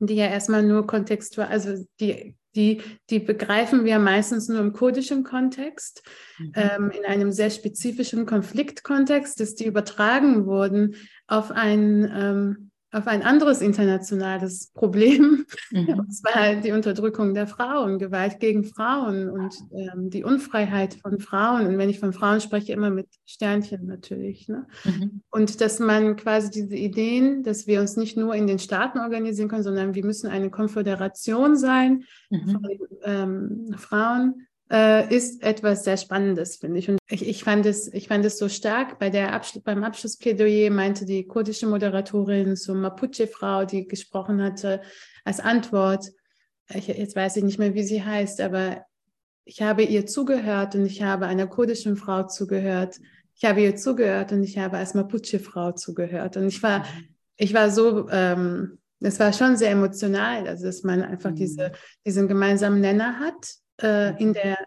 die 0.00 0.16
ja 0.16 0.26
erstmal 0.26 0.64
nur 0.64 0.88
kontextual, 0.88 1.46
also 1.46 1.86
die, 2.00 2.34
die, 2.56 2.82
die 3.08 3.20
begreifen 3.20 3.84
wir 3.84 4.00
meistens 4.00 4.48
nur 4.48 4.58
im 4.58 4.72
kurdischen 4.72 5.22
Kontext, 5.22 6.02
mhm. 6.38 6.52
ähm, 6.56 6.90
in 6.90 7.04
einem 7.04 7.30
sehr 7.30 7.50
spezifischen 7.50 8.26
Konfliktkontext, 8.26 9.38
dass 9.38 9.54
die 9.54 9.66
übertragen 9.66 10.46
wurden 10.46 10.96
auf 11.28 11.52
ein 11.52 12.10
ähm, 12.12 12.71
auf 12.92 13.06
ein 13.06 13.22
anderes 13.22 13.62
internationales 13.62 14.70
Problem. 14.74 15.46
Mhm. 15.70 15.98
Und 15.98 16.12
zwar 16.14 16.56
die 16.56 16.72
Unterdrückung 16.72 17.32
der 17.32 17.46
Frauen, 17.46 17.98
Gewalt 17.98 18.38
gegen 18.38 18.64
Frauen 18.64 19.30
und 19.30 19.54
ähm, 19.72 20.10
die 20.10 20.24
Unfreiheit 20.24 20.94
von 20.94 21.18
Frauen. 21.18 21.66
Und 21.66 21.78
wenn 21.78 21.88
ich 21.88 21.98
von 21.98 22.12
Frauen 22.12 22.40
spreche, 22.40 22.72
immer 22.74 22.90
mit 22.90 23.08
Sternchen 23.24 23.86
natürlich. 23.86 24.48
Ne? 24.48 24.66
Mhm. 24.84 25.22
Und 25.30 25.60
dass 25.62 25.78
man 25.78 26.16
quasi 26.16 26.50
diese 26.50 26.76
Ideen, 26.76 27.42
dass 27.42 27.66
wir 27.66 27.80
uns 27.80 27.96
nicht 27.96 28.16
nur 28.16 28.34
in 28.34 28.46
den 28.46 28.58
Staaten 28.58 28.98
organisieren 28.98 29.48
können, 29.48 29.62
sondern 29.62 29.94
wir 29.94 30.04
müssen 30.04 30.28
eine 30.28 30.50
Konföderation 30.50 31.56
sein 31.56 32.04
mhm. 32.28 32.50
von 32.50 32.68
ähm, 33.04 33.74
Frauen 33.78 34.46
äh, 34.70 35.14
ist 35.14 35.42
etwas 35.42 35.84
sehr 35.84 35.96
Spannendes, 35.96 36.56
finde 36.56 36.78
ich. 36.78 36.88
Und 36.88 36.98
ich, 37.10 37.26
ich, 37.26 37.44
fand 37.44 37.66
es, 37.66 37.92
ich 37.92 38.08
fand 38.08 38.24
es 38.24 38.38
so 38.38 38.48
stark. 38.48 38.98
Bei 38.98 39.10
der 39.10 39.32
Abschluss, 39.32 39.62
beim 39.62 39.84
Abschlussplädoyer 39.84 40.70
meinte 40.70 41.04
die 41.04 41.26
kurdische 41.26 41.66
Moderatorin 41.66 42.56
zur 42.56 42.76
Mapuche-Frau, 42.76 43.64
die 43.64 43.86
gesprochen 43.86 44.42
hatte, 44.42 44.80
als 45.24 45.40
Antwort, 45.40 46.06
ich, 46.72 46.88
jetzt 46.88 47.16
weiß 47.16 47.36
ich 47.36 47.44
nicht 47.44 47.58
mehr, 47.58 47.74
wie 47.74 47.82
sie 47.82 48.02
heißt, 48.02 48.40
aber 48.40 48.84
ich 49.44 49.60
habe 49.60 49.82
ihr 49.82 50.06
zugehört 50.06 50.74
und 50.74 50.86
ich 50.86 51.02
habe 51.02 51.26
einer 51.26 51.46
kurdischen 51.46 51.96
Frau 51.96 52.26
zugehört. 52.26 52.98
Ich 53.34 53.44
habe 53.44 53.60
ihr 53.60 53.76
zugehört 53.76 54.32
und 54.32 54.42
ich 54.42 54.58
habe 54.58 54.78
als 54.78 54.94
Mapuche-Frau 54.94 55.72
zugehört. 55.72 56.36
Und 56.36 56.46
ich 56.46 56.62
war, 56.62 56.80
mhm. 56.80 57.08
ich 57.36 57.52
war 57.52 57.70
so, 57.70 58.08
ähm, 58.08 58.78
es 59.00 59.18
war 59.18 59.32
schon 59.32 59.56
sehr 59.56 59.70
emotional, 59.70 60.46
also 60.46 60.64
dass 60.64 60.84
man 60.84 61.02
einfach 61.02 61.30
mhm. 61.30 61.36
diese, 61.36 61.72
diesen 62.06 62.28
gemeinsamen 62.28 62.80
Nenner 62.80 63.18
hat 63.18 63.61
äh, 63.80 64.20
in 64.22 64.32
der 64.32 64.58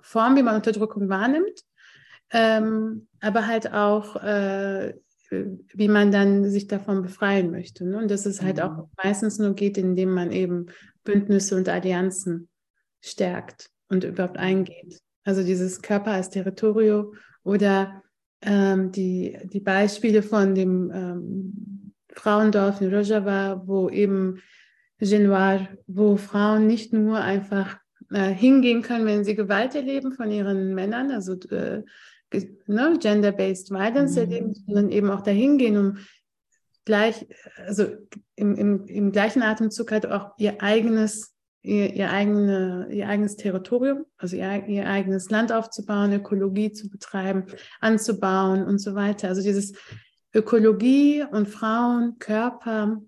Form, 0.00 0.36
wie 0.36 0.42
man 0.42 0.56
Unterdrückung 0.56 1.08
wahrnimmt, 1.08 1.62
ähm, 2.30 3.08
aber 3.20 3.46
halt 3.46 3.72
auch, 3.72 4.16
äh, 4.16 4.94
wie 5.30 5.88
man 5.88 6.12
dann 6.12 6.50
sich 6.50 6.66
davon 6.66 7.02
befreien 7.02 7.50
möchte. 7.50 7.84
Ne? 7.86 7.98
Und 7.98 8.10
dass 8.10 8.26
es 8.26 8.42
halt 8.42 8.60
auch 8.60 8.76
mhm. 8.76 8.90
meistens 9.02 9.38
nur 9.38 9.54
geht, 9.54 9.78
indem 9.78 10.12
man 10.12 10.32
eben 10.32 10.66
Bündnisse 11.04 11.56
und 11.56 11.68
Allianzen 11.68 12.48
stärkt 13.00 13.70
und 13.88 14.04
überhaupt 14.04 14.36
eingeht. 14.36 15.00
Also 15.24 15.42
dieses 15.42 15.82
Körper 15.82 16.12
als 16.12 16.30
Territorium 16.30 17.14
oder 17.44 18.02
ähm, 18.42 18.92
die, 18.92 19.38
die 19.44 19.60
Beispiele 19.60 20.22
von 20.22 20.54
dem 20.54 20.90
ähm, 20.92 21.92
Frauendorf 22.12 22.80
in 22.80 22.92
Rojava, 22.92 23.62
wo 23.66 23.88
eben 23.88 24.40
Genoir, 24.98 25.68
wo 25.86 26.16
Frauen 26.16 26.66
nicht 26.66 26.92
nur 26.92 27.20
einfach 27.20 27.78
äh, 28.12 28.32
hingehen 28.34 28.82
können, 28.82 29.06
wenn 29.06 29.24
sie 29.24 29.34
Gewalt 29.34 29.74
erleben 29.74 30.12
von 30.12 30.30
ihren 30.30 30.74
Männern, 30.74 31.10
also 31.10 31.34
äh, 31.50 31.82
ne, 32.66 32.98
gender-based 33.00 33.70
violence 33.70 34.12
mhm. 34.12 34.18
erleben, 34.18 34.54
sondern 34.54 34.90
eben 34.90 35.10
auch 35.10 35.22
dahin 35.22 35.58
gehen, 35.58 35.76
um 35.76 35.98
gleich, 36.84 37.26
also 37.66 37.86
im, 38.36 38.54
im, 38.56 38.86
im 38.86 39.12
gleichen 39.12 39.42
Atemzug 39.42 39.92
halt 39.92 40.06
auch 40.06 40.32
ihr 40.38 40.62
eigenes, 40.62 41.34
ihr, 41.62 41.94
ihr, 41.94 42.10
eigene, 42.10 42.88
ihr 42.90 43.08
eigenes 43.08 43.36
Territorium, 43.36 44.04
also 44.16 44.36
ihr, 44.36 44.66
ihr 44.66 44.88
eigenes 44.88 45.30
Land 45.30 45.52
aufzubauen, 45.52 46.12
Ökologie 46.12 46.72
zu 46.72 46.88
betreiben, 46.88 47.44
anzubauen 47.80 48.64
und 48.64 48.78
so 48.78 48.94
weiter. 48.94 49.28
Also 49.28 49.42
dieses 49.42 49.74
Ökologie 50.34 51.24
und 51.30 51.48
Frauen, 51.48 52.18
Körper, 52.18 53.00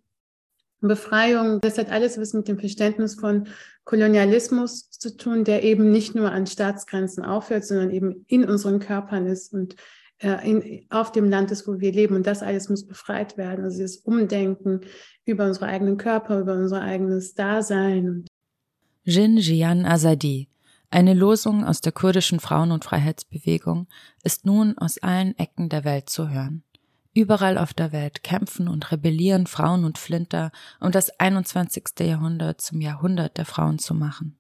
Befreiung, 0.88 1.60
das 1.60 1.78
hat 1.78 1.90
alles 1.90 2.18
was 2.18 2.32
mit 2.32 2.48
dem 2.48 2.58
Verständnis 2.58 3.14
von 3.14 3.48
Kolonialismus 3.84 4.90
zu 4.90 5.16
tun, 5.16 5.44
der 5.44 5.62
eben 5.62 5.90
nicht 5.90 6.14
nur 6.14 6.32
an 6.32 6.46
Staatsgrenzen 6.46 7.24
aufhört, 7.24 7.64
sondern 7.64 7.90
eben 7.90 8.24
in 8.28 8.44
unseren 8.44 8.80
Körpern 8.80 9.26
ist 9.26 9.52
und 9.52 9.76
äh, 10.18 10.48
in, 10.48 10.86
auf 10.90 11.12
dem 11.12 11.28
Land 11.28 11.50
ist, 11.50 11.68
wo 11.68 11.80
wir 11.80 11.92
leben. 11.92 12.14
Und 12.16 12.26
das 12.26 12.42
alles 12.42 12.68
muss 12.68 12.86
befreit 12.86 13.36
werden. 13.36 13.64
Also 13.64 13.78
dieses 13.78 13.98
Umdenken 13.98 14.80
über 15.24 15.46
unsere 15.46 15.66
eigenen 15.66 15.96
Körper, 15.96 16.40
über 16.40 16.54
unser 16.54 16.80
eigenes 16.80 17.34
Dasein. 17.34 18.24
Jin 19.04 19.36
Jian 19.36 19.84
Azadi, 19.84 20.48
eine 20.90 21.14
Losung 21.14 21.64
aus 21.64 21.82
der 21.82 21.92
kurdischen 21.92 22.40
Frauen- 22.40 22.72
und 22.72 22.84
Freiheitsbewegung, 22.84 23.86
ist 24.22 24.46
nun 24.46 24.78
aus 24.78 24.98
allen 24.98 25.36
Ecken 25.38 25.68
der 25.68 25.84
Welt 25.84 26.08
zu 26.08 26.30
hören. 26.30 26.63
Überall 27.14 27.58
auf 27.58 27.72
der 27.72 27.92
Welt 27.92 28.24
kämpfen 28.24 28.66
und 28.66 28.90
rebellieren 28.90 29.46
Frauen 29.46 29.84
und 29.84 29.98
Flinter, 29.98 30.50
um 30.80 30.90
das 30.90 31.20
21. 31.20 32.00
Jahrhundert 32.00 32.60
zum 32.60 32.80
Jahrhundert 32.80 33.38
der 33.38 33.44
Frauen 33.44 33.78
zu 33.78 33.94
machen. 33.94 34.36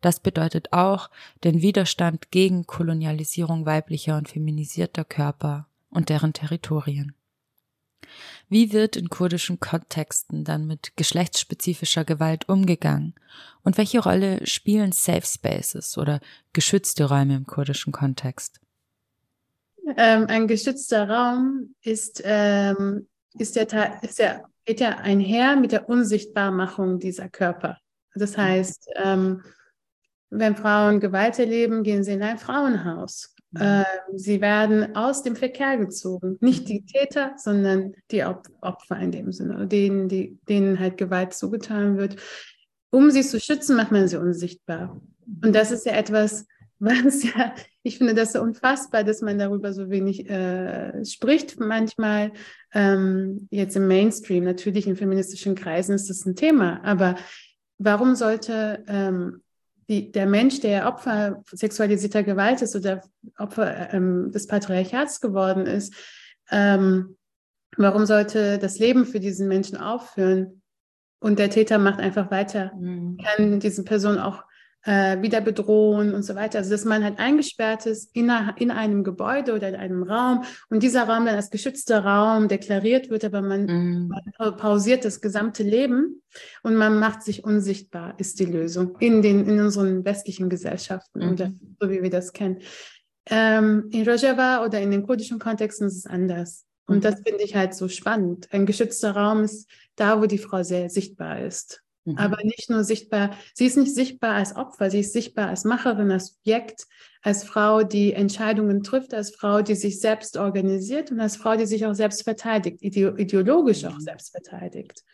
Das 0.00 0.20
bedeutet 0.20 0.72
auch 0.72 1.10
den 1.44 1.62
Widerstand 1.62 2.32
gegen 2.32 2.66
Kolonialisierung 2.66 3.66
weiblicher 3.66 4.16
und 4.16 4.28
feminisierter 4.28 5.04
Körper 5.04 5.68
und 5.90 6.08
deren 6.08 6.32
Territorien. 6.32 7.14
Wie 8.48 8.72
wird 8.72 8.96
in 8.96 9.10
kurdischen 9.10 9.60
Kontexten 9.60 10.44
dann 10.44 10.66
mit 10.66 10.96
geschlechtsspezifischer 10.96 12.04
Gewalt 12.04 12.48
umgegangen? 12.48 13.14
Und 13.62 13.76
welche 13.76 14.00
Rolle 14.00 14.44
spielen 14.46 14.92
Safe 14.92 15.26
Spaces 15.26 15.98
oder 15.98 16.20
geschützte 16.52 17.04
Räume 17.04 17.36
im 17.36 17.46
kurdischen 17.46 17.92
Kontext? 17.92 18.60
Ähm, 19.96 20.26
ein 20.28 20.46
geschützter 20.48 21.08
Raum 21.08 21.74
ist, 21.82 22.22
ähm, 22.24 23.08
ist, 23.38 23.56
ja, 23.56 23.62
ist 24.02 24.18
ja, 24.18 24.42
geht 24.64 24.80
ja 24.80 24.98
einher 24.98 25.56
mit 25.56 25.72
der 25.72 25.88
Unsichtbarmachung 25.88 26.98
dieser 26.98 27.28
Körper. 27.28 27.78
Das 28.14 28.36
heißt, 28.36 28.90
ähm, 28.96 29.42
wenn 30.30 30.56
Frauen 30.56 31.00
Gewalt 31.00 31.38
erleben, 31.38 31.82
gehen 31.82 32.04
sie 32.04 32.12
in 32.12 32.22
ein 32.22 32.38
Frauenhaus. 32.38 33.34
Mhm. 33.52 33.60
Ähm, 33.62 33.84
sie 34.18 34.40
werden 34.40 34.94
aus 34.94 35.22
dem 35.22 35.36
Verkehr 35.36 35.78
gezogen. 35.78 36.36
Nicht 36.40 36.68
die 36.68 36.84
Täter, 36.84 37.32
sondern 37.36 37.94
die 38.10 38.24
Opfer 38.24 38.98
in 38.98 39.12
dem 39.12 39.32
Sinne, 39.32 39.66
denen, 39.66 40.08
die, 40.08 40.38
denen 40.48 40.78
halt 40.78 40.98
Gewalt 40.98 41.32
zugetan 41.32 41.96
wird. 41.96 42.16
Um 42.90 43.10
sie 43.10 43.22
zu 43.22 43.40
schützen, 43.40 43.76
macht 43.76 43.92
man 43.92 44.08
sie 44.08 44.18
unsichtbar. 44.18 45.00
Und 45.42 45.54
das 45.54 45.70
ist 45.70 45.86
ja 45.86 45.92
etwas, 45.92 46.46
was 46.78 47.22
ja, 47.24 47.54
ich 47.82 47.98
finde 47.98 48.14
das 48.14 48.32
so 48.32 48.40
unfassbar, 48.40 49.04
dass 49.04 49.20
man 49.20 49.38
darüber 49.38 49.72
so 49.72 49.90
wenig 49.90 50.28
äh, 50.28 51.04
spricht 51.04 51.58
manchmal. 51.58 52.32
Ähm, 52.72 53.48
jetzt 53.50 53.76
im 53.76 53.88
Mainstream, 53.88 54.44
natürlich 54.44 54.86
in 54.86 54.96
feministischen 54.96 55.54
Kreisen 55.54 55.94
ist 55.94 56.08
das 56.08 56.24
ein 56.24 56.36
Thema, 56.36 56.82
aber 56.84 57.16
warum 57.78 58.14
sollte 58.14 58.84
ähm, 58.86 59.42
die, 59.88 60.12
der 60.12 60.26
Mensch, 60.26 60.60
der 60.60 60.86
Opfer 60.86 61.42
sexualisierter 61.50 62.22
Gewalt 62.22 62.60
ist 62.62 62.76
oder 62.76 63.02
Opfer 63.38 63.92
ähm, 63.94 64.30
des 64.32 64.46
Patriarchats 64.46 65.20
geworden 65.20 65.66
ist, 65.66 65.94
ähm, 66.50 67.16
warum 67.76 68.04
sollte 68.04 68.58
das 68.58 68.78
Leben 68.78 69.06
für 69.06 69.20
diesen 69.20 69.48
Menschen 69.48 69.78
aufhören? 69.78 70.62
Und 71.20 71.38
der 71.38 71.50
Täter 71.50 71.78
macht 71.78 71.98
einfach 71.98 72.30
weiter, 72.30 72.72
mhm. 72.76 73.18
kann 73.18 73.60
diese 73.60 73.82
Person 73.82 74.18
auch 74.18 74.44
äh, 74.88 75.20
wieder 75.20 75.42
bedrohen 75.42 76.14
und 76.14 76.22
so 76.22 76.34
weiter. 76.34 76.58
Also 76.58 76.70
dass 76.70 76.86
man 76.86 77.04
halt 77.04 77.18
eingesperrt 77.18 77.84
ist 77.84 78.16
in, 78.16 78.32
in 78.56 78.70
einem 78.70 79.04
Gebäude 79.04 79.54
oder 79.54 79.68
in 79.68 79.76
einem 79.76 80.02
Raum 80.02 80.44
und 80.70 80.82
dieser 80.82 81.02
Raum 81.02 81.26
dann 81.26 81.34
als 81.34 81.50
geschützter 81.50 82.02
Raum 82.02 82.48
deklariert 82.48 83.10
wird, 83.10 83.22
aber 83.22 83.42
man, 83.42 83.66
mm. 83.66 84.08
man 84.08 84.56
pausiert 84.56 85.04
das 85.04 85.20
gesamte 85.20 85.62
Leben 85.62 86.22
und 86.62 86.74
man 86.74 86.98
macht 86.98 87.22
sich 87.22 87.44
unsichtbar, 87.44 88.14
ist 88.18 88.40
die 88.40 88.46
Lösung 88.46 88.96
in, 88.98 89.20
den, 89.20 89.46
in 89.46 89.60
unseren 89.60 90.06
westlichen 90.06 90.48
Gesellschaften, 90.48 91.18
mm. 91.18 91.32
oder, 91.32 91.52
so 91.78 91.90
wie 91.90 92.02
wir 92.02 92.10
das 92.10 92.32
kennen. 92.32 92.60
Ähm, 93.26 93.90
in 93.90 94.08
Rojava 94.08 94.64
oder 94.64 94.80
in 94.80 94.90
den 94.90 95.06
kurdischen 95.06 95.38
Kontexten 95.38 95.88
ist 95.88 95.98
es 95.98 96.06
anders. 96.06 96.64
Und 96.86 96.98
mhm. 96.98 97.00
das 97.02 97.16
finde 97.16 97.44
ich 97.44 97.54
halt 97.54 97.74
so 97.74 97.88
spannend. 97.88 98.48
Ein 98.52 98.64
geschützter 98.64 99.10
Raum 99.10 99.44
ist 99.44 99.68
da, 99.96 100.22
wo 100.22 100.24
die 100.24 100.38
Frau 100.38 100.62
sehr 100.62 100.88
sichtbar 100.88 101.42
ist. 101.42 101.82
Mhm. 102.08 102.18
Aber 102.18 102.42
nicht 102.42 102.70
nur 102.70 102.84
sichtbar, 102.84 103.30
sie 103.54 103.66
ist 103.66 103.76
nicht 103.76 103.94
sichtbar 103.94 104.34
als 104.34 104.56
Opfer, 104.56 104.90
sie 104.90 105.00
ist 105.00 105.12
sichtbar 105.12 105.48
als 105.48 105.64
Macherin, 105.64 106.10
als 106.10 106.38
Objekt, 106.38 106.86
als 107.22 107.44
Frau, 107.44 107.82
die 107.82 108.12
Entscheidungen 108.12 108.82
trifft, 108.82 109.12
als 109.12 109.34
Frau, 109.34 109.62
die 109.62 109.74
sich 109.74 110.00
selbst 110.00 110.36
organisiert 110.36 111.10
und 111.10 111.20
als 111.20 111.36
Frau, 111.36 111.56
die 111.56 111.66
sich 111.66 111.84
auch 111.86 111.94
selbst 111.94 112.24
verteidigt, 112.24 112.82
ideologisch 112.82 113.84
auch 113.84 113.94
mhm. 113.94 114.00
selbst 114.00 114.30
verteidigt. 114.30 115.04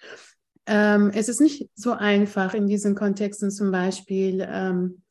Ähm, 0.66 1.10
es 1.14 1.28
ist 1.28 1.40
nicht 1.40 1.68
so 1.74 1.92
einfach 1.92 2.54
in 2.54 2.66
diesen 2.66 2.94
Kontexten 2.94 3.50
zum 3.50 3.70
Beispiel 3.70 4.46
ähm, 4.48 5.02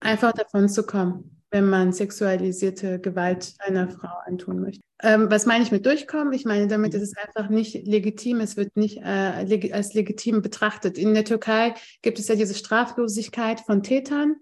einfach 0.00 0.32
davon 0.32 0.68
zu 0.68 0.84
kommen 0.84 1.39
wenn 1.50 1.68
man 1.68 1.92
sexualisierte 1.92 3.00
Gewalt 3.00 3.54
einer 3.58 3.88
Frau 3.88 4.08
antun 4.26 4.60
möchte. 4.60 4.82
Ähm, 5.02 5.30
was 5.30 5.46
meine 5.46 5.64
ich 5.64 5.72
mit 5.72 5.86
durchkommen? 5.86 6.32
Ich 6.32 6.44
meine, 6.44 6.68
damit 6.68 6.94
ist 6.94 7.02
es 7.02 7.14
einfach 7.16 7.50
nicht 7.50 7.86
legitim, 7.86 8.40
es 8.40 8.56
wird 8.56 8.76
nicht 8.76 9.00
äh, 9.02 9.42
leg 9.44 9.72
als 9.72 9.94
legitim 9.94 10.42
betrachtet. 10.42 10.98
In 10.98 11.14
der 11.14 11.24
Türkei 11.24 11.74
gibt 12.02 12.18
es 12.18 12.28
ja 12.28 12.34
diese 12.34 12.54
Straflosigkeit 12.54 13.60
von 13.60 13.82
Tätern. 13.82 14.36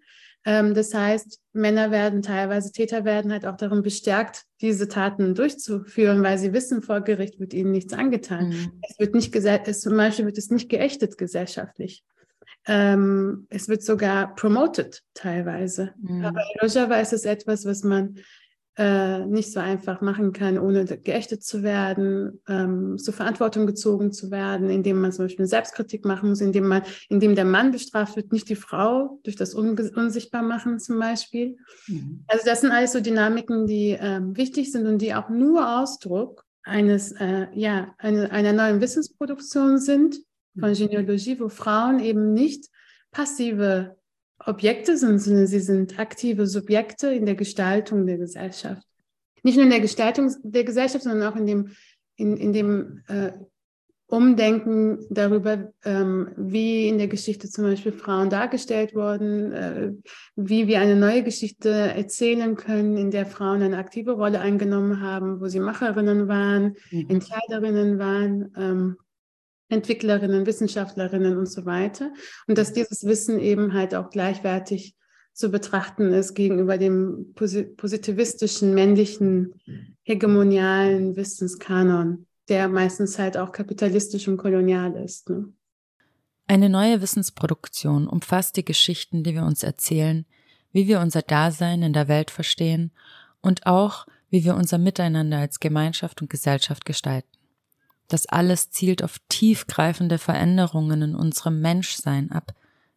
Ähm, 0.45 0.75
das 0.75 0.95
heißt, 0.95 1.41
Männer 1.53 1.91
werden 1.91 2.23
teilweise, 2.23 2.73
Täter 2.73 3.05
werden 3.05 3.33
halt 3.33 3.47
auch 3.47 3.57
darin 3.57 3.83
bestärkt, 3.83 4.45
diese 4.61 4.89
Taten 4.89 5.35
durchzuführen, 5.35 6.23
weil 6.23 6.39
sie 6.39 6.53
wissen, 6.53 6.83
vor 6.83 7.01
Gericht 7.03 7.39
wird 7.39 7.55
ihnen 7.55 7.73
nichts 7.73 7.93
angetan. 7.93 8.49
Mhm. 8.49 8.81
Es 8.89 8.99
wird 8.99 9.15
nicht, 9.15 9.35
es, 9.35 9.81
zum 9.81 9.97
Beispiel 9.97 10.27
wird 10.27 10.39
es 10.39 10.51
nicht 10.51 10.69
geächtet 10.69 11.19
gesellschaftlich. 11.19 12.05
Ähm, 12.69 13.47
es 13.49 13.69
wird 13.69 13.83
sogar 13.83 14.35
promoted 14.35 15.03
teilweise. 15.15 15.95
Mhm. 16.01 16.25
Aber 16.25 16.41
in 16.41 16.61
Rojava 16.61 17.01
ist 17.01 17.15
es 17.15 17.25
etwas, 17.25 17.65
was 17.65 17.83
man 17.83 18.17
äh, 18.77 19.27
nicht 19.27 19.51
so 19.51 19.59
einfach 19.59 20.03
machen 20.03 20.33
kann, 20.33 20.59
ohne 20.59 20.85
geächtet 20.85 21.43
zu 21.43 21.65
werden, 21.65 22.41
ähm, 22.47 22.97
zur 22.97 23.13
Verantwortung 23.13 23.67
gezogen 23.67 24.13
zu 24.13 24.31
werden, 24.31 24.71
indem 24.71 25.01
man 25.01 25.11
zum 25.11 25.25
Beispiel 25.25 25.43
eine 25.43 25.49
Selbstkritik 25.49 26.05
machen 26.05 26.29
muss, 26.29 26.41
indem 26.41 26.69
man, 26.69 26.83
indem 27.09 27.35
der 27.35 27.45
Mann 27.45 27.73
bestraft 27.73 28.15
wird, 28.15 28.33
nicht 28.33 28.49
die 28.49 28.55
Frau 28.55 29.19
durch 29.25 29.35
das 29.35 29.55
Un 29.55 29.77
Unsichtbarmachen 29.77 30.79
zum 30.79 31.01
Beispiel. 31.01 31.57
Mhm. 31.89 32.23
Also 32.29 32.45
das 32.45 32.61
sind 32.61 32.71
alles 32.71 32.93
so 32.93 33.01
Dynamiken, 33.01 33.67
die 33.67 33.97
ähm, 33.99 34.37
wichtig 34.37 34.71
sind 34.71 34.87
und 34.87 35.03
die 35.03 35.15
auch 35.15 35.29
nur 35.29 35.81
Ausdruck 35.81 36.45
eines, 36.63 37.13
äh, 37.13 37.47
ja, 37.55 37.95
eine, 37.99 38.31
einer 38.31 38.53
neuen 38.53 38.81
Wissensproduktion 38.81 39.79
sind 39.79 40.19
von 40.59 40.73
Genealogie, 40.73 41.39
wo 41.41 41.49
Frauen 41.49 42.01
eben 42.01 42.33
nicht 42.33 42.69
passive 43.11 43.97
Objekte 44.45 44.97
sind, 44.97 45.19
sondern 45.19 45.47
sie 45.47 45.61
sind 45.61 45.99
aktive 45.99 46.47
Subjekte 46.47 47.13
in 47.13 47.27
der 47.27 47.35
Gestaltung 47.35 48.07
der 48.07 48.19
Gesellschaft. 48.19 48.87
Nicht 49.43 49.57
nur 49.57 49.65
in 49.65 49.71
der 49.71 49.81
Gestaltung 49.81 50.35
der 50.43 50.65
Gesellschaft, 50.65 51.05
sondern 51.05 51.33
auch 51.33 51.37
in 51.37 51.47
dem, 51.47 51.71
in, 52.17 52.37
in 52.37 52.53
dem 52.53 53.03
äh, 53.09 53.33
Umdenken 54.11 55.07
darüber, 55.11 55.71
ähm, 55.85 56.31
wie 56.37 56.89
in 56.89 56.97
der 56.97 57.09
Geschichte 57.09 57.49
zum 57.51 57.65
Beispiel 57.65 57.93
Frauen 57.93 58.31
dargestellt 58.31 58.95
wurden, 58.95 59.53
äh, 59.53 59.93
wie 60.35 60.67
wir 60.67 60.81
eine 60.81 60.97
neue 60.97 61.23
Geschichte 61.23 61.69
erzählen 61.69 62.57
können, 62.57 62.97
in 62.97 63.11
der 63.11 63.27
Frauen 63.27 63.63
eine 63.63 63.77
aktive 63.77 64.13
Rolle 64.13 64.41
eingenommen 64.41 65.03
haben, 65.03 65.41
wo 65.41 65.49
sie 65.49 65.61
Macherinnen 65.61 66.27
waren, 66.27 66.77
mhm. 66.91 67.11
Entscheiderinnen 67.11 67.99
waren. 67.99 68.53
Ähm, 68.57 68.97
Entwicklerinnen, 69.69 70.47
Wissenschaftlerinnen 70.47 71.37
und 71.37 71.47
so 71.47 71.67
weiter. 71.67 72.13
Und 72.47 72.59
dass 72.59 72.73
dieses 72.73 73.05
Wissen 73.05 73.39
eben 73.39 73.75
halt 73.75 73.95
auch 73.95 74.11
gleichwertig 74.11 74.95
zu 75.39 75.51
betrachten 75.51 76.13
ist 76.13 76.35
gegenüber 76.35 76.79
dem 76.79 77.33
positivistischen, 77.35 78.75
männlichen, 78.75 79.55
hegemonialen 80.03 81.15
Wissenskanon, 81.15 82.27
der 82.49 82.69
meistens 82.69 83.19
halt 83.21 83.37
auch 83.37 83.53
kapitalistisch 83.53 84.27
und 84.27 84.37
kolonial 84.37 84.97
ist. 84.97 85.31
Ne? 85.31 85.53
Eine 86.49 86.69
neue 86.69 87.01
Wissensproduktion 87.03 88.09
umfasst 88.09 88.57
die 88.57 88.65
Geschichten, 88.65 89.23
die 89.23 89.35
wir 89.35 89.45
uns 89.45 89.63
erzählen, 89.63 90.27
wie 90.73 90.89
wir 90.89 90.99
unser 90.99 91.23
Dasein 91.23 91.83
in 91.83 91.93
der 91.93 92.09
Welt 92.09 92.33
verstehen 92.33 92.91
und 93.41 93.67
auch, 93.67 94.07
wie 94.31 94.45
wir 94.45 94.57
unser 94.57 94.79
Miteinander 94.79 95.39
als 95.39 95.61
Gemeinschaft 95.61 96.21
und 96.21 96.31
Gesellschaft 96.31 96.85
gestalten. 96.85 97.38
Das 98.09 98.27
alles 98.27 98.71
zielt 98.71 99.05
auf 99.05 99.19
tiefgreifende 99.29 100.19
Veränderungen 100.19 101.03
in 101.03 101.15
unserem 101.15 101.61
Menschsein 101.61 102.33
ab, 102.33 102.55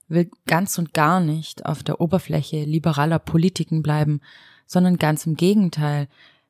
will 0.08 0.32
ganz 0.48 0.78
und 0.78 0.94
gar 0.94 1.20
nicht 1.20 1.66
auf 1.66 1.84
der 1.84 2.02
Oberfläche 2.02 2.64
liberaler 2.64 3.20
Politiken 3.20 3.82
bleiben, 3.82 4.22
sondern 4.66 4.98
ganz 4.98 5.26
im 5.26 5.36
Gegenteil 5.36 6.08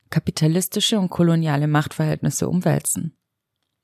kapitalistische 0.09 0.99
und 0.99 1.09
koloniale 1.09 1.67
Machtverhältnisse 1.67 2.47
umwälzen. 2.47 3.15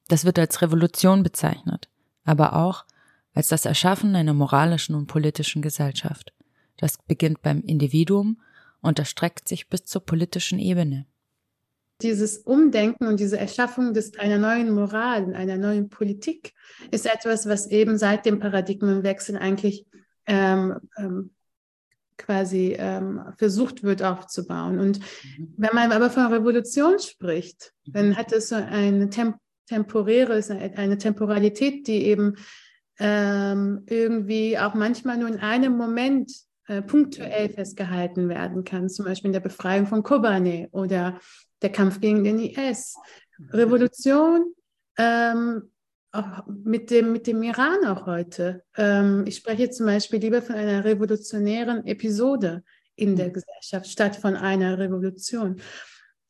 Das 0.09 0.25
wird 0.25 0.37
als 0.37 0.61
Revolution 0.61 1.23
bezeichnet, 1.23 1.89
aber 2.23 2.55
auch 2.55 2.85
als 3.33 3.47
das 3.49 3.65
Erschaffen 3.65 4.15
einer 4.15 4.33
moralischen 4.33 4.95
und 4.95 5.07
politischen 5.07 5.61
Gesellschaft. 5.61 6.33
Das 6.77 6.97
beginnt 6.97 7.41
beim 7.41 7.61
Individuum 7.61 8.41
und 8.81 8.99
erstreckt 8.99 9.47
sich 9.47 9.69
bis 9.69 9.85
zur 9.85 10.05
politischen 10.05 10.59
Ebene. 10.59 11.05
Dieses 12.01 12.37
Umdenken 12.37 13.07
und 13.07 13.19
diese 13.19 13.39
Erschaffung 13.39 13.93
des, 13.93 14.17
einer 14.19 14.37
neuen 14.37 14.71
Moral, 14.73 15.33
einer 15.33 15.57
neuen 15.57 15.89
Politik 15.89 16.53
ist 16.91 17.05
etwas, 17.05 17.47
was 17.47 17.67
eben 17.67 17.97
seit 17.97 18.25
dem 18.25 18.39
Paradigmenwechsel 18.39 19.37
eigentlich 19.37 19.85
ähm, 20.27 20.77
ähm, 20.97 21.31
quasi 22.17 22.75
ähm, 22.77 23.21
versucht 23.37 23.83
wird 23.83 24.03
aufzubauen. 24.03 24.79
Und 24.79 24.99
mhm. 24.99 25.53
wenn 25.57 25.73
man 25.73 25.91
aber 25.91 26.09
von 26.09 26.27
Revolution 26.27 26.99
spricht, 26.99 27.73
dann 27.85 28.15
hat 28.15 28.31
es 28.31 28.49
so 28.49 28.55
eine 28.55 29.09
temp 29.09 29.37
temporäre, 29.67 30.41
eine 30.77 30.97
Temporalität, 30.97 31.87
die 31.87 32.05
eben 32.05 32.35
ähm, 32.99 33.83
irgendwie 33.85 34.57
auch 34.57 34.73
manchmal 34.73 35.17
nur 35.17 35.27
in 35.27 35.39
einem 35.39 35.75
Moment 35.75 36.31
äh, 36.67 36.81
punktuell 36.81 37.49
festgehalten 37.49 38.29
werden 38.29 38.63
kann, 38.63 38.89
zum 38.89 39.05
Beispiel 39.05 39.27
in 39.29 39.33
der 39.33 39.41
Befreiung 39.41 39.85
von 39.85 40.03
Kobane 40.03 40.69
oder 40.71 41.19
der 41.61 41.71
Kampf 41.71 41.99
gegen 41.99 42.23
den 42.23 42.39
IS. 42.39 42.95
Revolution 43.51 44.53
ähm, 44.97 45.69
mit, 46.47 46.89
dem, 46.89 47.11
mit 47.11 47.27
dem 47.27 47.43
Iran 47.43 47.85
auch 47.85 48.05
heute. 48.05 48.63
Ähm, 48.75 49.25
ich 49.27 49.35
spreche 49.35 49.69
zum 49.69 49.85
Beispiel 49.85 50.19
lieber 50.19 50.41
von 50.41 50.55
einer 50.55 50.83
revolutionären 50.83 51.85
Episode 51.85 52.63
in 52.95 53.15
der 53.15 53.29
Gesellschaft 53.29 53.87
statt 53.87 54.15
von 54.15 54.35
einer 54.35 54.79
Revolution. 54.79 55.61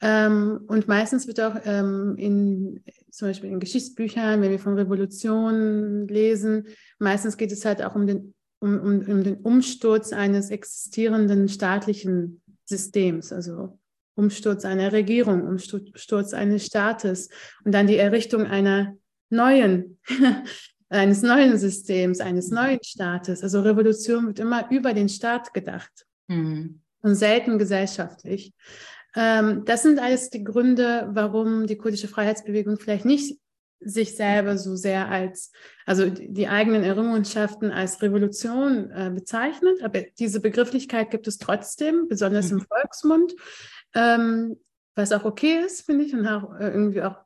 Ähm, 0.02 0.60
und 0.68 0.88
meistens 0.88 1.26
wird 1.26 1.40
auch 1.40 1.56
ähm, 1.66 2.16
in, 2.18 2.84
zum 3.10 3.30
Beispiel 3.30 3.50
in 3.50 3.60
Geschichtsbüchern, 3.60 4.42
wenn 4.42 4.52
wir 4.52 4.60
von 4.60 4.76
Revolutionen 4.76 6.08
lesen, 6.08 6.68
meistens 7.00 7.38
geht 7.38 7.52
es 7.52 7.66
halt 7.66 7.82
auch 7.82 7.96
um 7.96 8.06
den, 8.06 8.36
um, 8.60 8.80
um, 8.80 9.00
um 9.00 9.24
den 9.24 9.38
Umsturz 9.38 10.14
eines 10.14 10.52
existierenden 10.52 11.50
staatlichen 11.50 12.42
Systems, 12.66 13.32
also 13.32 13.80
Umsturz 14.18 14.66
einer 14.66 14.92
Regierung, 14.92 15.48
Umsturz 15.48 16.34
eines 16.34 16.66
Staates 16.66 17.30
und 17.64 17.72
dann 17.72 17.88
die 17.88 17.98
Errichtung 17.98 18.46
einer 18.48 18.96
neuen, 19.30 20.00
eines 20.90 21.22
neuen 21.22 21.58
Systems, 21.58 22.20
eines 22.20 22.50
neuen 22.50 22.84
Staates. 22.84 23.44
Also 23.44 23.62
Revolution 23.62 24.28
wird 24.28 24.40
immer 24.40 24.70
über 24.72 24.94
den 24.94 25.08
Staat 25.08 25.54
gedacht 25.54 26.08
mhm. 26.28 26.82
und 27.02 27.16
selten 27.16 27.60
gesellschaftlich. 27.60 28.54
Ähm, 29.16 29.64
das 29.66 29.84
sind 29.84 30.00
alles 30.00 30.32
die 30.32 30.44
Gründe, 30.44 31.10
warum 31.12 31.68
die 31.68 31.78
kurdische 31.78 32.08
Freiheitsbewegung 32.08 32.78
vielleicht 32.78 33.06
nicht 33.06 33.38
sich 33.80 34.16
selber 34.16 34.58
so 34.58 34.76
sehr 34.76 35.08
als, 35.10 35.52
also 35.86 36.10
die 36.10 36.48
eigenen 36.48 36.84
Errungenschaften 36.84 37.72
als 37.72 38.02
Revolution 38.02 38.90
äh, 38.90 39.12
bezeichnet. 39.14 39.84
Aber 39.84 40.02
diese 40.18 40.40
Begrifflichkeit 40.40 41.12
gibt 41.12 41.28
es 41.28 41.38
trotzdem, 41.38 42.08
besonders 42.08 42.52
mhm. 42.52 42.60
im 42.60 42.66
Volksmund, 42.66 43.36
ähm, 43.98 44.58
was 44.96 45.12
auch 45.12 45.26
okay 45.26 45.60
ist, 45.66 45.86
finde 45.86 46.06
ich, 46.06 46.14
und 46.14 46.28
auch 46.28 46.54
äh, 46.60 46.70
irgendwie 46.70 47.04
auch 47.04 47.18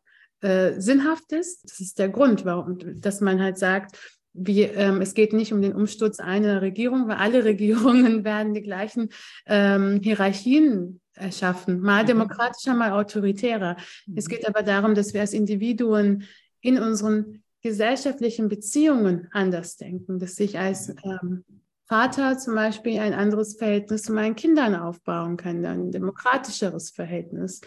äh, 0.42 0.80
sinnhaft 0.80 1.32
ist. 1.32 1.64
Das 1.64 1.80
ist 1.80 2.00
der 2.00 2.10
Grund, 2.10 2.46
warum, 2.46 2.78
dass 3.00 3.22
man 3.22 3.42
halt 3.42 3.58
sagt, 3.58 3.98
wie, 4.34 4.62
ähm, 4.64 5.02
es 5.02 5.14
geht 5.14 5.34
nicht 5.34 5.54
um 5.54 5.62
den 5.62 5.74
Umsturz 5.74 6.20
einer 6.20 6.62
Regierung, 6.62 7.08
weil 7.08 7.18
alle 7.18 7.44
Regierungen 7.46 8.24
werden 8.24 8.54
die 8.54 8.62
gleichen 8.62 9.10
ähm, 9.46 10.00
Hierarchien 10.02 11.02
erschaffen, 11.14 11.82
mal 11.82 12.04
mhm. 12.04 12.08
demokratischer, 12.08 12.74
mal 12.74 12.92
autoritärer. 12.92 13.78
Mhm. 14.08 14.18
Es 14.18 14.28
geht 14.28 14.48
aber 14.48 14.64
darum, 14.64 14.96
dass 14.96 15.14
wir 15.14 15.22
als 15.22 15.34
Individuen 15.34 16.24
in 16.62 16.80
unseren 16.80 17.44
gesellschaftlichen 17.62 18.50
Beziehungen 18.50 19.28
anders 19.32 19.78
denken, 19.78 20.20
dass 20.20 20.40
ich 20.40 20.58
als 20.58 20.90
ähm, 21.04 21.44
Vater 21.92 22.38
zum 22.38 22.56
Beispiel 22.56 23.00
ein 23.00 23.14
anderes 23.14 23.58
Verhältnis 23.58 24.04
zu 24.04 24.14
meinen 24.14 24.38
Kindern 24.38 24.76
aufbauen 24.76 25.36
kann, 25.36 25.66
ein 25.66 25.92
demokratischeres 25.92 26.92
Verhältnis. 26.92 27.60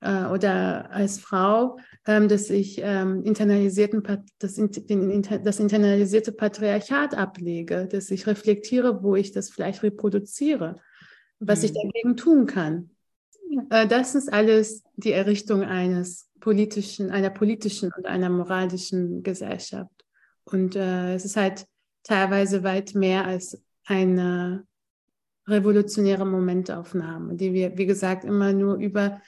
Äh, 0.00 0.24
oder 0.24 0.90
als 0.90 1.20
Frau, 1.20 1.78
ähm, 2.04 2.26
dass 2.26 2.50
ich 2.50 2.80
ähm, 2.82 3.22
internalisierten, 3.22 4.02
das, 4.40 4.58
internalisierte 4.58 6.32
Patriarchat 6.32 7.16
ablege, 7.16 7.86
dass 7.86 8.10
ich 8.10 8.26
reflektiere, 8.26 9.04
wo 9.04 9.14
ich 9.14 9.30
das 9.30 9.50
vielleicht 9.50 9.84
reproduziere 9.84 10.80
was 11.38 11.60
mhm. 11.60 11.64
ich 11.66 11.72
dagegen 11.74 12.16
tun 12.16 12.46
kann. 12.46 12.90
Äh, 13.70 13.86
das 13.86 14.14
ist 14.16 14.32
alles 14.32 14.82
die 14.96 15.12
Errichtung 15.12 15.62
eines 15.62 16.28
politischen, 16.40 17.10
einer 17.10 17.30
politischen 17.30 17.90
und 17.96 18.06
einer 18.06 18.30
moralischen 18.30 19.22
Gesellschaft. 19.22 20.04
Und 20.44 20.76
äh, 20.76 21.14
es 21.14 21.24
ist 21.24 21.36
halt 21.36 21.66
teilweise 22.04 22.62
weit 22.62 22.94
mehr 22.94 23.26
als 23.26 23.60
eine 23.86 24.64
revolutionäre 25.46 26.24
Momentaufnahme, 26.24 27.34
die 27.34 27.52
wir, 27.52 27.76
wie 27.76 27.86
gesagt, 27.86 28.24
immer 28.24 28.52
nur 28.52 28.76
über, 28.76 29.20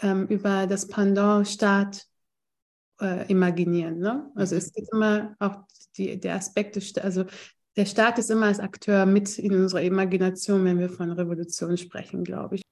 ähm, 0.00 0.26
über 0.28 0.66
das 0.66 0.88
Pendant 0.88 1.46
Staat 1.46 2.06
äh, 3.00 3.30
imaginieren. 3.30 3.98
Ne? 3.98 4.30
Also 4.34 4.56
es 4.56 4.72
geht 4.72 4.88
immer 4.92 5.36
auch 5.38 5.64
die, 5.96 6.18
der 6.18 6.36
Aspekt, 6.36 6.76
des, 6.76 6.96
also 6.96 7.24
der 7.76 7.86
Staat 7.86 8.18
ist 8.18 8.30
immer 8.30 8.46
als 8.46 8.60
Akteur 8.60 9.06
mit 9.06 9.38
in 9.38 9.54
unserer 9.54 9.82
Imagination, 9.82 10.64
wenn 10.64 10.78
wir 10.78 10.88
von 10.88 11.10
Revolution 11.10 11.76
sprechen, 11.76 12.24
glaube 12.24 12.56
ich. 12.56 12.62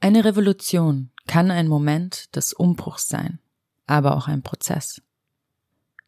Eine 0.00 0.24
Revolution 0.24 1.10
kann 1.26 1.50
ein 1.50 1.68
Moment 1.68 2.34
des 2.34 2.52
Umbruchs 2.52 3.08
sein, 3.08 3.38
aber 3.86 4.16
auch 4.16 4.28
ein 4.28 4.42
Prozess. 4.42 5.00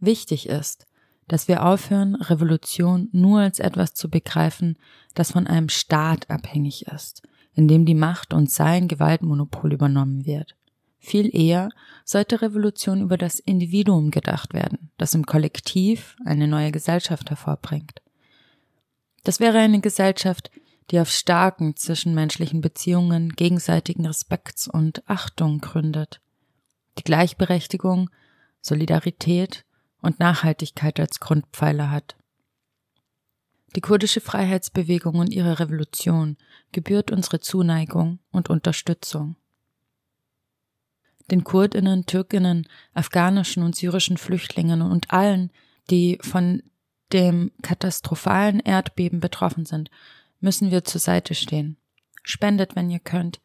Wichtig 0.00 0.48
ist, 0.48 0.86
dass 1.28 1.48
wir 1.48 1.64
aufhören, 1.64 2.16
Revolution 2.16 3.08
nur 3.12 3.40
als 3.40 3.58
etwas 3.58 3.94
zu 3.94 4.10
begreifen, 4.10 4.76
das 5.14 5.32
von 5.32 5.46
einem 5.46 5.68
Staat 5.68 6.30
abhängig 6.30 6.86
ist, 6.88 7.22
in 7.54 7.68
dem 7.68 7.84
die 7.86 7.94
Macht 7.94 8.34
und 8.34 8.50
sein 8.50 8.88
Gewaltmonopol 8.88 9.72
übernommen 9.72 10.26
wird. 10.26 10.56
Viel 10.98 11.34
eher 11.36 11.68
sollte 12.04 12.40
Revolution 12.40 13.02
über 13.02 13.18
das 13.18 13.38
Individuum 13.38 14.10
gedacht 14.10 14.54
werden, 14.54 14.90
das 14.96 15.14
im 15.14 15.26
Kollektiv 15.26 16.16
eine 16.24 16.48
neue 16.48 16.72
Gesellschaft 16.72 17.28
hervorbringt. 17.28 18.00
Das 19.22 19.40
wäre 19.40 19.58
eine 19.58 19.80
Gesellschaft, 19.80 20.50
die 20.90 21.00
auf 21.00 21.10
starken 21.10 21.76
zwischenmenschlichen 21.76 22.60
Beziehungen, 22.60 23.30
gegenseitigen 23.30 24.06
Respekts 24.06 24.68
und 24.68 25.02
Achtung 25.08 25.60
gründet, 25.60 26.20
die 26.98 27.04
Gleichberechtigung, 27.04 28.10
Solidarität 28.60 29.64
und 30.04 30.20
Nachhaltigkeit 30.20 31.00
als 31.00 31.18
Grundpfeiler 31.18 31.90
hat. 31.90 32.16
Die 33.74 33.80
kurdische 33.80 34.20
Freiheitsbewegung 34.20 35.16
und 35.16 35.32
ihre 35.32 35.58
Revolution 35.58 36.36
gebührt 36.70 37.10
unsere 37.10 37.40
Zuneigung 37.40 38.20
und 38.30 38.48
Unterstützung. 38.48 39.36
Den 41.30 41.42
Kurdinnen, 41.42 42.06
Türkinnen, 42.06 42.68
afghanischen 42.92 43.62
und 43.62 43.74
syrischen 43.74 44.18
Flüchtlingen 44.18 44.82
und 44.82 45.10
allen, 45.10 45.50
die 45.90 46.18
von 46.20 46.62
dem 47.12 47.50
katastrophalen 47.62 48.60
Erdbeben 48.60 49.20
betroffen 49.20 49.64
sind, 49.64 49.90
müssen 50.40 50.70
wir 50.70 50.84
zur 50.84 51.00
Seite 51.00 51.34
stehen. 51.34 51.78
Spendet, 52.22 52.76
wenn 52.76 52.90
ihr 52.90 52.98
könnt. 52.98 53.40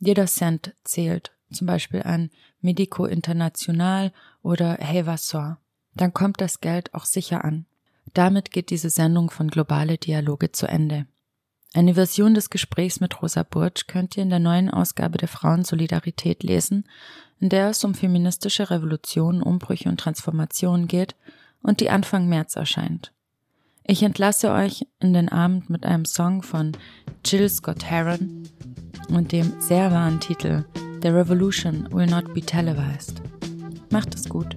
Jeder 0.00 0.26
Cent 0.26 0.74
zählt, 0.84 1.32
zum 1.52 1.66
Beispiel 1.66 2.02
an 2.02 2.30
Medico 2.60 3.04
International 3.04 4.12
oder 4.42 4.74
Hevasor. 4.74 5.58
Dann 5.94 6.12
kommt 6.12 6.40
das 6.40 6.60
Geld 6.60 6.92
auch 6.94 7.04
sicher 7.04 7.44
an. 7.44 7.66
Damit 8.12 8.50
geht 8.50 8.70
diese 8.70 8.90
Sendung 8.90 9.30
von 9.30 9.48
Globale 9.48 9.98
Dialoge 9.98 10.52
zu 10.52 10.66
Ende. 10.66 11.06
Eine 11.72 11.94
Version 11.94 12.34
des 12.34 12.50
Gesprächs 12.50 13.00
mit 13.00 13.20
Rosa 13.20 13.42
Burtsch 13.42 13.88
könnt 13.88 14.16
ihr 14.16 14.22
in 14.22 14.30
der 14.30 14.38
neuen 14.38 14.70
Ausgabe 14.70 15.18
der 15.18 15.26
Frauensolidarität 15.26 16.44
lesen, 16.44 16.84
in 17.40 17.48
der 17.48 17.70
es 17.70 17.82
um 17.82 17.94
feministische 17.94 18.70
Revolutionen, 18.70 19.42
Umbrüche 19.42 19.88
und 19.88 19.98
Transformationen 19.98 20.86
geht 20.86 21.16
und 21.62 21.80
die 21.80 21.90
Anfang 21.90 22.28
März 22.28 22.54
erscheint. 22.54 23.12
Ich 23.82 24.02
entlasse 24.02 24.52
euch 24.52 24.86
in 25.00 25.12
den 25.12 25.28
Abend 25.28 25.68
mit 25.68 25.84
einem 25.84 26.04
Song 26.04 26.42
von 26.42 26.72
Jill 27.24 27.48
Scott 27.48 27.84
Heron 27.84 28.48
und 29.08 29.32
dem 29.32 29.60
sehr 29.60 29.90
wahren 29.90 30.20
Titel 30.20 30.64
The 31.02 31.08
Revolution 31.08 31.92
Will 31.92 32.06
Not 32.06 32.32
Be 32.32 32.40
Televised. 32.40 33.20
Macht 33.90 34.14
es 34.14 34.28
gut. 34.28 34.56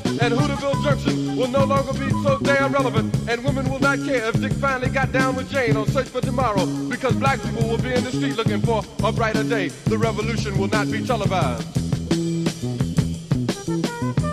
and 0.21 0.35
Hooterville 0.35 0.81
Junction 0.83 1.35
will 1.35 1.47
no 1.47 1.63
longer 1.63 1.93
be 1.93 2.09
so 2.23 2.37
damn 2.39 2.71
relevant, 2.71 3.13
and 3.27 3.43
women 3.43 3.67
will 3.69 3.79
not 3.79 3.97
care 3.99 4.23
if 4.29 4.39
Dick 4.39 4.53
finally 4.53 4.89
got 4.89 5.11
down 5.11 5.35
with 5.35 5.49
Jane 5.49 5.75
on 5.75 5.87
Search 5.87 6.07
for 6.07 6.21
Tomorrow, 6.21 6.65
because 6.87 7.15
black 7.15 7.41
people 7.41 7.67
will 7.67 7.79
be 7.79 7.91
in 7.91 8.03
the 8.03 8.11
street 8.11 8.37
looking 8.37 8.61
for 8.61 8.83
a 9.03 9.11
brighter 9.11 9.43
day. 9.43 9.69
The 9.85 9.97
revolution 9.97 10.57
will 10.59 10.67
not 10.67 10.91
be 10.91 11.03
televised. 11.05 11.67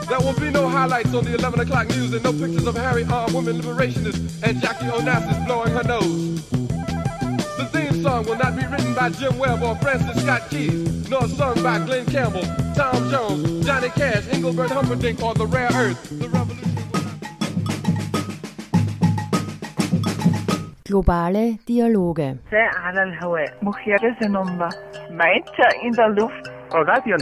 There 0.08 0.20
will 0.20 0.38
be 0.38 0.50
no 0.50 0.68
highlights 0.68 1.14
on 1.14 1.24
the 1.24 1.34
11 1.34 1.60
o'clock 1.60 1.88
news 1.88 2.12
and 2.12 2.22
no 2.22 2.32
pictures 2.32 2.66
of 2.66 2.76
Harry 2.76 3.04
armed 3.04 3.34
women 3.34 3.60
liberationists 3.60 4.42
and 4.42 4.60
Jackie 4.60 4.86
Onassis 4.86 5.46
blowing 5.46 5.72
her 5.72 5.82
nose. 5.84 6.48
The 7.56 7.68
theme 7.72 8.02
song 8.02 8.24
will 8.24 8.36
not 8.36 8.56
be 8.56 8.64
written 8.66 8.94
by 8.94 9.10
Jim 9.10 9.38
Webb 9.38 9.62
or 9.62 9.76
Francis 9.76 10.22
Scott 10.22 10.48
Keys, 10.50 11.08
nor 11.08 11.26
sung 11.28 11.62
by 11.62 11.78
Glenn 11.84 12.06
Campbell, 12.06 12.44
Tom 12.74 13.10
Jones, 13.10 13.57
Johnny 13.68 13.90
Cash, 13.90 14.24
Engelbert 14.32 14.70
Humperdinck, 14.70 15.22
or 15.22 15.34
the 15.34 15.46
rare 15.46 15.68
earth. 15.74 16.08
The 16.08 16.26
Globale 20.84 21.58
Dialoge. 21.66 22.38
In 25.82 25.92
der 25.92 26.08
Luft. 26.08 26.50
Oh, 26.72 26.82
that 26.86 27.06
you. 27.06 27.18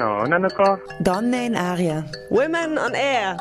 Donne 1.02 1.46
in 1.46 1.56
Aria. 1.56 2.04
Women 2.30 2.78
on 2.78 2.94
Air. 2.94 3.36